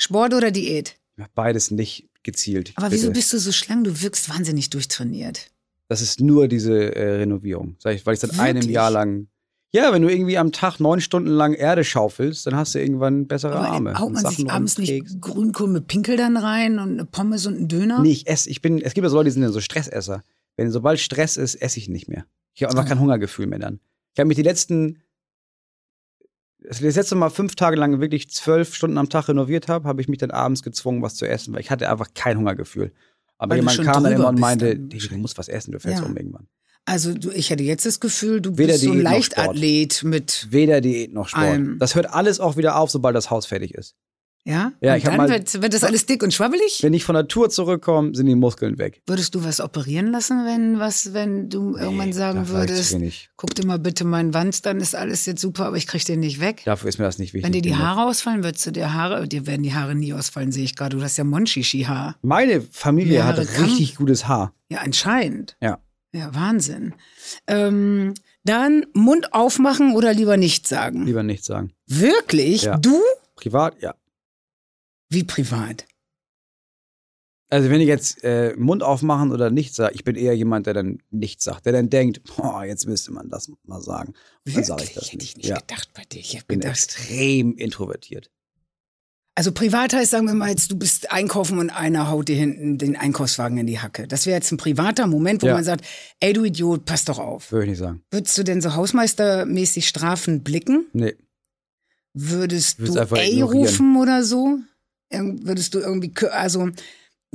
[0.01, 0.97] Sport oder Diät?
[1.35, 2.73] Beides nicht gezielt.
[2.77, 3.03] Aber bitte.
[3.03, 3.85] wieso bist du so schlank?
[3.85, 5.51] Du wirkst wahnsinnig durchtrainiert.
[5.89, 7.77] Das ist nur diese äh, Renovierung.
[7.83, 8.75] Weil ich seit einem Wirklich?
[8.75, 9.29] Jahr lang.
[9.73, 13.27] Ja, wenn du irgendwie am Tag neun Stunden lang Erde schaufelst, dann hast du irgendwann
[13.27, 13.99] bessere Aber Arme.
[13.99, 17.57] haut man Sachen sich abends nicht Grünkohl mit Pinkel dann rein und eine Pommes und
[17.57, 18.01] einen Döner?
[18.01, 18.49] Nee, ich esse.
[18.51, 20.23] Ich bin, es gibt ja so Leute, die sind ja so Stressesser.
[20.57, 22.25] Wenn sobald Stress ist, esse ich nicht mehr.
[22.55, 22.89] Ich habe einfach Oh.
[22.89, 23.81] kein Hungergefühl mehr dann.
[24.15, 25.03] Ich habe mich die letzten,
[26.69, 30.09] das letzte Mal fünf Tage lang wirklich zwölf Stunden am Tag renoviert habe, habe ich
[30.09, 32.93] mich dann abends gezwungen, was zu essen, weil ich hatte einfach kein Hungergefühl.
[33.39, 35.81] Aber Weil jemand kam dann immer und meinte, dann "Digga, du musst was essen, du
[35.81, 36.07] fällst Ja.
[36.07, 36.47] um irgendwann.
[36.87, 39.37] Also du, ich hätte jetzt das Gefühl, du Weder bist so ein Diät noch Sport.
[39.37, 40.47] Leichtathlet mit.
[40.51, 41.61] Weder Diät noch Sport.
[41.79, 43.95] Das hört alles auch wieder auf, sobald das Haus fertig ist.
[44.47, 44.73] Ja?
[44.83, 46.81] Ja, und dann mal- wird, wird das alles dick und schwabbelig?
[46.83, 49.01] Wenn ich von der Tour zurückkomme, sind die Muskeln weg.
[49.07, 52.95] Würdest du was operieren lassen, wenn was, wenn du irgendwann sagen zu würdest,
[53.39, 56.21] guck dir mal bitte meinen Wanst, dann ist alles jetzt super, aber ich krieg den
[56.21, 56.61] nicht weg?
[56.67, 57.47] Dafür ist mir das nicht wichtig.
[57.47, 57.75] Wenn dir die.
[57.75, 60.97] Haare ausfallen, würdest du dir Haare, dir werden die Haare nie ausfallen, sehe ich gerade.
[60.99, 62.17] Du hast ja Monchichi-Haar.
[62.21, 64.53] Meine Familie hat kann- richtig gutes Haar.
[64.69, 65.57] Ja, anscheinend.
[65.63, 65.79] Ja.
[66.13, 66.93] Ja, Wahnsinn.
[67.47, 68.15] Ähm,
[68.45, 71.07] dann Mund aufmachen oder lieber nicht sagen.
[71.07, 71.73] Lieber nicht sagen.
[71.87, 72.63] Wirklich?
[72.65, 72.77] Ja.
[72.77, 73.01] Du?
[73.37, 73.95] Privat, ja.
[75.11, 75.87] Wie privat?
[77.51, 80.75] Also wenn ich jetzt äh, Mund aufmachen oder nichts sage, ich bin eher jemand, der
[80.75, 84.15] dann nichts sagt, der dann denkt, boah, jetzt müsste man das mal sagen.
[84.45, 85.31] Dann sage ich das Hätte nicht.
[85.31, 85.59] ich nicht ja.
[85.59, 86.19] gedacht bei dir.
[86.21, 86.73] Ich bin gedacht.
[86.75, 88.31] extrem introvertiert.
[89.37, 92.79] Also privat heißt, sagen wir mal jetzt, du bist einkaufen und einer haut dir hinten
[92.79, 94.07] den Einkaufswagen in die Hacke.
[94.09, 95.55] Das wäre jetzt ein privater Moment, wo Ja.
[95.55, 95.85] man sagt,
[96.21, 97.51] ey du Idiot, pass doch auf.
[97.53, 98.03] Würde ich nicht sagen.
[98.11, 100.87] Würdest du denn so hausmeistermäßig Strafen blicken?
[100.93, 101.15] Nee.
[102.15, 102.85] Würdest du
[103.17, 103.43] ey ignorieren.
[103.43, 104.59] rufen oder so?
[105.43, 106.69] Würdest du irgendwie, also.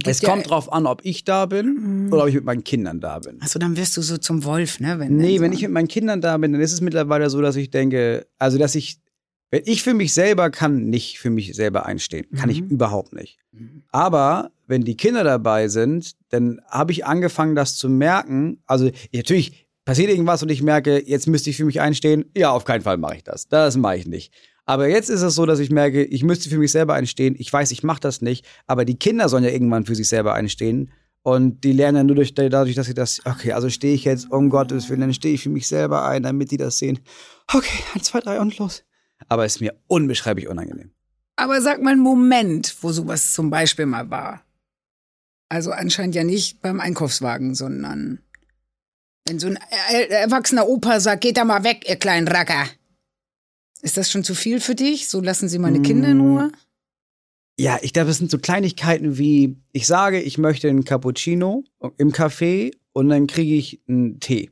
[0.06, 2.14] Es ja- kommt drauf an, ob ich da bin Mhm.
[2.14, 3.42] oder ob ich mit meinen Kindern da bin.
[3.42, 4.98] Also dann wirst du so zum Wolf, ne?
[4.98, 7.30] Wenn Nee, dann wenn so- ich mit meinen Kindern da bin, dann ist es mittlerweile
[7.30, 9.00] so, dass ich denke, also dass ich,
[9.52, 12.28] wenn ich für mich selber kann, nicht für mich selber einstehen.
[12.38, 12.70] Kann ich Mhm.
[12.70, 13.40] überhaupt nicht.
[13.52, 13.84] Mhm.
[13.90, 18.62] Aber wenn die Kinder dabei sind, dann habe ich angefangen, das zu merken.
[18.68, 22.24] Also natürlich passiert irgendwas und ich merke, jetzt müsste ich für mich einstehen.
[22.38, 23.50] Ja, auf keinen Fall mache ich das.
[23.50, 24.32] Das mache ich nicht.
[24.70, 27.36] Aber jetzt ist es so, dass ich merke, ich müsste für mich selber einstehen.
[27.40, 28.46] Ich weiß, ich mache das nicht.
[28.68, 30.92] Aber die Kinder sollen ja irgendwann für sich selber einstehen.
[31.24, 34.32] Und die lernen ja nur durch, dadurch, dass sie das, okay, also stehe ich jetzt,
[34.32, 37.00] um Gottes Willen, dann stehe ich für mich selber ein, damit die das sehen.
[37.52, 38.84] Okay, eins, zwei, drei und los.
[39.28, 40.92] Aber es ist mir unbeschreiblich unangenehm.
[41.36, 44.46] Aber sag mal einen Moment, wo sowas zum Beispiel mal war.
[45.50, 48.20] Also anscheinend ja nicht beim Einkaufswagen, sondern
[49.28, 49.58] wenn so ein
[49.90, 52.66] er- erwachsener Opa sagt, geht da mal weg, ihr kleinen Racker.
[53.82, 55.08] Ist das schon zu viel für dich?
[55.08, 56.22] So lassen Sie meine Kinder in Mm.
[56.22, 56.52] Ruhe?
[57.58, 61.64] Ja, ich glaube, es sind so Kleinigkeiten wie, ich sage, ich möchte einen Cappuccino
[61.98, 64.50] im Café und dann kriege ich einen Tee.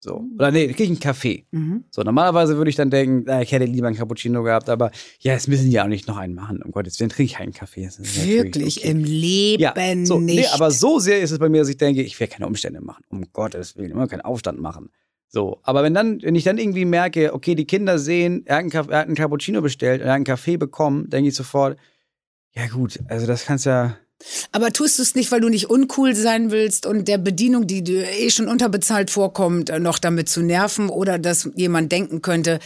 [0.00, 0.24] So.
[0.34, 1.46] Oder nee, kriege ich einen Kaffee.
[1.52, 1.84] Mhm.
[1.90, 5.32] So, normalerweise würde ich dann denken, na, ich hätte lieber einen Cappuccino gehabt, aber ja,
[5.34, 6.60] es müssen ja auch nicht noch einen machen.
[6.60, 7.84] Um Gottes Willen trinke ich keinen Kaffee.
[7.84, 8.90] Das ist natürlich Wirklich, okay.
[8.90, 10.40] im Leben ja, so, nicht.
[10.40, 12.80] Nee, aber so sehr ist es bei mir, dass ich denke, ich werde keine Umstände
[12.80, 13.04] machen.
[13.08, 14.90] Um Gottes Willen, immer keinen Aufstand machen.
[15.34, 18.62] So, aber wenn dann, wenn ich dann irgendwie merke, okay, die Kinder sehen, er hat
[18.64, 21.78] einen, er hat einen Cappuccino bestellt und er hat einen Kaffee bekommen, denke ich sofort,
[22.54, 23.96] ja gut, also das kannst ja,
[24.52, 27.82] Aber tust du es nicht, weil du nicht uncool sein willst und der Bedienung, die
[27.82, 32.58] dir eh schon unterbezahlt vorkommt, noch damit zu nerven oder dass jemand denken könnte,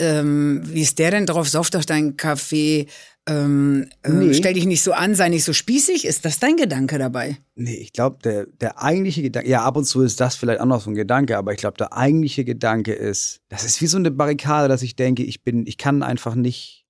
[0.00, 1.48] ähm, wie ist der denn drauf?
[1.48, 2.86] Sauf doch deinen Kaffee.
[3.28, 4.34] Ähm, äh, Nee.
[4.34, 6.04] Stell dich nicht so an, sei nicht so spießig.
[6.06, 7.38] Ist das dein Gedanke dabei?
[7.54, 10.66] nee, ich glaube, der, der eigentliche Gedanke, ja, ab und zu ist das vielleicht auch
[10.66, 13.96] noch so ein Gedanke, aber ich glaube, der eigentliche Gedanke ist, das ist wie so
[13.98, 16.86] eine Barrikade, dass ich denke, ich bin, ich kann einfach nicht,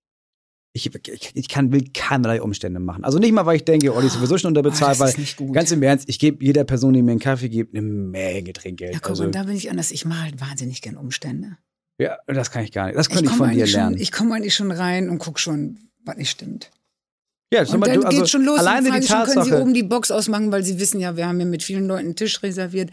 [0.74, 3.02] ich, ich, ich kann, will keinerlei Umstände machen.
[3.04, 5.16] Also nicht mal, weil ich denke, oh, die ist sowieso schon unterbezahlt, Ah, das ist
[5.16, 5.54] weil, nicht gut.
[5.54, 8.92] ganz im Ernst, ich gebe jeder Person, die mir einen Kaffee gibt, eine Menge Trinkgeld.
[8.92, 9.90] Ja, guck, also, und da bin ich anders.
[9.90, 11.56] Ich mache halt wahnsinnig gern Umstände.
[11.98, 12.96] ja, das kann ich gar nicht.
[12.98, 13.94] Das könnte ich, komm von dir lernen.
[13.96, 16.70] Schon, ich komme eigentlich schon rein und guck schon, was nicht stimmt.
[17.52, 18.58] ja, Und dann du, also, geht schon los.
[18.58, 19.62] Alleine und die schon, können Sie Tatsache.
[19.62, 22.16] oben die Box ausmachen, weil Sie wissen ja, wir haben hier mit vielen Leuten einen
[22.16, 22.90] Tisch reserviert.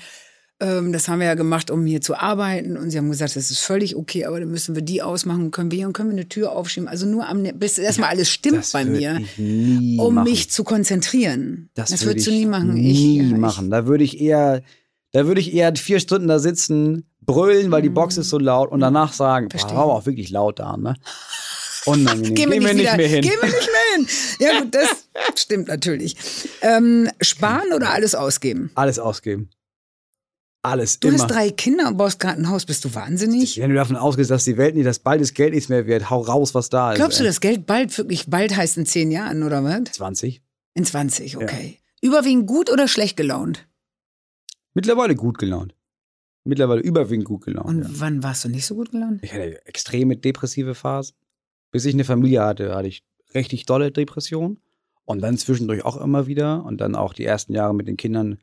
[0.62, 2.78] Ähm, das haben wir ja gemacht, um hier zu arbeiten.
[2.78, 5.52] Und Sie haben gesagt, das ist völlig okay, aber dann müssen wir die ausmachen.
[5.52, 6.88] Können wir hier und können wir eine Tür aufschieben.
[6.88, 10.30] Also nur am, bis erstmal alles stimmt das bei mir, um machen.
[10.30, 11.70] mich zu konzentrieren.
[11.74, 12.74] Das, würd würdest du nie machen.
[12.74, 13.70] Nie ich, ja, machen.
[13.70, 14.62] Da würde ich eher,
[15.12, 18.72] da würde ich eher vier Stunden da sitzen, brüllen, weil die Box ist so laut
[18.72, 19.76] und danach sagen, Verstehe.
[19.76, 20.96] war aber auch wirklich laut da, ne?
[21.86, 22.36] Unangenehm.
[22.36, 23.22] Gehen wir nicht, wieder, mehr hin.
[23.22, 24.08] Gehen wir nicht mehr hin.
[24.40, 25.08] Ja gut, das
[25.42, 26.16] stimmt natürlich.
[26.62, 28.72] Ähm, sparen oder alles ausgeben?
[28.76, 29.50] Alles ausgeben.
[30.66, 31.00] Alles.
[31.00, 31.20] Du immer.
[31.20, 32.66] hast drei Kinder und baust gerade ein Haus.
[32.66, 33.60] Bist du wahnsinnig?
[33.60, 36.10] Wenn du davon ausgehst, dass die Welt nicht, dass bald das Geld nichts mehr wird,
[36.10, 36.98] hau raus, was da ist.
[36.98, 37.30] Glaubst du, ey.
[37.30, 39.92] das Geld bald wirklich bald heißt in zehn Jahren oder was?
[39.92, 40.42] 20.
[40.74, 41.78] In 20, okay.
[42.02, 43.68] Überwiegend gut oder schlecht gelaunt?
[44.74, 45.76] Mittlerweile gut gelaunt.
[46.44, 47.68] Mittlerweile überwiegend gut gelaunt.
[47.68, 47.90] Und ja.
[47.94, 49.24] wann warst du nicht so gut gelaunt?
[49.24, 51.16] Ich hatte extreme depressive Phasen.
[51.76, 53.04] Bis ich eine Familie hatte, hatte ich
[53.34, 54.62] richtig dolle Depressionen.
[55.04, 56.64] Und dann zwischendurch auch immer wieder.
[56.64, 58.38] Und dann auch die ersten Jahre mit den Kindern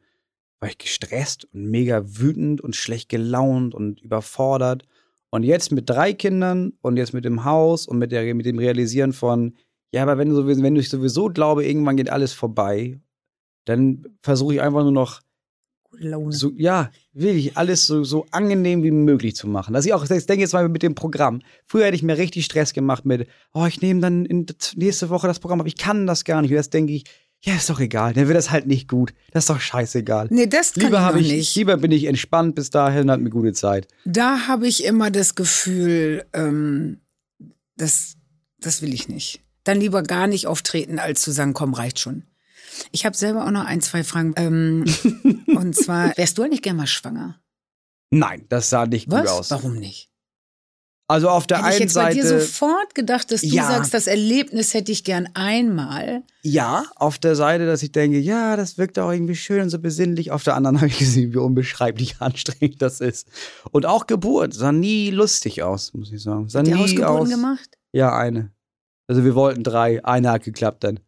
[0.61, 4.83] war ich gestresst und mega wütend und schlecht gelaunt und überfordert.
[5.30, 8.59] Und jetzt mit drei Kindern und jetzt mit dem Haus und mit, der, mit dem
[8.59, 9.55] Realisieren von,
[9.93, 13.01] ja, aber wenn, du sowieso, wenn ich sowieso glaube, irgendwann geht alles vorbei,
[13.64, 15.22] dann versuche ich einfach nur noch
[15.93, 16.32] Gute Laune.
[16.32, 19.74] so, ja, wirklich alles so, so angenehm wie möglich zu machen.
[19.74, 21.43] Dass ich auch, ich denke jetzt mal mit dem Programm.
[21.66, 25.26] Früher hätte ich mir richtig Stress gemacht mit, oh, ich nehme dann in, nächste Woche
[25.26, 26.51] das Programm, aber ich kann das gar nicht.
[26.51, 27.05] Und jetzt denke ich,
[27.45, 29.12] ja, ist doch egal, dann wird das halt nicht gut.
[29.32, 30.28] Das ist doch scheißegal.
[30.30, 31.57] Nee, das kann Lieber ich ich, nicht.
[31.57, 33.88] lieber bin ich entspannt bis dahin und habe eine gute Zeit.
[34.05, 37.01] Da habe ich immer das Gefühl, ähm,
[37.76, 38.14] das,
[38.59, 39.40] das will ich nicht.
[39.64, 42.22] Dann lieber gar nicht auftreten, als zu sagen, komm, reicht schon.
[42.91, 44.33] Ich habe selber auch noch ein, zwei Fragen.
[44.37, 44.85] Ähm,
[45.57, 47.39] und zwar, wärst du eigentlich gerne mal schwanger?
[48.11, 49.31] Nein, das sah nicht gut Was?
[49.31, 49.51] aus.
[49.51, 50.09] Warum nicht?
[51.09, 52.14] Also auf der Hätte ich einen jetzt bei Seite.
[52.20, 53.66] dir sofort gedacht, dass du Ja.
[53.66, 56.23] sagst, das Erlebnis hätte ich gern einmal.
[56.43, 59.79] Ja, auf der Seite, dass ich denke, ja, das wirkt auch irgendwie schön und so
[59.79, 60.31] besinnlich.
[60.31, 63.29] Auf der anderen habe ich gesehen, wie unbeschreiblich anstrengend das ist.
[63.73, 66.49] Und auch Geburt sah nie lustig aus, muss ich sagen.
[66.49, 67.29] Sah Die nie Hausgeburten aus.
[67.29, 67.79] gemacht?
[67.93, 68.51] Ja, eine.
[69.07, 71.01] Also wir wollten drei, eine hat geklappt dann.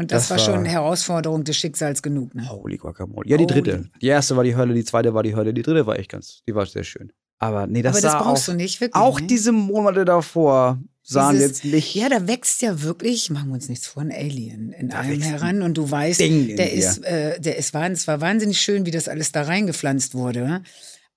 [0.00, 2.34] Und das, Das war schon eine Herausforderung des Schicksals genug.
[2.34, 2.48] Ne?
[2.48, 3.28] Holy Guacamole.
[3.28, 3.54] Ja, die Holy.
[3.62, 3.90] dritte.
[4.00, 6.42] Die erste war die Hölle, die zweite war die Hölle, die dritte war echt ganz,
[6.48, 7.12] die war sehr schön.
[7.38, 8.94] Aber nee, das Aber das brauchst auch, du nicht wirklich.
[9.02, 9.26] auch ne?
[9.26, 13.68] diese Monate davor sahen Dieses- jetzt nicht Ja, da wächst ja wirklich, machen wir uns
[13.68, 17.04] nichts vor, ein Alien in Da einem heran und du weißt, Ding in der ist,
[17.04, 20.62] äh, der ist wahnsinnig, es war wahnsinnig schön, wie das alles da reingepflanzt wurde.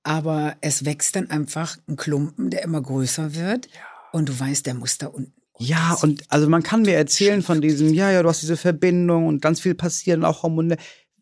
[0.03, 3.69] Aber es wächst dann einfach ein Klumpen, der immer größer wird.
[4.11, 5.33] Und du weißt, der muss da unten.
[5.59, 9.27] Ja, und also man kann mir erzählen von diesem, ja, ja, du hast diese Verbindung
[9.27, 10.77] und ganz viel passiert und auch Hormone.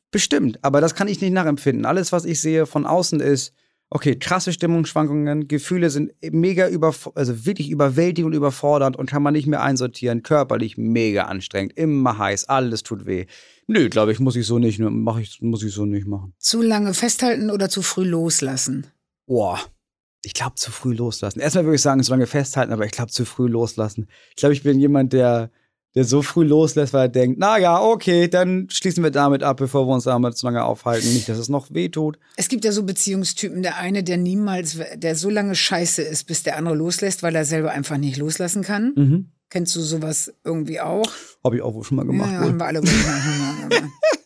[0.09, 1.85] Bestimmt, aber das kann ich nicht nachempfinden.
[1.85, 3.53] Alles, was ich sehe von außen ist,
[3.89, 9.33] okay, krasse Stimmungsschwankungen, Gefühle sind mega über, also wirklich überwältigend und überfordernd und kann man
[9.33, 13.25] nicht mehr einsortieren, körperlich mega anstrengend, immer heiß, alles tut weh.
[13.67, 16.33] Nö, glaube ich, muss ich so nicht, mach ich, muss ich so nicht machen.
[16.39, 18.87] Zu lange festhalten oder zu früh loslassen?
[19.27, 19.59] Boah,
[20.23, 21.39] ich glaube, zu früh loslassen.
[21.39, 24.07] Erstmal würde ich sagen, so lange festhalten, aber ich glaube, zu früh loslassen.
[24.29, 25.49] Ich glaube, ich bin jemand, der,
[25.95, 29.57] der so früh loslässt, weil er denkt, na ja, okay, dann schließen wir damit ab,
[29.57, 31.11] bevor wir uns damit so lange aufhalten.
[31.13, 32.19] Nicht, dass es noch weh tut.
[32.37, 36.43] Es gibt ja so Beziehungstypen, der eine, der niemals, der so lange scheiße ist, bis
[36.43, 38.93] der andere loslässt, weil er selber einfach nicht loslassen kann.
[38.95, 39.31] Mhm.
[39.49, 41.11] Kennst du sowas irgendwie auch?
[41.43, 42.31] Habe ich auch wohl schon mal gemacht.
[42.31, 43.91] ja, ja, haben wir alle gemacht.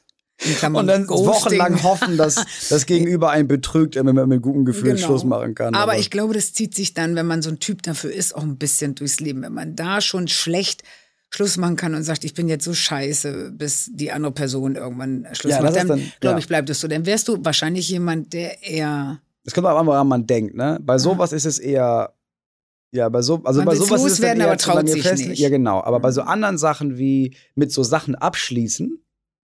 [0.76, 1.28] Und dann Ghosting.
[1.28, 5.06] wochenlang hoffen, dass das Gegenüber einen betrügt, damit man mit gutem Gefühl Genau.
[5.08, 5.76] Schluss machen kann.
[5.76, 8.44] Aber ich glaube, das zieht sich dann, wenn man so ein Typ dafür ist, auch
[8.44, 9.42] ein bisschen durchs Leben.
[9.42, 10.84] Wenn man da schon schlecht
[11.32, 15.28] Schluss machen kann und sagt, ich bin jetzt so scheiße, bis die andere Person irgendwann
[15.34, 16.38] Schluss Ja, macht, dann, dann- glaube ja.
[16.38, 16.88] ich, bleibt es so.
[16.88, 20.80] Dann wärst du wahrscheinlich jemand, der eher Es kommt auch an, woran man denkt, ne?
[20.82, 22.14] Bei sowas ist es eher.
[22.92, 25.40] Ja, bei so, also Man bei sowas ist es eher aber traut sich fest- nicht.
[25.40, 25.82] Ja, genau.
[25.84, 28.98] Aber bei so anderen Sachen wie mit so Sachen abschließen,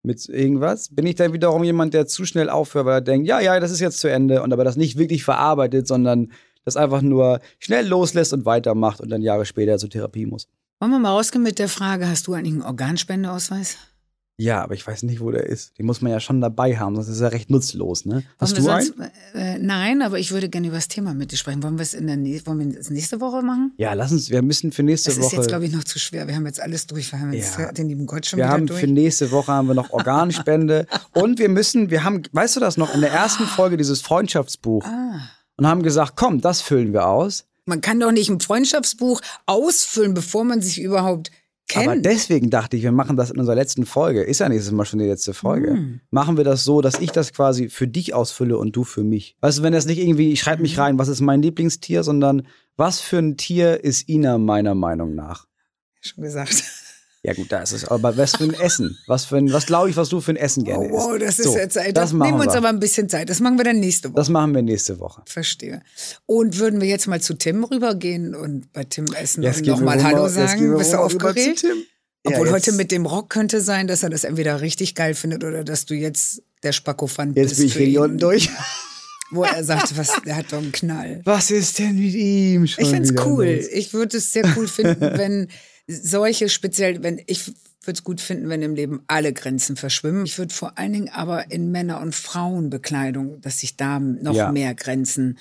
[0.03, 3.39] mit irgendwas, bin ich dann wiederum jemand, der zu schnell aufhört, weil er denkt, ja,
[3.39, 6.31] ja, das ist jetzt zu Ende und aber das nicht wirklich verarbeitet, sondern
[6.65, 10.47] das einfach nur schnell loslässt und weitermacht und dann Jahre später zur Therapie muss.
[10.79, 13.77] Wollen wir mal rausgehen mit der Frage, hast du eigentlich einen Organspendeausweis?
[14.41, 15.77] Ja, aber ich weiß nicht, wo der ist.
[15.77, 18.23] Den muss man ja schon dabei haben, sonst ist er recht nutzlos, ne?
[18.39, 18.85] Hast du wir einen?
[18.87, 21.61] sonst- Äh, nein, aber ich würde gerne über das Thema mit dir sprechen.
[21.61, 22.17] Wollen wir es in der
[22.47, 23.73] wollen wir es nächste Woche machen?
[23.77, 25.35] Ja, lass uns, wir müssen für nächste Das ist Woche.
[25.35, 26.27] jetzt, glaube ich, noch zu schwer.
[26.27, 27.11] Wir haben jetzt alles durch.
[27.11, 27.71] Wir haben jetzt Ja.
[27.71, 28.79] den lieben Gott schon Wir wieder haben durch.
[28.79, 32.77] für nächste Woche haben wir noch Organspende und wir müssen, wir haben, weißt du das
[32.77, 35.19] noch, in der ersten Folge dieses Freundschaftsbuch ah.
[35.57, 37.45] und haben gesagt, komm, das füllen wir aus.
[37.65, 41.29] Man kann doch nicht ein Freundschaftsbuch ausfüllen, bevor man sich überhaupt
[41.75, 42.05] Aber kennt.
[42.05, 44.21] deswegen dachte ich, wir machen das in unserer letzten Folge.
[44.23, 45.71] Ist ja nächstes Mal schon die letzte Folge.
[45.71, 46.01] Hm.
[46.09, 49.35] Machen wir das so, dass ich das quasi für dich ausfülle und du für mich.
[49.41, 50.81] Weißt du, wenn das nicht irgendwie, ich schreibe mich Mhm.
[50.81, 52.47] rein, was ist mein Lieblingstier, sondern
[52.77, 55.47] was für ein Tier ist Ina meiner Meinung nach?
[56.01, 56.63] Schon gesagt.
[57.23, 57.85] Ja gut, da ist es.
[57.85, 58.97] Aber was für ein Essen?
[59.05, 61.37] Was für ein, was glaube ich, was du für ein Essen gerne Oh, wow, das
[61.37, 61.95] ist So, jetzt Zeit.
[61.95, 63.29] Das nehmen wir uns aber ein bisschen Zeit.
[63.29, 64.15] Das machen wir dann nächste Woche.
[64.15, 65.21] Das machen wir nächste Woche.
[65.27, 65.83] Verstehe.
[66.25, 70.01] Und würden wir jetzt mal zu Tim rübergehen und bei Tim essen Jetzt und nochmal
[70.03, 70.75] Hallo jetzt sagen?
[70.77, 71.59] Bist du aufgeregt?
[71.59, 71.77] Tim.
[72.25, 75.13] Ja, Obwohl jetzt- heute mit dem Rock könnte sein, dass er das entweder richtig geil
[75.13, 77.57] findet oder dass du jetzt der Spacko-Fan Jetzt bist.
[77.59, 78.49] bin ich hier unten durch.
[79.33, 81.21] Wo er sagt, was, der hat doch einen Knall.
[81.23, 83.45] Was ist denn mit ihm schon Ich find's cool.
[83.45, 83.65] los?
[83.71, 85.47] Ich würde es sehr cool finden, wenn
[86.01, 87.47] solche speziell, wenn ich
[87.83, 90.25] würde es gut finden, wenn im Leben alle Grenzen verschwimmen.
[90.25, 94.51] Ich würde vor allen Dingen aber in Männer- und Frauenbekleidung, dass sich da noch Ja.
[94.51, 95.39] mehr Grenzen.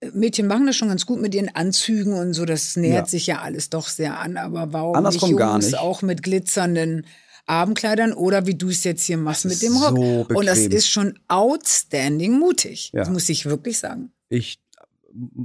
[0.00, 2.46] Äh, Mädchen machen das schon ganz gut mit ihren Anzügen und so.
[2.46, 3.10] Das nähert Ja.
[3.10, 4.38] sich ja alles doch sehr an.
[4.38, 5.78] Aber warum Andersrum nicht gar Jungs nicht.
[5.78, 7.04] auch mit glitzernden
[7.44, 9.96] Abendkleidern oder wie du es jetzt hier machst mit dem Rock?
[9.96, 12.90] so und das ist schon outstanding mutig.
[12.94, 13.00] Ja.
[13.00, 14.12] Das muss ich wirklich sagen.
[14.30, 14.60] Ich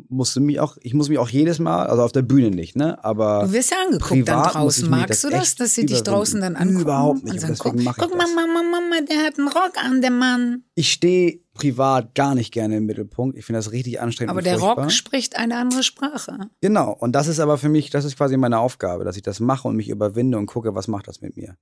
[0.09, 3.03] musste mich auch, ich muss mich auch jedes Mal, also auf der Bühne nicht, ne?
[3.03, 4.89] Aber Du wirst ja angeguckt dann draußen.
[4.89, 6.81] Magst das du das, dass sie dich draußen dann angucken?
[6.81, 8.09] Überhaupt nicht, Und guck, guck das.
[8.11, 10.63] Mama, Mama, Mama, der hat einen Rock an, der Mann.
[10.75, 13.37] ich stehe privat gar nicht gerne im Mittelpunkt.
[13.37, 14.29] Ich finde das richtig anstrengend.
[14.29, 14.83] Aber und der furchtbar.
[14.85, 16.37] Rock spricht eine andere Sprache.
[16.61, 16.91] Genau.
[16.91, 19.67] Und das ist aber für mich, das ist quasi meine Aufgabe, dass ich das mache
[19.67, 21.55] und mich überwinde und gucke, was macht das mit mir.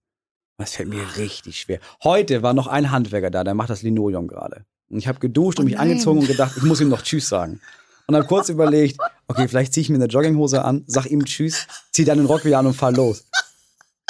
[0.58, 1.80] Das fällt mir richtig schwer.
[2.04, 4.66] Heute war noch ein Handwerker da, der macht das Linoleum gerade.
[4.90, 5.92] Und ich habe geduscht und Oh mich nein.
[5.92, 7.60] angezogen und gedacht, ich muss ihm noch Tschüss sagen.
[8.08, 8.98] Und dann kurz überlegt,
[9.28, 12.46] okay, vielleicht ziehe ich mir eine Jogginghose an, sag ihm Tschüss, zieh dann den Rock
[12.46, 13.26] wieder an und fahr los.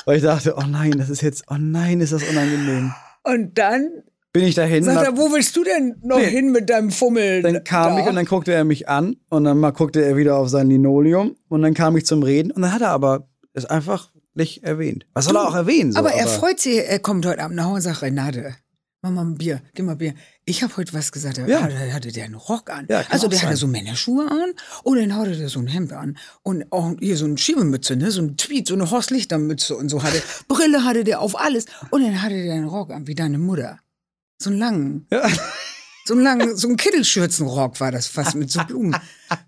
[0.05, 2.93] Weil ich dachte, oh nein, das ist jetzt, oh nein, ist das unangenehm.
[3.23, 3.89] Und dann
[4.33, 6.29] Bin ich dahin, und sagt er, wo willst du denn noch Nee.
[6.29, 7.41] hin mit deinem Fummel?
[7.41, 8.01] dann kam da?
[8.01, 10.69] ich und dann guckte er mich an und dann mal guckte er wieder auf sein
[10.69, 14.63] Linoleum und dann kam ich zum Reden und dann hat er aber es einfach nicht
[14.65, 15.05] erwähnt.
[15.13, 15.93] Was soll er auch erwähnen?
[15.93, 18.53] So, aber er freut sich, er kommt heute Abend nach Hause und sagt, Renate,
[19.05, 20.13] mach mal ein Bier, gib mal Bier.
[20.45, 21.61] Ich habe heute was gesagt, da Ja.
[21.61, 22.85] hatte, hatte der einen Rock an.
[22.89, 23.57] Ja, also der hatte sein.
[23.57, 24.53] so Männerschuhe an
[24.83, 28.11] und dann hatte der so ein Hemd an und auch hier so eine Schiebemütze, ne,
[28.11, 30.21] so ein Tweet, so eine Horst Lichter Mütze und so hatte.
[30.47, 33.79] Brille hatte der auf alles und dann hatte der einen Rock an, wie deine Mutter.
[34.41, 35.07] So einen langen.
[35.11, 35.29] Ja.
[36.07, 38.95] So einen langen, so ein Kittelschürzenrock war das fast mit so Blumen.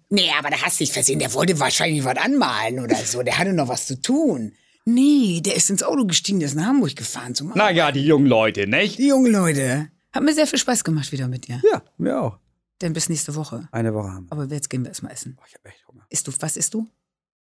[0.09, 1.19] Nee, aber da hast du dich versehen.
[1.19, 3.21] Der wollte wahrscheinlich was anmalen oder so.
[3.23, 4.53] Der hatte noch was zu tun.
[4.89, 7.59] Nee, der ist ins Auto gestiegen, der ist nach Hamburg gefahren zum Arbeiten.
[7.59, 8.97] Naja, die jungen Leute, nicht?
[8.97, 9.89] Die jungen Leute.
[10.13, 11.61] Hat mir sehr viel Spaß gemacht wieder mit dir.
[11.69, 12.39] Ja, mir auch.
[12.79, 13.67] Denn bis nächste Woche.
[13.73, 14.31] Eine Woche haben wir.
[14.31, 15.35] Aber jetzt gehen wir erstmal essen.
[15.35, 16.05] Boah, ich habe echt Hunger.
[16.09, 16.87] Isst du, was isst du?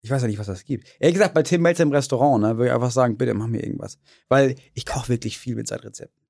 [0.02, 0.88] Ich weiß ja nicht, was das gibt.
[1.00, 3.64] Ehrlich gesagt, bei Tim Melzer im Restaurant, ne, würde ich einfach sagen, bitte mach mir
[3.64, 4.00] irgendwas.
[4.30, 6.26] Weil ich koche wirklich viel mit seinen Rezepten.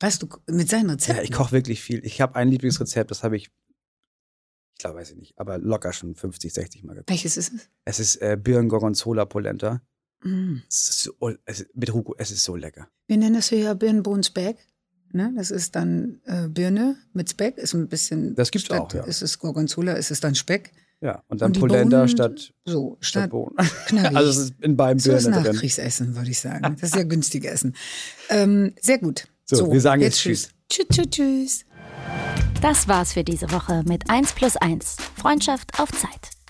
[0.00, 1.18] Weißt du, mit seinen Rezepten?
[1.18, 2.04] Ja, ich koche wirklich viel.
[2.04, 6.16] Ich habe ein Lieblingsrezept, das habe ich, ich glaube, weiß ich nicht, aber locker schon
[6.16, 7.10] 50, 60 Mal gekocht.
[7.10, 7.70] Welches ist es?
[7.84, 9.82] Es ist äh, Birnen Gorgonzola Polenta.
[10.22, 10.56] Mm.
[10.68, 11.12] Ist so,
[11.44, 12.88] es ist, mit Ruco, es ist so lecker.
[13.06, 14.56] Wir nennen das hier ja Birnenbohnen-Speck.
[15.12, 15.32] Ne?
[15.36, 18.34] Das ist dann äh, Birne mit Speck, ist ein bisschen.
[18.34, 19.04] Das gibt's statt, auch, ja.
[19.04, 20.72] Ist es Gorgonzola, ist es dann Speck.
[21.00, 23.54] Ja, und dann Und Polenta Bohnen- statt, So, statt statt Bohnen.
[24.16, 25.52] Also es ist in beiden so ist Birnen drin.
[25.54, 26.76] Nachkriegsessen, würde ich sagen.
[26.80, 27.76] Das ist ja günstig Essen.
[28.30, 29.28] Ähm, sehr gut.
[29.44, 30.48] So, wir sagen jetzt Tschüss.
[30.68, 31.64] Tschüss, tschüss, tschüss.
[32.62, 34.96] Das war's für diese Woche mit 1 plus 1.
[35.16, 36.30] Freundschaft auf Zeit.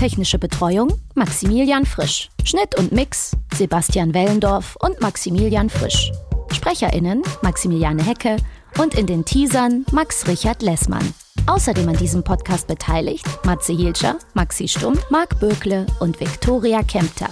[0.00, 2.30] Technische Betreuung Maximilian Frisch.
[2.44, 6.10] Schnitt und Mix Sebastian Wellendorf und Maximilian Frisch.
[6.52, 8.38] SprecherInnen Maximiliane Hecke
[8.78, 11.12] und in den Teasern Max Richard Lessmann.
[11.46, 17.28] Außerdem an diesem Podcast beteiligt Matze Hilscher, Maxi Stumm, Marc Bökle und Viktoria Kempter.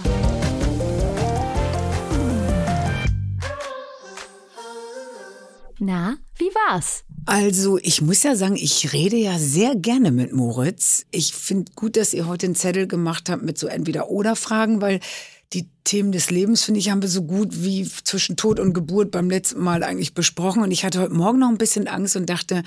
[5.79, 7.03] Na, wie war's?
[7.29, 11.05] Also, ich muss ja sagen, ich rede ja sehr gerne mit Moritz.
[11.11, 15.01] Ich finde gut, dass ihr heute einen Zettel gemacht habt mit so Entweder-Oder-Fragen, weil
[15.53, 19.11] die Themen des Lebens, finde ich, haben wir so gut wie zwischen Tod und Geburt
[19.11, 20.63] beim letzten Mal eigentlich besprochen.
[20.63, 22.63] Und ich hatte heute Morgen noch ein bisschen Angst und dachte,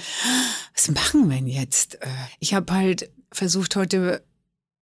[0.75, 1.95] was machen wir denn jetzt?
[1.95, 2.07] Äh,
[2.37, 4.21] Ich habe halt versucht, heute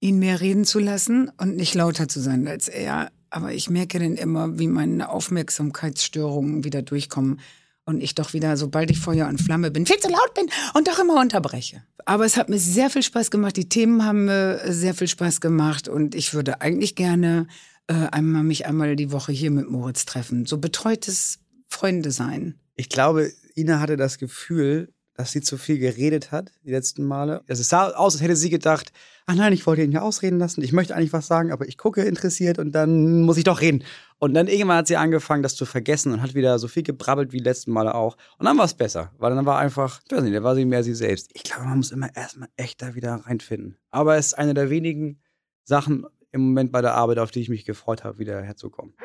[0.01, 3.13] ihn mehr reden zu lassen und nicht lauter zu sein als er.
[3.29, 7.39] Aber ich merke dann immer, wie meine Aufmerksamkeitsstörungen wieder durchkommen
[7.89, 10.87] und ich doch wieder, sobald ich Feuer und Flamme bin, viel zu laut bin und
[10.87, 11.83] doch immer unterbreche.
[12.05, 13.57] Aber es hat mir sehr viel Spaß gemacht.
[13.57, 17.47] Die Themen haben mir sehr viel Spaß gemacht und ich würde eigentlich gerne
[17.87, 20.45] äh, einmal mich einmal die Woche hier mit Moritz treffen.
[20.45, 22.59] So betreutes Freunde sein.
[22.75, 27.43] Ich glaube, Ina hatte das Gefühl, dass sie zu viel geredet hat die letzten Male.
[27.49, 28.93] Also es sah aus, als hätte sie gedacht,
[29.29, 30.63] ach nein, ich wollte ihn ja ausreden lassen.
[30.63, 33.83] Ich möchte eigentlich was sagen, aber ich gucke interessiert und dann muss ich doch reden.
[34.17, 37.31] Und dann irgendwann hat sie angefangen, das zu vergessen und hat wieder so viel gebrabbelt
[37.31, 38.17] wie letzten Male auch.
[38.39, 40.65] Und dann war es besser, weil dann war einfach, ich weiß nicht, da war sie
[40.65, 41.29] mehr sie selbst.
[41.35, 43.77] Ich glaube, man muss immer erstmal echt da wieder reinfinden.
[43.91, 45.19] Aber es ist eine der wenigen
[45.63, 48.95] Sachen im Moment bei der Arbeit, auf die ich mich gefreut habe, wieder herzukommen.